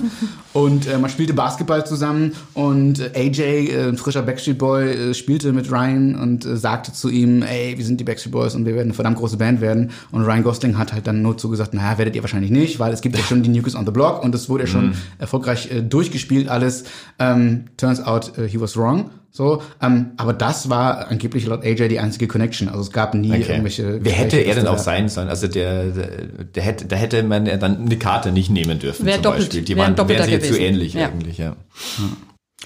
[0.54, 5.14] Und äh, man spielte Basketball zusammen und äh, AJ, äh, ein frischer Backstreet Boy, äh,
[5.14, 8.66] spielte mit Ryan und äh, sagte zu ihm, ey, wir sind die Backstreet Boys und
[8.66, 9.92] wir werden eine verdammt große Band werden.
[10.12, 13.02] Und Ryan Gosling hat halt dann nur zugesagt, naja, werdet ihr wahrscheinlich nicht, weil es
[13.02, 15.82] gibt ja schon die Kids on the Block und das wurde ja schon erfolgreich äh,
[15.82, 16.84] durchgespielt alles.
[17.20, 19.10] Ähm, turns out, äh, he was wrong.
[19.32, 22.70] So, ähm, aber das war angeblich laut AJ die einzige Connection.
[22.70, 24.00] Also es gab nie irgendwelche.
[24.04, 25.28] Wer hätte er denn auch sein sollen?
[25.30, 26.08] Also der, der,
[26.44, 29.06] der hätte, da hätte man ja dann eine Karte nicht nehmen dürfen.
[29.06, 29.62] Wär zum doppelt- Beispiel.
[29.62, 31.08] Die wär waren, wären sich zu ähnlich Ja.
[31.10, 31.56] eigentlich, ja.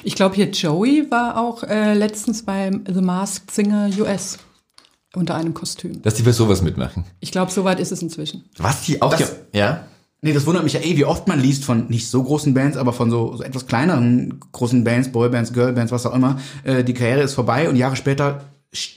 [0.03, 4.39] Ich glaube, hier Joey war auch äh, letztens beim The Masked Singer US
[5.15, 6.01] unter einem Kostüm.
[6.01, 7.05] Dass die für sowas mitmachen.
[7.19, 8.45] Ich glaube, soweit ist es inzwischen.
[8.57, 9.85] Was die auch, Das- ja?
[10.23, 12.77] Nee, das wundert mich ja eh, wie oft man liest von nicht so großen Bands,
[12.77, 16.39] aber von so, so etwas kleineren großen Bands, Boybands, Girlbands, was auch immer.
[16.63, 18.45] Äh, die Karriere ist vorbei und Jahre später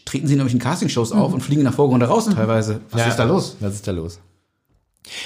[0.05, 2.81] treten sie in irgendwelchen Castingshows auf und fliegen nach Vorgrund raus teilweise.
[2.91, 3.09] Was Ja.
[3.09, 3.57] ist da los?
[3.61, 4.21] Was ist da los?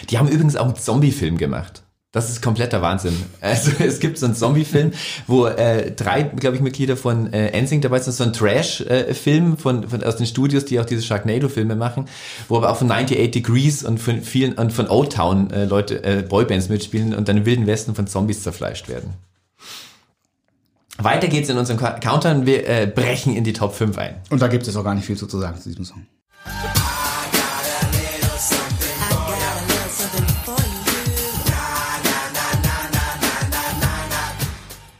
[0.09, 1.83] Die haben übrigens auch einen Zombie-Film gemacht.
[2.11, 3.15] Das ist kompletter Wahnsinn.
[3.43, 4.93] Also es gibt so einen Zombie-Film,
[5.27, 8.15] wo äh, drei, glaube ich, Mitglieder von äh, NSYNC dabei sind.
[8.15, 12.07] So ein Trash-Film von, von aus den Studios, die auch diese Sharknado-Filme machen,
[12.49, 16.03] wo aber auch von 98 Degrees und von vielen und von Old Town äh, Leute,
[16.03, 19.13] äh, Boybands mitspielen und dann im Wilden Westen von Zombies zerfleischt werden.
[20.97, 22.47] Weiter geht's in unserem Ka- Countdown.
[22.47, 24.17] Wir äh, brechen in die Top 5 ein.
[24.31, 26.07] Und da gibt es auch gar nicht viel zu sagen zu diesem Song.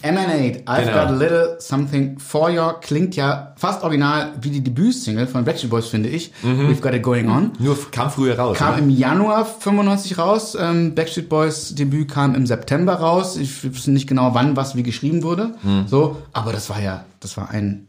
[0.09, 0.93] Emanate, I've Genau.
[1.05, 5.71] Got a Little Something For You klingt ja fast original wie die Debütsingle von Backstreet
[5.71, 6.33] Boys, finde ich.
[6.43, 7.53] We've Got It Going On.
[7.59, 8.57] Nur kam früher raus.
[8.57, 8.83] Kam oder?
[8.83, 10.57] im Januar 95 raus.
[10.59, 13.37] Ähm, Backstreet Boys Debüt kam im September raus.
[13.37, 15.55] Ich weiß nicht genau, wann was wie geschrieben wurde.
[15.87, 17.89] So, aber das war ja, das war ein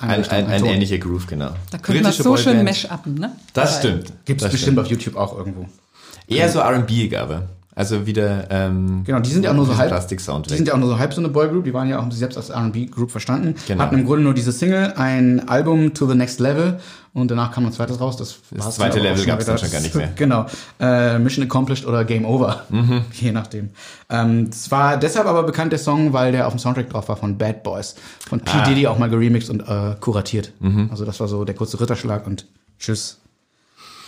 [0.00, 1.50] ein, ein, ein ähnlicher Groove, genau.
[1.70, 3.36] Da könnte man so schön mash-uppen, ne?
[3.52, 4.12] Das stimmt.
[4.24, 5.64] Gibt es bestimmt auf YouTube auch irgendwo.
[5.64, 6.38] stimmt.
[6.40, 7.48] Eher so R&B, aber.
[7.80, 9.88] Also wieder, ähm, Genau, die sind ja auch nur so halb.
[9.88, 11.64] Plastik-Sound Die sind ja auch nur so halb so eine Boygroup.
[11.64, 13.54] Die waren ja auch selbst als R&B Group verstanden.
[13.66, 13.82] Genau.
[13.82, 16.78] Hatten im Grunde nur diese Single, ein Album To the Next Level
[17.14, 18.18] und danach kam ein zweites raus.
[18.18, 19.64] Das, war's zweite dann Level gab's dann wieder.
[19.64, 20.10] schon gar nicht mehr.
[20.14, 20.44] Genau.
[20.78, 22.64] Äh, Mission Accomplished oder Game Over.
[22.68, 23.00] Mhm.
[23.12, 23.70] Je nachdem.
[24.10, 27.16] Ähm, es war deshalb aber bekannt der Song, weil der auf dem Soundtrack drauf war
[27.16, 27.94] von Bad Boys.
[28.28, 28.50] Von P.
[28.52, 28.64] Ah.
[28.64, 30.52] Diddy auch mal geremixed und äh, kuratiert.
[30.60, 30.88] Mhm.
[30.90, 32.44] Also das war so der kurze Ritterschlag und
[32.78, 33.20] tschüss.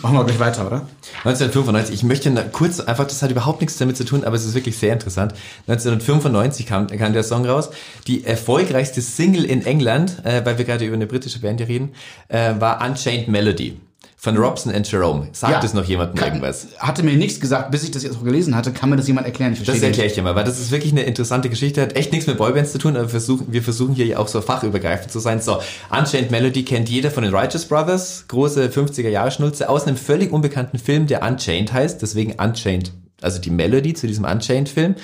[0.02, 0.86] Machen wir gleich weiter, oder?
[1.24, 4.54] 1995, ich möchte kurz, einfach, das hat überhaupt nichts damit zu tun, aber es ist
[4.54, 5.32] wirklich sehr interessant.
[5.68, 7.70] 1995 kam, kam der Song raus.
[8.08, 11.94] Die erfolgreichste Single in England, äh, weil wir gerade über eine britische Band hier reden,
[12.28, 13.78] äh, war Unchained Melody
[14.24, 15.26] von Robson and Jerome.
[15.32, 15.60] Sagt Ja.
[15.64, 16.68] es noch jemandem Kann- irgendwas?
[16.78, 18.70] Hatte mir nichts gesagt, bis ich das jetzt auch gelesen hatte.
[18.70, 19.52] Kann mir das jemand erklären?
[19.52, 21.96] Ich Das verstehe erkläre ich dir mal, weil das ist wirklich eine interessante Geschichte, hat
[21.96, 24.40] echt nichts mit Boybands zu tun, aber wir versuchen, wir versuchen hier ja auch so
[24.40, 25.40] fachübergreifend zu sein.
[25.40, 25.58] So,
[25.90, 31.08] Unchained Melody kennt jeder von den Righteous Brothers, große 50er-Jahre-Schnulze, aus einem völlig unbekannten Film,
[31.08, 32.92] der Unchained heißt, deswegen Unchained,
[33.22, 34.94] also die Melody zu diesem Unchained-Film,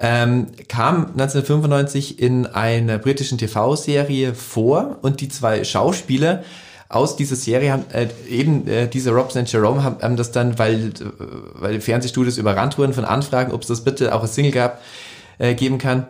[0.00, 6.42] ähm, kam 1995 in einer britischen TV-Serie vor und die zwei Schauspieler
[6.92, 10.58] aus dieser Serie haben äh, eben äh, diese Robson und Jerome haben, haben das dann,
[10.58, 10.92] weil äh,
[11.54, 14.80] weil Fernsehstudios überrannt wurden von Anfragen, ob es das bitte auch als Single gab,
[15.38, 16.06] äh, geben kann.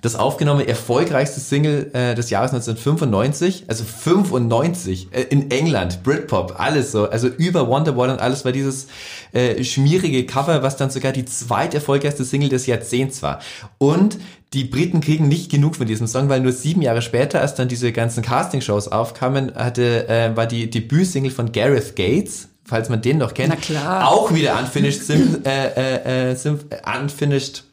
[0.00, 6.92] Das aufgenommene erfolgreichste Single äh, des Jahres 1995, also 95 äh, in England, Britpop, alles
[6.92, 8.86] so, also über Wonderwall und alles war dieses
[9.32, 13.40] äh, schmierige Cover, was dann sogar die zweiterfolgreichste Single des Jahrzehnts war.
[13.78, 14.18] Und
[14.54, 17.68] die Briten kriegen nicht genug von diesem Song, weil nur sieben Jahre später, als dann
[17.68, 23.16] diese ganzen Castingshows aufkamen, hatte, äh, war die Debütsingle von Gareth Gates falls man den
[23.16, 23.48] noch kennt.
[23.48, 24.08] Na klar.
[24.08, 26.60] Auch wieder Unfinished, Sim, äh, äh, äh, Sim,
[27.00, 27.64] Unfinished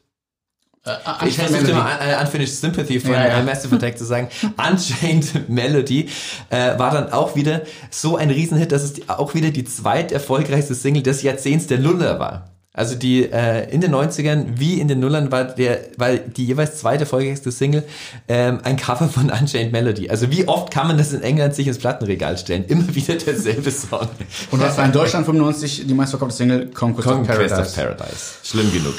[1.25, 3.41] ich versuchte mal äh, Unfinished Sympathy von Ja, ja.
[3.41, 4.29] Massive Attack zu sagen.
[4.69, 6.09] Unchained Melody
[6.51, 10.11] äh, war dann auch wieder so ein Riesenhit, dass es die, auch wieder die zweit
[10.11, 12.54] erfolgreichste Single des Jahrzehnts der Nuller war.
[12.75, 16.77] Also die äh, in den 90ern wie in den Nullern war der, weil die jeweils
[16.77, 17.83] zweite erfolgreichste Single
[18.27, 20.09] ähm, ein Cover von Unchained Melody.
[20.09, 22.65] Also wie oft kann man das in England sich ins Plattenregal stellen?
[22.67, 24.09] Immer wieder derselbe Song.
[24.51, 26.67] Und was war in Deutschland 95 die meistverkaufte Single?
[26.67, 27.61] Conquest, of Conquest Paradise.
[27.61, 28.33] of Paradise.
[28.43, 28.95] Schlimm genug.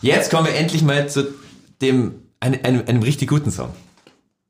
[0.00, 1.26] Jetzt kommen wir endlich mal zu
[1.82, 3.70] dem, einem, einem, einem richtig guten Song.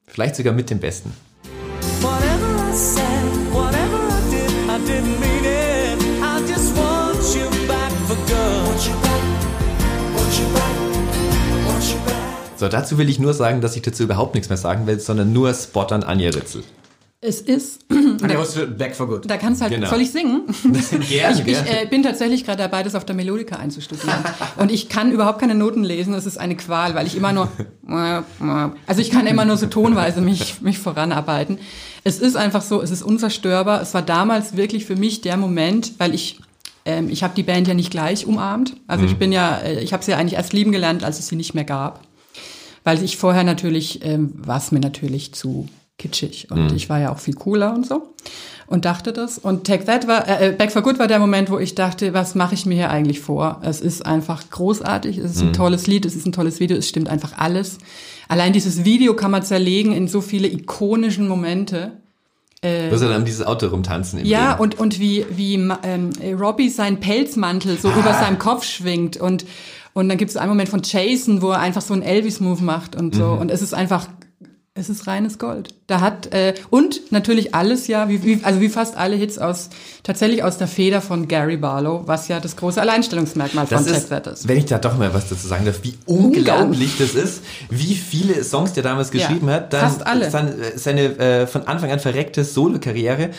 [0.07, 1.13] Vielleicht sogar mit dem besten.
[2.01, 2.38] Whatever
[12.59, 15.33] So, dazu will ich nur sagen, dass ich dazu überhaupt nichts mehr sagen will, sondern
[15.33, 16.65] nur Spot an Anja Ritzel.
[17.21, 19.29] Es ist, Rützel, Back for Good.
[19.29, 19.89] da kannst halt, Genau.
[19.91, 20.43] soll ich singen?
[21.09, 24.21] Gerne, Ich, ich äh, bin tatsächlich gerade dabei, das auf der Melodika einzustudieren.
[24.57, 26.15] Und ich kann überhaupt keine Noten lesen.
[26.15, 27.49] Es ist eine Qual, weil ich immer nur,
[28.87, 31.59] also ich kann immer nur so tonweise mich, mich voranarbeiten.
[32.05, 33.83] Es ist einfach so, es ist unzerstörbar.
[33.83, 36.39] Es war damals wirklich für mich der Moment, weil ich
[36.85, 38.77] ähm, ich habe die Band ja nicht gleich umarmt.
[38.87, 41.27] Also ich bin ja, äh, ich habe sie ja eigentlich erst lieben gelernt, als es
[41.27, 42.08] sie nicht mehr gab.
[42.89, 45.69] Weil ich vorher natürlich, ähm, war es mir natürlich zu
[45.99, 46.51] kitschig.
[46.51, 48.15] Und ich war ja auch viel cooler und so.
[48.67, 49.37] Und dachte das.
[49.37, 52.35] Und Take That war, äh, Back for Good war der Moment, wo ich dachte, was
[52.35, 53.61] mache ich mir hier eigentlich vor?
[53.63, 56.89] Es ist einfach großartig, es ist ein tolles Lied, es ist ein tolles Video, es
[56.89, 57.77] stimmt einfach alles.
[58.27, 61.93] Allein dieses Video kann man zerlegen in so viele ikonischen Momente.
[62.63, 64.19] Du wirst ja dann um dieses Auto rumtanzen.
[64.21, 64.63] Im Ja, Leben.
[64.63, 66.11] und, und wie, wie ähm,
[66.41, 69.45] Robbie seinen Pelzmantel so über seinem Kopf schwingt und,
[69.99, 72.95] und dann gibt es einen Moment von Jason, wo er einfach so einen Elvis-Move macht
[72.95, 73.33] und so.
[73.33, 74.07] Und es ist einfach,
[74.75, 75.75] es ist reines Gold.
[75.89, 79.71] Da hat, äh, und natürlich alles ja, wie, wie, also wie fast alle Hits aus,
[80.05, 84.11] tatsächlich aus der Feder von Gary Barlow, was ja das große Alleinstellungsmerkmal von Das ist,
[84.11, 84.47] That ist.
[84.47, 88.45] wenn ich da doch mal was dazu sagen darf, wie unglaublich das ist, wie viele
[88.45, 89.73] Songs der damals geschrieben Ja, hat.
[89.73, 90.31] Dann, fast alle.
[90.31, 93.31] Dann äh, seine äh, von Anfang an verreckte Solo-Karriere,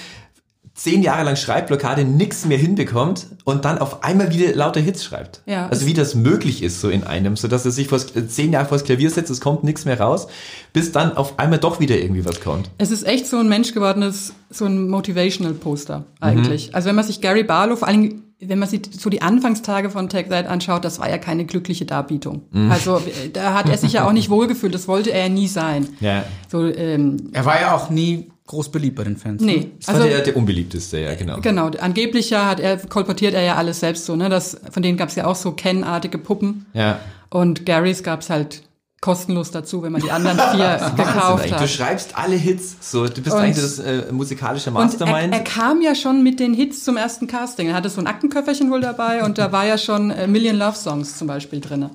[0.79, 5.41] zehn Jahre lang Schreibblockade, nix mehr hinbekommt und dann auf einmal wieder lauter Hits schreibt.
[5.45, 8.53] Ja, also wie das möglich ist so in einem, so dass er sich vor zehn
[8.53, 10.27] Jahre vors Klavier setzt, es kommt nichts mehr raus,
[10.71, 12.71] bis dann auf einmal doch wieder irgendwie was kommt.
[12.77, 16.69] Es ist echt so ein Mensch gewordenes, so ein Motivational Poster eigentlich.
[16.69, 16.75] Mhm.
[16.75, 20.07] Also wenn man sich Gary Barlow, vor allem wenn man sich so die Anfangstage von
[20.07, 22.43] Take That anschaut, das war ja keine glückliche Darbietung.
[22.51, 22.71] Mhm.
[22.71, 25.49] Also äh, da hat er sich ja auch nicht wohlgefühlt, das wollte er ja nie
[25.49, 25.89] sein.
[25.99, 26.23] Ja.
[26.49, 29.41] So, ähm, Er war ja auch nie groß beliebt bei den Fans.
[29.41, 29.51] ne?
[29.51, 29.71] nee.
[29.85, 31.39] Das war der, der unbeliebteste, ja, genau.
[31.41, 34.27] Genau, angeblich ja hat er, kolportiert er ja alles selbst so, ne?
[34.27, 36.65] Das, von denen gab es ja auch so Ken-artige Puppen.
[36.73, 36.99] Ja.
[37.29, 38.63] Und Garys gab es halt
[39.01, 41.69] kostenlos dazu, wenn man die anderen vier gekauft Wahnsinn, Du hat.
[41.69, 45.33] schreibst alle Hits, so du bist Und- eigentlich das äh, musikalische Und er, Mastermind.
[45.33, 47.67] er kam ja schon mit den Hits zum ersten Casting.
[47.69, 50.75] Er hatte so ein Aktenköfferchen wohl dabei und da war ja schon äh, Million Love
[50.75, 51.91] Songs zum Beispiel drinne.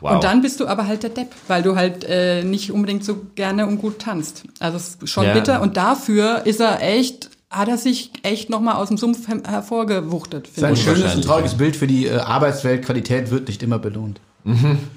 [0.00, 0.12] Wow.
[0.16, 3.18] Und dann bist du aber halt der Depp, weil du halt äh, nicht unbedingt so
[3.34, 4.44] gerne und gut tanzt.
[4.60, 5.32] Also es ist schon Ja.
[5.32, 5.62] bitter.
[5.62, 10.50] Und dafür ist er echt, hat er sich echt nochmal aus dem Sumpf hervorgewuchtet, Das
[10.50, 10.82] ist finde ein ich.
[10.82, 12.84] schönes und trauriges Bild für die äh, Arbeitswelt.
[12.84, 14.20] Qualität wird nicht immer belohnt.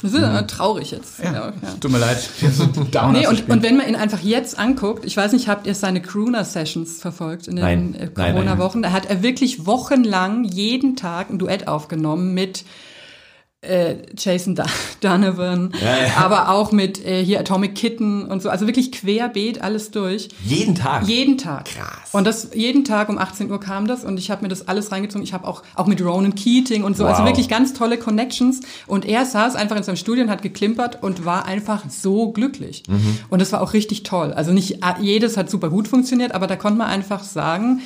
[0.04, 1.18] Das ist äh, traurig jetzt.
[1.24, 1.34] Ja.
[1.34, 2.18] Ja, Tut mir leid.
[3.14, 6.04] Nee, und, und wenn man ihn einfach jetzt anguckt, ich weiß nicht, habt ihr seine
[6.04, 8.84] Crooner-Sessions verfolgt in den äh, Nein, Corona-Wochen?
[8.84, 12.64] Da hat er wirklich wochenlang jeden Tag ein Duett aufgenommen mit
[13.62, 14.56] äh, Jason
[15.02, 16.14] Donovan, Ja, ja.
[16.18, 18.50] aber auch mit äh, hier Atomic Kitten und so.
[18.50, 20.30] Also wirklich querbeet alles durch.
[20.46, 21.04] Jeden Tag.
[21.08, 21.66] Jeden Tag.
[21.66, 22.10] Krass.
[22.14, 24.92] Und das jeden Tag um 18 Uhr kam das und ich habe mir das alles
[24.92, 25.24] reingezogen.
[25.24, 27.28] Ich habe auch auch mit Ronan Keating und so, also Wow.
[27.30, 28.62] wirklich ganz tolle Connections.
[28.88, 32.84] Und er saß einfach in seinem Studio und hat geklimpert und war einfach so glücklich.
[32.88, 33.20] Mhm.
[33.30, 34.32] Und das war auch richtig toll.
[34.34, 37.82] Also nicht jedes hat super gut funktioniert, aber da konnte man einfach sagen,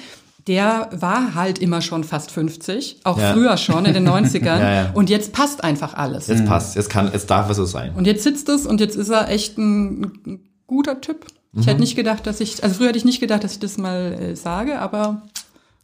[0.48, 3.34] der war halt immer schon fast 50, auch Ja.
[3.34, 4.60] früher schon in den 90ern.
[4.60, 4.91] Ja, ja.
[4.94, 6.28] Und jetzt passt einfach alles.
[6.28, 7.91] Jetzt passt, jetzt kann, jetzt darf es so sein.
[7.96, 11.26] Und jetzt sitzt es und jetzt ist er echt ein, ein guter Typ.
[11.54, 11.64] Ich Mhm.
[11.70, 14.14] hätte nicht gedacht, dass ich, also früher hätte ich nicht gedacht, dass ich das mal
[14.14, 15.22] äh, sage, aber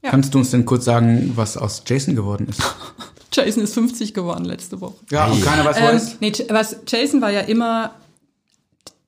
[0.02, 2.62] Kannst du uns denn kurz sagen, was aus Jason geworden ist?
[3.34, 4.96] Jason ist 50 geworden letzte Woche.
[5.12, 7.92] Ja, und keiner weiß, wo Ähm, nee, was, Jason war ja immer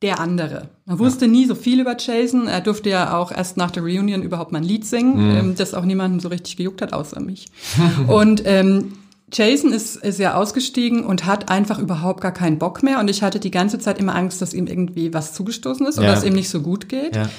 [0.02, 0.70] der andere.
[0.86, 2.47] Man wusste nie so viel über Jason.
[2.47, 5.36] Er durfte ja auch erst nach der Reunion überhaupt mal ein Lied singen, Mhm.
[5.38, 7.45] ähm, das auch niemanden so richtig gejuckt hat, außer mich.
[8.08, 8.93] und ähm,
[9.34, 12.99] Jason ist, ist ja ausgestiegen und hat einfach überhaupt gar keinen Bock mehr.
[12.99, 16.08] Und ich hatte die ganze Zeit immer Angst, dass ihm irgendwie was zugestoßen ist oder
[16.08, 16.16] Ja.
[16.16, 17.16] dass ihm nicht so gut geht.
[17.16, 17.30] Ja.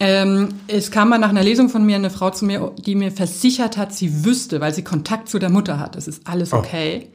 [0.00, 3.10] Ähm, es kam mal nach einer Lesung von mir eine Frau zu mir, die mir
[3.12, 7.08] versichert hat, sie wüsste, weil sie Kontakt zu der Mutter hat, es ist alles okay.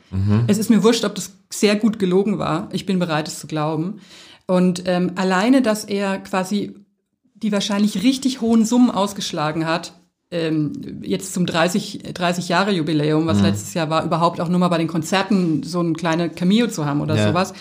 [0.48, 2.70] Es ist mir wurscht, ob das sehr gut gelogen war.
[2.72, 4.00] Ich bin bereit, es zu glauben.
[4.48, 6.74] Und ähm, alleine, dass er quasi
[7.36, 9.94] die wahrscheinlich richtig hohen Summen ausgeschlagen hat,
[10.32, 13.28] ähm, jetzt zum 30, 30 Jahre Jubiläum, Mhm.
[13.28, 16.68] was letztes Jahr war, überhaupt auch nur mal bei den Konzerten so ein kleine Cameo
[16.68, 17.28] zu haben oder Ja.
[17.28, 17.54] sowas.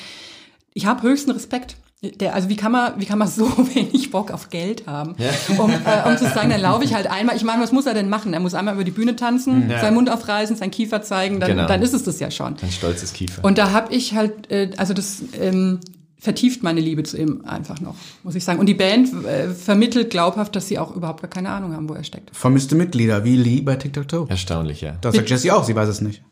[0.75, 1.77] Ich habe höchsten Respekt.
[2.21, 5.17] Der, also wie kann man, wie kann man so wenig Bock auf Geld haben,
[5.59, 7.35] um, äh, um zu sagen, dann laufe ich halt einmal.
[7.37, 8.35] Ich meine, was muss er denn machen?
[8.35, 9.81] Er muss einmal über die Bühne tanzen, Ja.
[9.81, 11.67] seinen Mund aufreißen, seinen Kiefer zeigen, dann, Genau.
[11.67, 12.57] dann ist es das ja schon.
[12.63, 13.43] Ein stolzes Kiefer.
[13.45, 15.81] Und da habe ich halt, äh, also das ähm,
[16.19, 18.59] vertieft meine Liebe zu ihm einfach noch, muss ich sagen.
[18.59, 21.95] Und die Band äh, vermittelt glaubhaft, dass sie auch überhaupt gar keine Ahnung haben, wo
[21.95, 22.35] er steckt.
[22.35, 24.27] Vermisste Mitglieder, wie Lee bei TikTok-Toe.
[24.29, 24.97] Erstaunlich, ja.
[25.01, 26.23] Das sagt Jessie auch, sie weiß es nicht.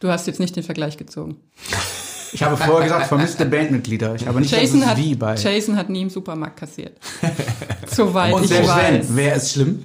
[0.00, 1.36] Du hast jetzt nicht den Vergleich gezogen.
[2.32, 4.16] Ich habe vorher gesagt, vermisste Bandmitglieder.
[4.16, 5.34] Ich habe nicht Jason gesagt, hat, ist wie bei.
[5.36, 6.98] Jason hat nie im Supermarkt kassiert.
[7.86, 9.08] Soweit Und ich selbst weiß.
[9.08, 9.84] wenn, wäre es schlimm.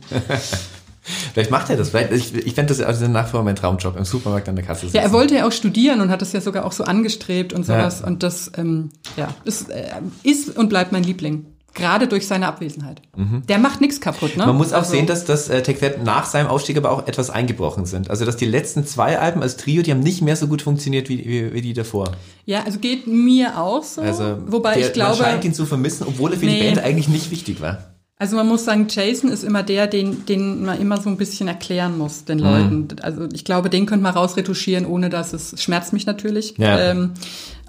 [1.34, 1.90] Vielleicht macht er das.
[1.90, 4.66] Vielleicht, ich ich fände das also nach wie vor mein Traumjob, im Supermarkt an der
[4.66, 4.98] Kasse sitzen.
[4.98, 7.66] Ja, er wollte ja auch studieren und hat das ja sogar auch so angestrebt und
[7.66, 8.02] sowas.
[8.02, 8.08] Ja.
[8.08, 9.86] Und das, ähm, ja, das äh,
[10.24, 11.46] ist und bleibt mein Liebling.
[11.76, 13.00] Gerade durch seine Abwesenheit.
[13.48, 14.44] Der macht nichts kaputt, ne?
[14.44, 14.50] Mhm.
[14.50, 17.30] Man muss auch Also- sehen, dass das äh, That nach seinem Aufstieg aber auch etwas
[17.30, 18.10] eingebrochen sind.
[18.10, 21.10] Also dass die letzten zwei Alben als Trio, die haben nicht mehr so gut funktioniert
[21.10, 22.12] wie, wie, wie die davor.
[22.46, 24.02] Ja, also geht mir auch so.
[24.02, 26.66] Also wobei der, ich glaube, man scheint ihn zu vermissen, obwohl er für die Nee.
[26.66, 27.78] Band eigentlich nicht wichtig war.
[28.20, 31.48] Also man muss sagen, Jason ist immer der, den, den man immer so ein bisschen
[31.48, 32.26] erklären muss, Mhm.
[32.26, 32.88] den Leuten.
[33.02, 36.58] Also ich glaube, den könnte man rausretuschieren, ohne dass es schmerzt mich natürlich.
[36.58, 36.78] Ja.
[36.80, 37.14] Ähm,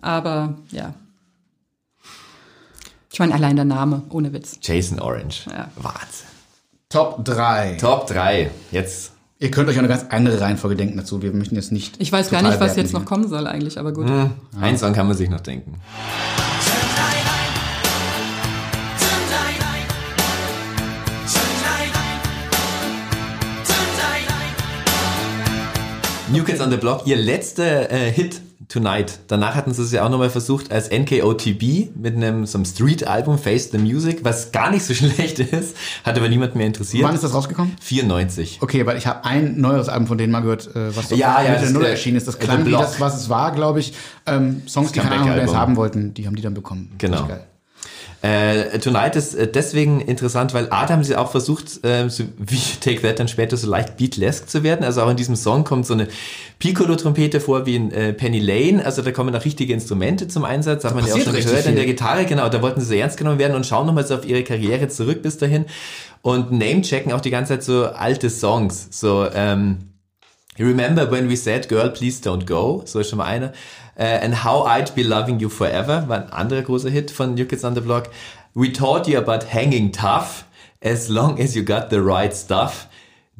[0.02, 0.92] aber ja.
[3.12, 4.58] Ich meine, allein der Name, ohne Witz.
[4.62, 5.46] Jason Orange.
[5.50, 5.68] Ja.
[5.76, 6.26] Wahnsinn.
[6.88, 7.76] Top 3.
[7.80, 8.50] Top 3.
[8.72, 9.12] Jetzt.
[9.38, 11.22] Ihr könnt euch auch eine ganz andere Reihenfolge denken dazu.
[11.22, 11.94] Wir möchten jetzt nicht.
[11.98, 14.06] Ich weiß gar nicht, was jetzt noch kommen soll eigentlich, aber gut.
[14.60, 15.80] Ein Song kann man sich noch denken.
[26.32, 29.18] New Kids on the Block, ihr letzter äh, Hit Tonight.
[29.26, 33.36] Danach hatten sie es ja auch nochmal versucht als NKOTB mit einem so einem Street-Album
[33.36, 37.02] Face the Music, was gar nicht so schlecht ist, hat aber niemand mehr interessiert.
[37.02, 37.74] Wann ist das rausgekommen?
[37.80, 38.58] 94.
[38.60, 41.42] Okay, weil ich habe ein neueres Album von denen mal gehört, äh, was so Ja,
[41.42, 42.28] ja, Mitte das Null erschienen ist.
[42.28, 43.92] Das klang wie das, was es war, glaube ich.
[44.26, 46.92] Ähm, Songs, die keine Ahnung, wer es haben wollten, die haben die dann bekommen.
[46.98, 47.22] Genau.
[47.22, 47.46] Das geil.
[48.22, 52.24] Äh, Tonight ist äh, deswegen interessant, weil A, da haben sie auch versucht, äh, so
[52.38, 54.84] wie Take That dann später so leicht beatlesque zu werden.
[54.84, 56.08] Also auch in diesem Song kommt so eine
[56.58, 58.84] Piccolo-Trompete vor wie in äh, Penny Lane.
[58.84, 60.84] Also da kommen auch richtige Instrumente zum Einsatz.
[60.84, 61.94] Hat man ja auch schon gehört in der viel.
[61.94, 62.26] Gitarre.
[62.26, 64.88] Genau, da wollten sie so ernst genommen werden und schauen nochmal so auf ihre Karriere
[64.88, 65.64] zurück bis dahin.
[66.20, 68.88] Und name-checken auch die ganze Zeit so alte Songs.
[68.90, 69.78] So, ähm,
[70.60, 72.82] You remember when we said, girl, please don't go?
[72.84, 73.54] So ist schon mal einer.
[73.96, 77.44] Äh, and How I'd Be Loving You Forever war ein anderer großer Hit von New
[77.44, 78.10] Kids on the Block.
[78.54, 80.44] We taught you about hanging tough
[80.82, 82.88] as long as you got the right stuff.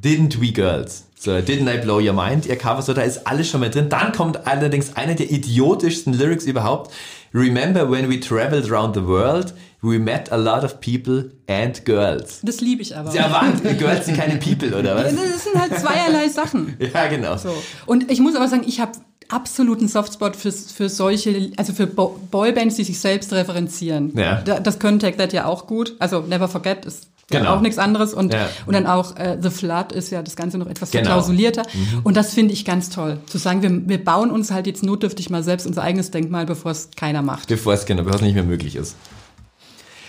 [0.00, 1.04] Didn't we girls?
[1.18, 2.46] So, didn't I blow your mind?
[2.46, 3.90] Ihr Cover, so, da ist alles schon mal drin.
[3.90, 6.90] Dann kommt allerdings einer der idiotischsten Lyrics überhaupt.
[7.34, 9.52] Remember when we traveled around the world,
[9.82, 12.40] we met a lot of people and girls.
[12.42, 13.12] Das liebe ich aber.
[13.14, 15.14] Ja, Wahnsinn, Girls sind keine People, oder was?
[15.14, 16.76] Das sind halt zweierlei Sachen.
[16.94, 17.36] Ja, genau.
[17.36, 17.54] So.
[17.86, 18.92] Und ich muss aber sagen, ich habe
[19.30, 24.12] absoluten Softspot für, für solche, also für Bo Boybands, die sich selbst referenzieren.
[24.16, 24.40] Ja.
[24.42, 25.94] Da, das können Take That ja auch gut.
[25.98, 27.54] Also Never Forget ist ja Genau.
[27.54, 28.12] auch nichts anderes.
[28.12, 28.48] Und, Ja.
[28.66, 31.04] und dann auch äh, The Flood ist ja das Ganze noch etwas Genau.
[31.04, 31.62] verklausulierter.
[32.02, 33.18] Und das finde ich ganz toll.
[33.26, 36.72] Zu sagen, wir, wir bauen uns halt jetzt notdürftig mal selbst unser eigenes Denkmal, bevor
[36.72, 37.48] es keiner macht.
[37.48, 38.96] Bevor es genau, bevor es nicht mehr möglich ist.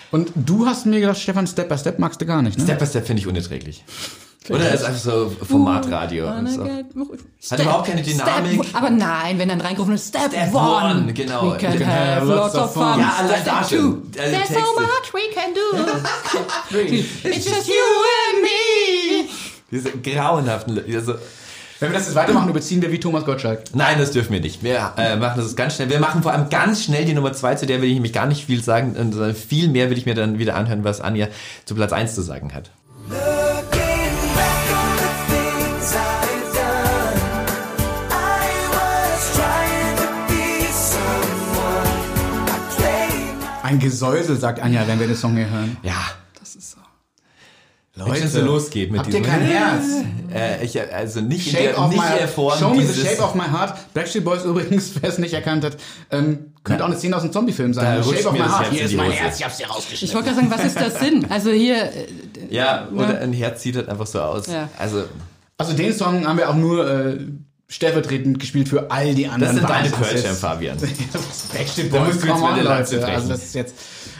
[0.10, 2.64] Und du hast mir gedacht, Stefan, Step by Step magst du gar nicht, ne?
[2.64, 3.84] Step by Step finde ich unerträglich.
[4.50, 6.28] Oder ist einfach so Formatradio.
[6.28, 6.64] und so.
[7.52, 8.62] Hat überhaupt keine Dynamik.
[8.74, 11.54] aber nein, wenn dann reingerufen ist, Step, Step one, one, genau.
[11.54, 13.00] We can, We can have lots of fun.
[13.00, 14.12] Ja, allein da Step schon.
[14.12, 16.78] two, Also There's so much we can do.
[17.30, 17.74] It's just you
[18.34, 19.30] and me.
[19.72, 21.14] Diese grauenhaften, also,
[21.80, 23.64] Wenn wir das jetzt weitermachen, überziehen wir wie Thomas Gottschalk.
[23.74, 24.64] nein, das dürfen wir nicht.
[24.64, 25.90] Wir äh, machen das ganz schnell.
[25.90, 28.26] Wir machen vor allem ganz schnell die Nummer zwei, zu der will ich nämlich gar
[28.26, 28.96] nicht viel sagen.
[28.98, 31.28] Und äh, viel mehr will ich mir dann wieder anhören, was Anja
[31.66, 32.72] zu Platz eins zu sagen hat.
[43.72, 45.78] Ein Gesäusel, sagt Anja, wenn wir den Song hier hören.
[45.82, 45.94] Ja.
[46.40, 46.78] Das ist so.
[47.96, 49.84] Wenn es so losgeht mit Habt ihr kein Herz?
[50.34, 53.02] Äh, ich, also nicht in Shape der, of nicht my der Form Show me the
[53.02, 53.78] shape of my heart.
[53.94, 55.78] Backstreet Boys übrigens, wer es nicht erkannt hat,
[56.10, 58.02] ähm, könnte auch eine Szene aus einem Zombie-Film Da sein.
[58.02, 58.64] rutscht shape of mir my das heart.
[58.64, 59.12] Herz Hier in ist mein.
[59.12, 60.08] Herz, ich hab's dir rausgeschnitten.
[60.08, 61.26] Ich wollte gerade sagen, was ist der Sinn?
[61.30, 62.08] Also hier, äh,
[62.50, 64.48] Ja, oder ein Herz sieht halt einfach so aus.
[64.48, 64.70] Ja.
[64.78, 65.04] Also,
[65.58, 67.18] Also den Song haben wir auch nur äh,
[67.72, 69.56] stellvertretend gespielt für all die das anderen.
[69.58, 69.98] sind deine Bands.
[70.02, 70.78] Pearl Das Jam, ist- Fabian.
[70.78, 73.06] Backstreet Da Boys, musst du jetzt come on, mal eine Lanze Leute.
[73.06, 73.16] brechen.
[73.22, 73.76] Also das ist jetzt.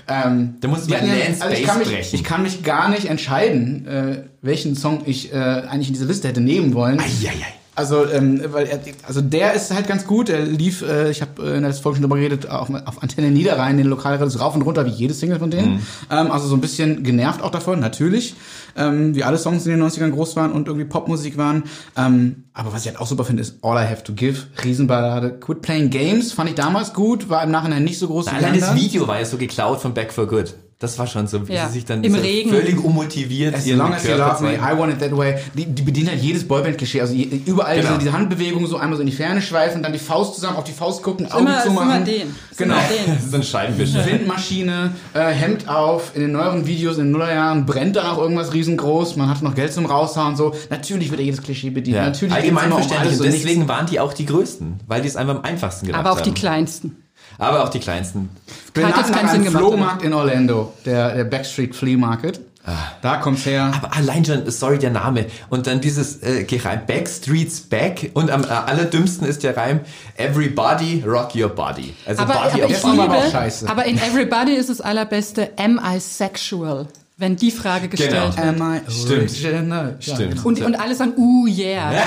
[0.08, 2.16] Ähm, Da musst du ja- Lance also ich kann mich, brechen.
[2.16, 6.28] Ich kann mich gar nicht entscheiden, äh, welchen Song ich äh, eigentlich in diese Liste
[6.28, 7.00] hätte nehmen wollen.
[7.00, 7.34] Eieiei.
[7.74, 10.30] Also, ähm, weil er, also der ist halt ganz gut.
[10.30, 13.02] Er lief, äh, ich habe äh, in der letzten Folge schon drüber geredet, auf, auf
[13.02, 15.86] Antenne Niederrhein, den Lokalradios rauf und runter, wie jede Single von denen.
[16.10, 18.36] Ähm, also so ein bisschen genervt auch davon, natürlich.
[18.76, 21.64] Ähm, wie alle Songs in den 90ern groß waren und irgendwie Popmusik waren.
[21.98, 25.40] Ähm, aber was ich halt auch super finde, ist All I Have to Give, Riesenballade.
[25.40, 28.28] Quit Playing Games fand ich damals gut, war im Nachhinein nicht so groß.
[28.28, 28.76] Allein das.
[28.76, 30.56] Video war ja so geklaut von Back for Good.
[30.82, 32.50] Das war schon so, wie Ja, sie sich dann im so Regen.
[32.50, 34.56] völlig unmotiviert As long as you love me.
[34.56, 35.36] I want it that way.
[35.56, 37.00] Die, die bedienen halt jedes Boyband-Klischee.
[37.02, 37.90] Also je- überall Genau.
[37.90, 40.64] diese, diese Handbewegung so einmal so in die Ferne schweifen, dann die Faust zusammen, auf
[40.64, 41.88] die Faust gucken, Augen immer, ist zumachen.
[41.98, 42.36] immer den.
[42.58, 42.74] Genau.
[42.74, 43.14] Immer den.
[43.16, 44.06] Das ist ein Scheibenwischer.
[44.36, 48.52] Windmaschine, äh, Hemd auf, in den neueren Videos, in den Nullerjahren brennt dann auch irgendwas
[48.54, 50.56] riesengroß, man hat noch Geld zum raushauen, so.
[50.72, 51.96] Natürlich wird ja jedes Klischee bedient.
[51.98, 52.06] Ja.
[52.06, 53.00] Natürlich Allgemein um verständlich.
[53.10, 53.44] alles Und und nichts.
[53.46, 56.18] deswegen waren die auch die größten, weil die es einfach am einfachsten gemacht Aber auch
[56.22, 56.24] haben.
[56.34, 56.98] die kleinsten.
[57.38, 58.30] Aber auch die kleinsten.
[58.74, 62.40] Benannt Hat jetzt keinen Sinn gemacht, Flohmarkt in Orlando, der, der Backstreet Flea Market.
[62.64, 62.74] Ah.
[63.02, 63.72] Da kommt's her.
[63.76, 65.26] Aber allein schon, sorry, der Name.
[65.50, 68.12] Und dann dieses äh, Gereim, Backstreet's Back.
[68.14, 69.80] Und am äh, allerdümmsten ist der Reim,
[70.16, 71.96] Everybody rock your body.
[72.06, 73.68] Also Aber, Body aber aber auch liebe, scheiße.
[73.68, 76.88] aber in Everybody ist das allerbeste, am I sexual?
[77.22, 78.36] Wenn die Frage gestellt Genau.
[78.36, 78.62] wird.
[78.62, 79.46] Am I Stimmt.
[79.54, 79.96] original?
[80.00, 80.32] Ja, Stimmt.
[80.32, 80.42] genau.
[80.48, 81.94] Und, und alle sagen, uh, yeah.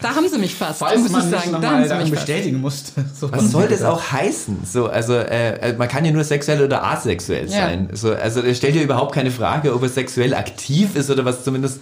[0.00, 1.52] da haben sie mich fast, Falls muss man ich sagen.
[1.52, 2.26] Da nochmal haben sie mich fast.
[2.26, 3.04] bestätigen musste.
[3.20, 4.58] So Was soll das auch heißen?
[4.64, 7.66] So, also äh, äh, man kann ja nur sexuell oder asexuell Ja.
[7.66, 7.88] sein.
[7.92, 11.44] So, also er stellt ja überhaupt keine Frage, ob er sexuell aktiv ist oder was
[11.44, 11.80] zumindest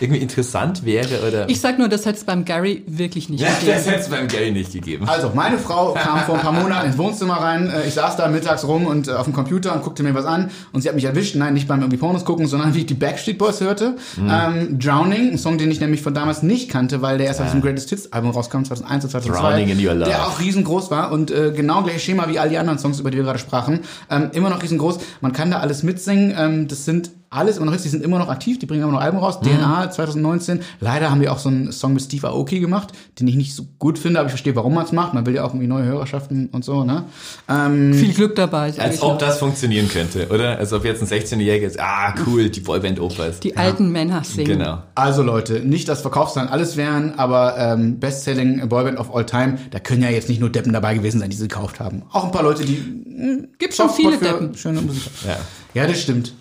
[0.00, 1.48] irgendwie interessant wäre oder.
[1.48, 3.72] Ich sag nur, das hätte es beim Gary wirklich nicht ja, gegeben.
[3.74, 5.08] das hätte es beim Gary nicht gegeben.
[5.08, 7.70] Also, meine Frau kam vor ein paar Monaten ins Wohnzimmer rein.
[7.70, 10.24] Äh, Ich saß da mittags rum und äh, auf dem Computer und guckte mir was
[10.26, 10.50] an.
[10.72, 11.34] Und sie hat mich erwischt.
[11.36, 13.96] Nein, nicht beim irgendwie Pornos gucken, sondern wie ich die Backstreet Boys hörte.
[14.16, 14.30] Mhm.
[14.30, 17.46] Ähm, Drowning, ein Song, den ich nämlich von damals nicht kannte, weil der erst auf
[17.46, 19.50] diesem Greatest Hits Album rauskam, 2001 und 2002.
[19.50, 20.10] Drowning in Your Love.
[20.10, 23.10] Der auch riesengroß war und äh, genau gleiches Schema wie all die anderen Songs, über
[23.10, 23.80] die wir gerade sprachen.
[24.10, 24.98] Ähm, immer noch riesengroß.
[25.20, 26.34] Man kann da alles mitsingen.
[26.36, 28.92] Ähm, das sind alles immer noch Hits, die sind immer noch aktiv, die bringen immer
[28.92, 29.38] noch Alben raus.
[29.42, 29.46] Mhm.
[29.48, 30.60] DNA 2019.
[30.80, 33.66] Leider haben die auch so einen Song mit Steve Aoki gemacht, den ich nicht so
[33.78, 35.14] gut finde, aber ich verstehe, warum man es macht.
[35.14, 37.04] Man will ja auch irgendwie neue Hörerschaften und so, ne?
[37.48, 38.72] Ähm, Viel Glück dabei.
[38.78, 40.58] Als ob das funktionieren könnte, oder?
[40.58, 43.40] Als ob jetzt ein 16-Jähriger ist, ah, cool, die Boyband-Opas.
[43.40, 44.58] Die alten Männer singen.
[44.58, 44.82] Genau.
[44.94, 49.78] also Leute, nicht das Verkaufszahlen alles wären, aber ähm, Bestselling Boyband of All Time, da
[49.78, 52.02] können ja jetzt nicht nur Deppen dabei gewesen sein, die sie gekauft haben.
[52.12, 54.54] Auch ein paar Leute, die mh, Gibt schon viele Deppen.
[54.54, 55.10] Schöne Musik.
[55.26, 55.38] Ja.
[55.74, 56.32] Ja, das stimmt.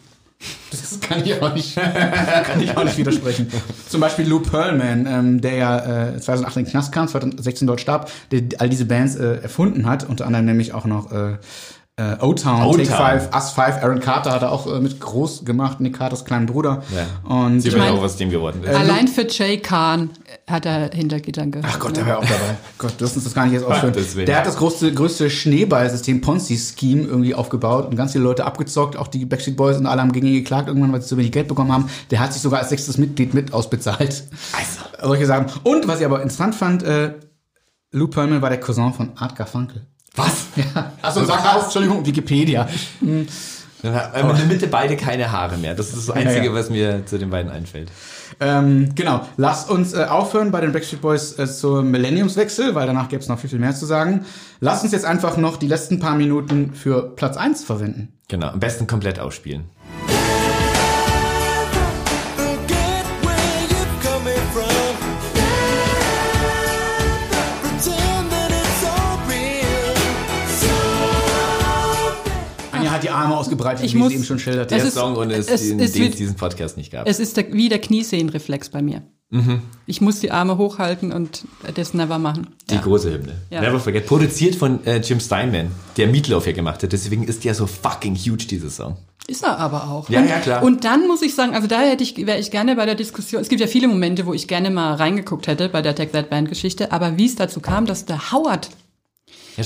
[0.71, 1.75] Das kann ich auch nicht,
[2.43, 3.49] kann ich auch nicht widersprechen.
[3.89, 7.81] Zum Beispiel Lou Pearlman, ähm, der ja äh, 2008 in den Knast kam, 2016 dort
[7.81, 11.37] starb, der all diese Bands äh, erfunden hat, unter anderem nämlich auch noch äh,
[11.99, 12.77] äh, O-Town, O-Town.
[12.85, 16.25] Take Five, Us Five, Aaron Carter hat er auch äh, mit groß gemacht, Nick Carters
[16.25, 16.83] kleinen Bruder.
[16.95, 17.07] Ja.
[17.35, 18.75] Und Sie Ich mein- auch, was dem geworden ist.
[18.75, 20.11] Allein für Jay Khan
[20.47, 21.67] hat er hinter Gittern gehört.
[21.75, 22.55] Ach Gott, der war auch dabei.
[22.77, 23.93] Gott, lass uns das gar nicht jetzt ausführen.
[24.27, 29.07] Der hat das größte, größte Schneeballsystem Ponzi-Scheme irgendwie aufgebaut und ganz viele Leute abgezockt, auch
[29.07, 31.47] die Backstreet Boys und alle haben gegen ihn geklagt irgendwann, weil sie zu wenig Geld
[31.47, 31.89] bekommen haben.
[32.11, 34.23] Der hat sich sogar als sechstes Mitglied mit ausbezahlt.
[34.53, 35.07] Also.
[35.09, 35.47] Solche Sachen.
[35.63, 37.13] Und was ich aber interessant fand, äh,
[37.91, 39.87] Lou Pearlman war der Cousin von Art Garfunkel.
[40.17, 40.47] Was?
[40.55, 40.91] Ja.
[41.01, 42.67] Achso, sag auf, Entschuldigung, Wikipedia.
[43.01, 45.75] Dann man in der Mitte beide keine Haare mehr.
[45.75, 46.53] Das ist das Einzige, Ja, ja.
[46.53, 47.91] was mir zu den beiden einfällt.
[48.39, 53.09] Ähm, genau, lass uns äh, aufhören bei den Backstreet Boys äh, zum Millenniumswechsel, weil danach
[53.09, 54.25] gäbe es noch viel, viel mehr zu sagen.
[54.59, 58.13] Lass uns jetzt einfach noch die letzten paar Minuten für Platz 1 verwenden.
[58.27, 59.63] Genau, am besten komplett ausspielen.
[73.27, 74.75] Arme ausgebreitet, Ich wie muss- sie eben schon schilderte.
[74.75, 76.91] Es Der ist- Song und es, es den, ist den wie- es diesen Podcast nicht
[76.91, 77.07] gab.
[77.07, 79.03] Es ist der, wie der Kniesehenreflex bei mir.
[79.85, 81.43] Ich muss die Arme hochhalten und
[81.75, 82.47] das never machen.
[82.69, 82.81] Die Ja.
[82.81, 83.33] große Hymne.
[83.49, 83.59] Ja.
[83.59, 84.05] Never Forget.
[84.05, 85.67] Produziert von äh, Jim Steinman,
[85.97, 86.93] der Meatloaf ja gemacht hat.
[86.93, 88.95] Deswegen ist der so fucking huge, dieser Song.
[89.27, 90.09] Ist er aber auch.
[90.09, 90.63] Ja, und, ja, klar.
[90.63, 93.41] Und dann muss ich sagen, also da hätte ich, wäre ich gerne bei der Diskussion,
[93.41, 96.29] es gibt ja viele Momente, wo ich gerne mal reingeguckt hätte bei der Take That
[96.29, 98.69] Band Geschichte, aber wie es dazu kam, dass der Howard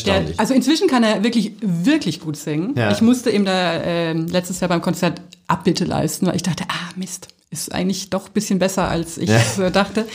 [0.06, 2.76] Der, also inzwischen kann er wirklich, wirklich gut singen.
[2.78, 2.92] Ja.
[2.92, 6.90] Ich musste ihm da ähm, letztes Jahr beim Konzert Abbitte leisten, weil ich dachte, ah
[6.96, 10.06] Mist, ist eigentlich doch ein bisschen besser, als ich so dachte.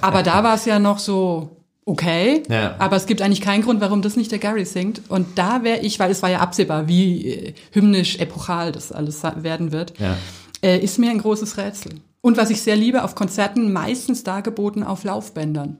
[0.00, 2.42] Aber da war es ja noch so okay.
[2.48, 2.74] Ja.
[2.78, 5.02] Aber es gibt eigentlich keinen Grund, warum das nicht der Gary singt.
[5.08, 9.22] Und da wäre ich, weil es war ja absehbar, wie äh, hymnisch, epochal das alles
[9.22, 10.16] werden wird, Ja.
[10.62, 11.92] äh, ist mir ein großes Rätsel.
[12.20, 15.78] Und was ich sehr liebe, auf Konzerten meistens dargeboten auf Laufbändern.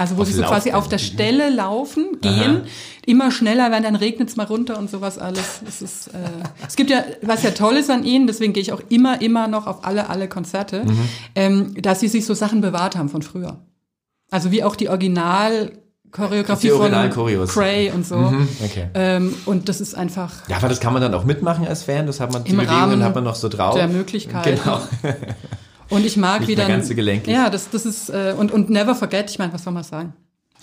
[0.00, 0.96] Also wo Auf sie so quasi auf der.
[0.98, 2.62] Stelle laufen, gehen,
[3.04, 5.60] immer schneller werden, dann regnet's mal runter und sowas alles.
[5.68, 6.12] Es, ist, äh,
[6.66, 9.46] es gibt ja, was ja toll ist an ihnen, deswegen gehe ich auch immer, immer
[9.46, 11.08] noch auf alle, alle Konzerte, Mhm.
[11.34, 13.58] ähm, dass sie sich so Sachen bewahrt haben von früher.
[14.30, 15.72] Also wie auch die Original
[16.12, 17.52] Choreografie Die von Original-Choreos.
[17.52, 18.16] Cray und so.
[18.64, 18.88] Okay.
[18.94, 22.06] Ähm, und das ist einfach Ja, aber das kann man dann auch mitmachen als Fan.
[22.06, 23.74] Das hat man, die Im Bewegungen Rahmen hat man noch so drauf.
[23.76, 24.58] der Möglichkeiten.
[24.64, 24.80] Genau.
[25.90, 26.66] Und ich mag Nicht wieder.
[26.66, 27.32] mehr ganz so gelenkig.
[27.34, 30.12] Ja, das, das ist, äh, und, und Never Forget, ich meine, was soll man sagen?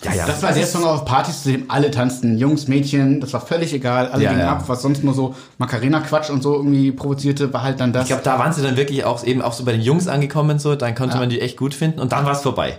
[0.02, 0.26] Ja, ja.
[0.26, 2.38] Das war der Song auf Partys, zu dem alle tanzten.
[2.38, 4.06] Jungs, Mädchen, das war völlig egal.
[4.08, 4.52] Alle Ja, gingen ja.
[4.52, 8.04] ab, was sonst nur so Macarena-Quatsch und so irgendwie provozierte, war halt dann das.
[8.04, 10.58] Ich glaube, da waren sie dann wirklich auch eben auch so bei den Jungs angekommen,
[10.60, 12.78] so, dann konnte man die echt gut finden und dann war es vorbei.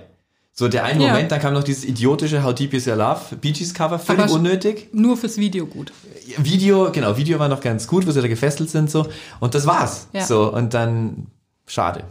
[0.53, 1.11] So der eine Ja.
[1.11, 4.23] Moment, dann kam noch dieses idiotische How Deep Is Your Love, Bee Gees Cover, völlig
[4.23, 4.87] Aber- unnötig.
[4.93, 5.91] Nur fürs Video gut.
[6.37, 9.07] Video, genau, Video war noch ganz gut, wo sie da gefesselt sind so
[9.41, 10.07] und das war's.
[10.13, 10.25] Ja.
[10.25, 11.27] So und dann
[11.67, 12.03] schade.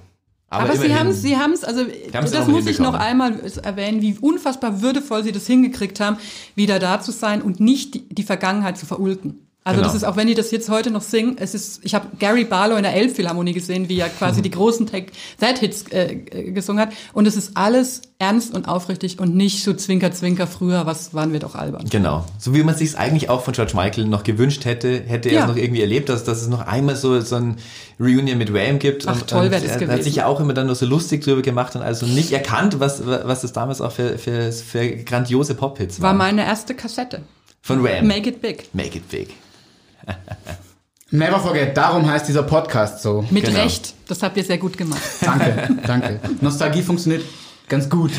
[0.51, 4.01] Aber, sie immerhin- haben es, sie haben es, also das muss ich noch einmal erwähnen,
[4.01, 6.17] wie unfassbar würdevoll sie das hingekriegt haben,
[6.55, 9.48] wieder da zu sein und nicht die, die Vergangenheit zu verulken.
[9.69, 9.93] Also Genau.
[9.93, 12.45] das ist, auch wenn die das jetzt heute noch singen, es ist, ich habe Gary
[12.45, 16.81] Barlow in der Elbphilharmonie gesehen, wie er quasi die großen Tech- That-Hits äh, äh, gesungen
[16.81, 16.95] hat.
[17.13, 21.35] Und es ist alles ernst und aufrichtig und nicht so zwinker, zwinker früher, was waren
[21.35, 21.85] wir doch albern.
[21.91, 22.25] Genau.
[22.39, 25.41] So wie man sich eigentlich auch von George Michael noch gewünscht hätte, hätte er Ja.
[25.43, 27.57] es noch irgendwie erlebt, dass, dass es noch einmal so, so ein
[28.01, 29.07] Reunion mit Wham gibt.
[29.07, 30.03] Ach, toll wär das er hat gewesen.
[30.03, 33.07] sich ja auch immer dann nur so lustig drüber gemacht und also nicht erkannt, was,
[33.07, 36.17] was das damals auch für, für, für grandiose Pop-Hits War waren.
[36.17, 37.21] meine erste Kassette.
[37.61, 38.07] Von Wham.
[38.07, 38.65] Make it big.
[38.73, 39.29] Make it big.
[41.11, 43.25] Never forget, darum heißt dieser Podcast so.
[43.31, 43.61] Mit Genau.
[43.61, 43.95] Recht.
[44.09, 45.01] Das habt ihr sehr gut gemacht.
[45.23, 46.21] Danke, danke.
[46.43, 47.25] Nostalgie funktioniert
[47.69, 48.11] ganz gut,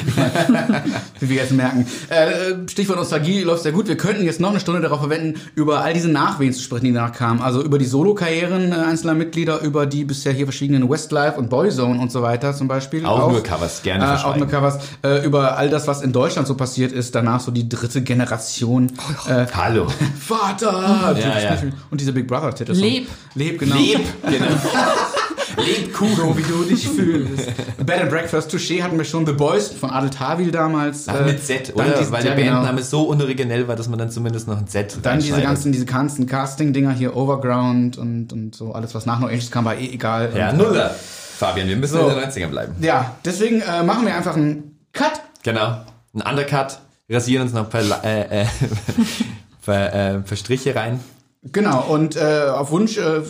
[1.20, 1.86] wie wir jetzt merken.
[2.10, 3.88] Äh, Stichwort Nostalgie läuft sehr gut.
[3.88, 6.94] Wir könnten jetzt noch eine Stunde darauf verwenden, über all diese Nachwehen zu sprechen, die
[6.94, 7.42] danach kamen.
[7.42, 12.00] Also über die Solokarrieren äh, einzelner Mitglieder, über die bisher hier verschiedenen Westlife und Boyzone
[12.00, 13.06] und so weiter zum Beispiel.
[13.06, 14.80] Auch nur Covers, gerne Äh, auch nur Covers.
[15.04, 17.16] Äh, über all das, was in Deutschland so passiert ist.
[17.16, 18.92] Danach so die dritte Generation.
[19.28, 19.88] Äh, Hallo.
[20.20, 21.16] Vater!
[21.20, 21.58] Ja, ja.
[21.90, 22.74] Und diese Big Brother Titel.
[22.74, 23.08] Leb.
[23.36, 23.76] Leb, genau.
[23.76, 24.02] Leb.
[24.24, 24.46] Genau.
[25.66, 27.48] Leb cool, so wie du dich fühlst.
[27.86, 29.26] Bed and Breakfast Touché hatten wir schon.
[29.26, 31.08] The Boys von Adel Tawil damals.
[31.08, 31.98] Ach, äh, mit Z, dann oder?
[32.00, 32.54] diesen- Weil der ja, genau.
[32.56, 35.86] Bandname so unoriginell war, dass man dann zumindest noch ein Z Dann diese ganzen, diese
[35.86, 39.90] ganzen Casting-Dinger hier, Overground und, und so, alles was nach No Ages kam, war eh
[39.90, 40.32] egal.
[40.36, 40.90] Ja, Nuller.
[41.38, 42.10] Fabian, wir müssen So.
[42.10, 42.76] in den 90ern bleiben.
[42.82, 45.22] ja, deswegen äh, machen wir einfach einen Cut.
[45.44, 45.86] Genau.
[46.14, 46.80] Ein Undercut,
[47.10, 48.46] rasieren uns noch ein paar, äh, äh,
[49.66, 51.00] paar, äh, paar Striche rein.
[51.44, 53.22] Genau, und äh, auf Wunsch äh,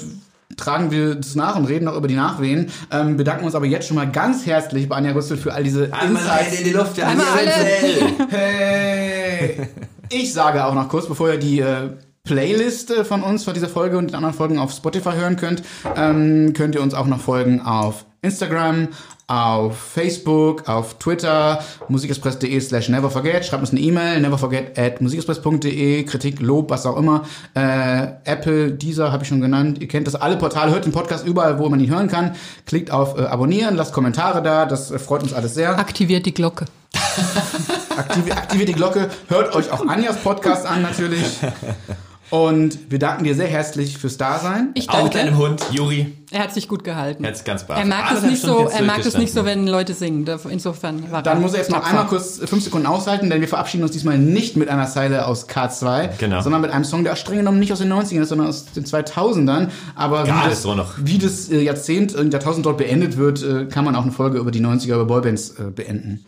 [0.58, 2.72] tragen wir das nach und reden noch über die Nachwehen.
[2.92, 5.86] Ähm, bedanken uns aber jetzt schon mal ganz herzlich bei Anja Rüssel für all diese
[5.86, 6.60] Insights.
[6.60, 8.30] in die Luft, ja, Einmal alle.
[8.30, 9.68] Hey!
[10.10, 11.90] Ich sage auch noch kurz, bevor ihr die äh,
[12.24, 15.64] Playlist äh, von uns, von dieser Folge und den anderen Folgen auf Spotify hören könnt,
[15.96, 18.90] ähm, könnt ihr uns auch noch folgen auf Instagram,
[19.30, 23.46] auf Facebook, auf Twitter, musikexpress.de slash neverforget.
[23.46, 27.26] Schreibt uns eine E-Mail, neverforget at musikexpress.de, Kritik, Lob, was auch immer.
[27.54, 29.80] Äh, Apple, dieser habe ich schon genannt.
[29.82, 32.36] Ihr kennt das alle Portale, hört den Podcast überall, wo man ihn hören kann.
[32.66, 35.78] Klickt auf äh, Abonnieren, lasst Kommentare da, das äh, freut uns alles sehr.
[35.78, 36.66] Aktiviert die Glocke.
[37.98, 41.24] Aktivi aktiviert die Glocke, hört euch auch Anjas Podcast an natürlich.
[42.30, 44.70] Und wir danken dir sehr herzlich fürs Dasein.
[44.76, 45.18] Ich Auch danke.
[45.18, 46.14] deinem Hund, Juri.
[46.32, 47.24] Er hat sich gut gehalten.
[47.24, 47.80] Er ganz brav.
[47.80, 50.30] Er mag es nicht so, er mag es nicht so, wenn Leute singen.
[50.50, 53.82] Insofern war Dann muss er jetzt noch einmal kurz fünf Sekunden aushalten, denn wir verabschieden
[53.84, 56.42] uns diesmal nicht mit einer Zeile aus K2, Genau.
[56.42, 58.86] sondern mit einem Song, der streng genommen nicht aus den 90ern ist, sondern aus den
[58.86, 59.70] 2000ern.
[59.96, 60.94] Aber wie das, so noch.
[61.00, 64.38] wie das äh, Jahrzehnt, äh, Jahrtausend dort beendet wird, äh, kann man auch eine Folge
[64.38, 66.26] über die 90er, über Boybands beenden.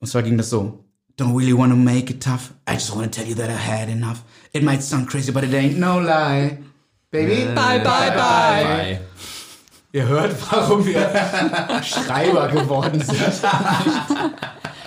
[0.00, 0.84] Und zwar ging das so.
[1.18, 2.52] Don't really wanna make it tough.
[2.66, 4.22] I just wanna tell you that I had enough.
[4.52, 6.58] It might sound crazy, but it ain't no lie.
[7.10, 7.46] Baby.
[7.54, 8.64] Bye, bye, bye.
[8.64, 9.00] Bye.
[9.92, 11.10] Ihr hört, warum wir
[11.82, 13.18] Schreiber geworden sind.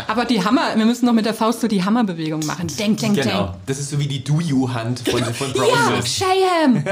[0.07, 2.67] Aber die Hammer, wir müssen noch mit der Faust so die Hammerbewegung machen.
[2.79, 3.43] Denk, denk, Genau.
[3.47, 3.55] denk.
[3.65, 6.15] Das ist so wie die Do-You-Hand von, von Ja, Bronzes.
[6.19, 6.83] Cheyenne.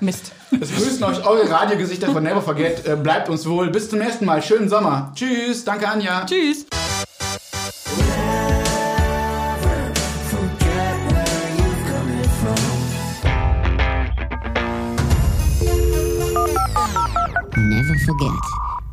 [0.00, 0.32] Mist.
[0.60, 2.86] Es grüßen euch eure Radiogesichter von Never Forget.
[2.86, 3.70] Äh, bleibt uns wohl.
[3.70, 4.42] Bis zum nächsten Mal.
[4.42, 5.12] Schönen Sommer.
[5.14, 5.64] Tschüss.
[5.64, 6.26] Danke, Anja.
[6.26, 6.66] Tschüss.
[18.06, 18.30] Forget,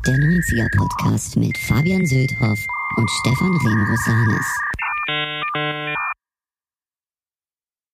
[0.06, 2.66] der 90er Podcast mit Fabian Söldhoff
[2.96, 4.73] und Stefan Remrosanis.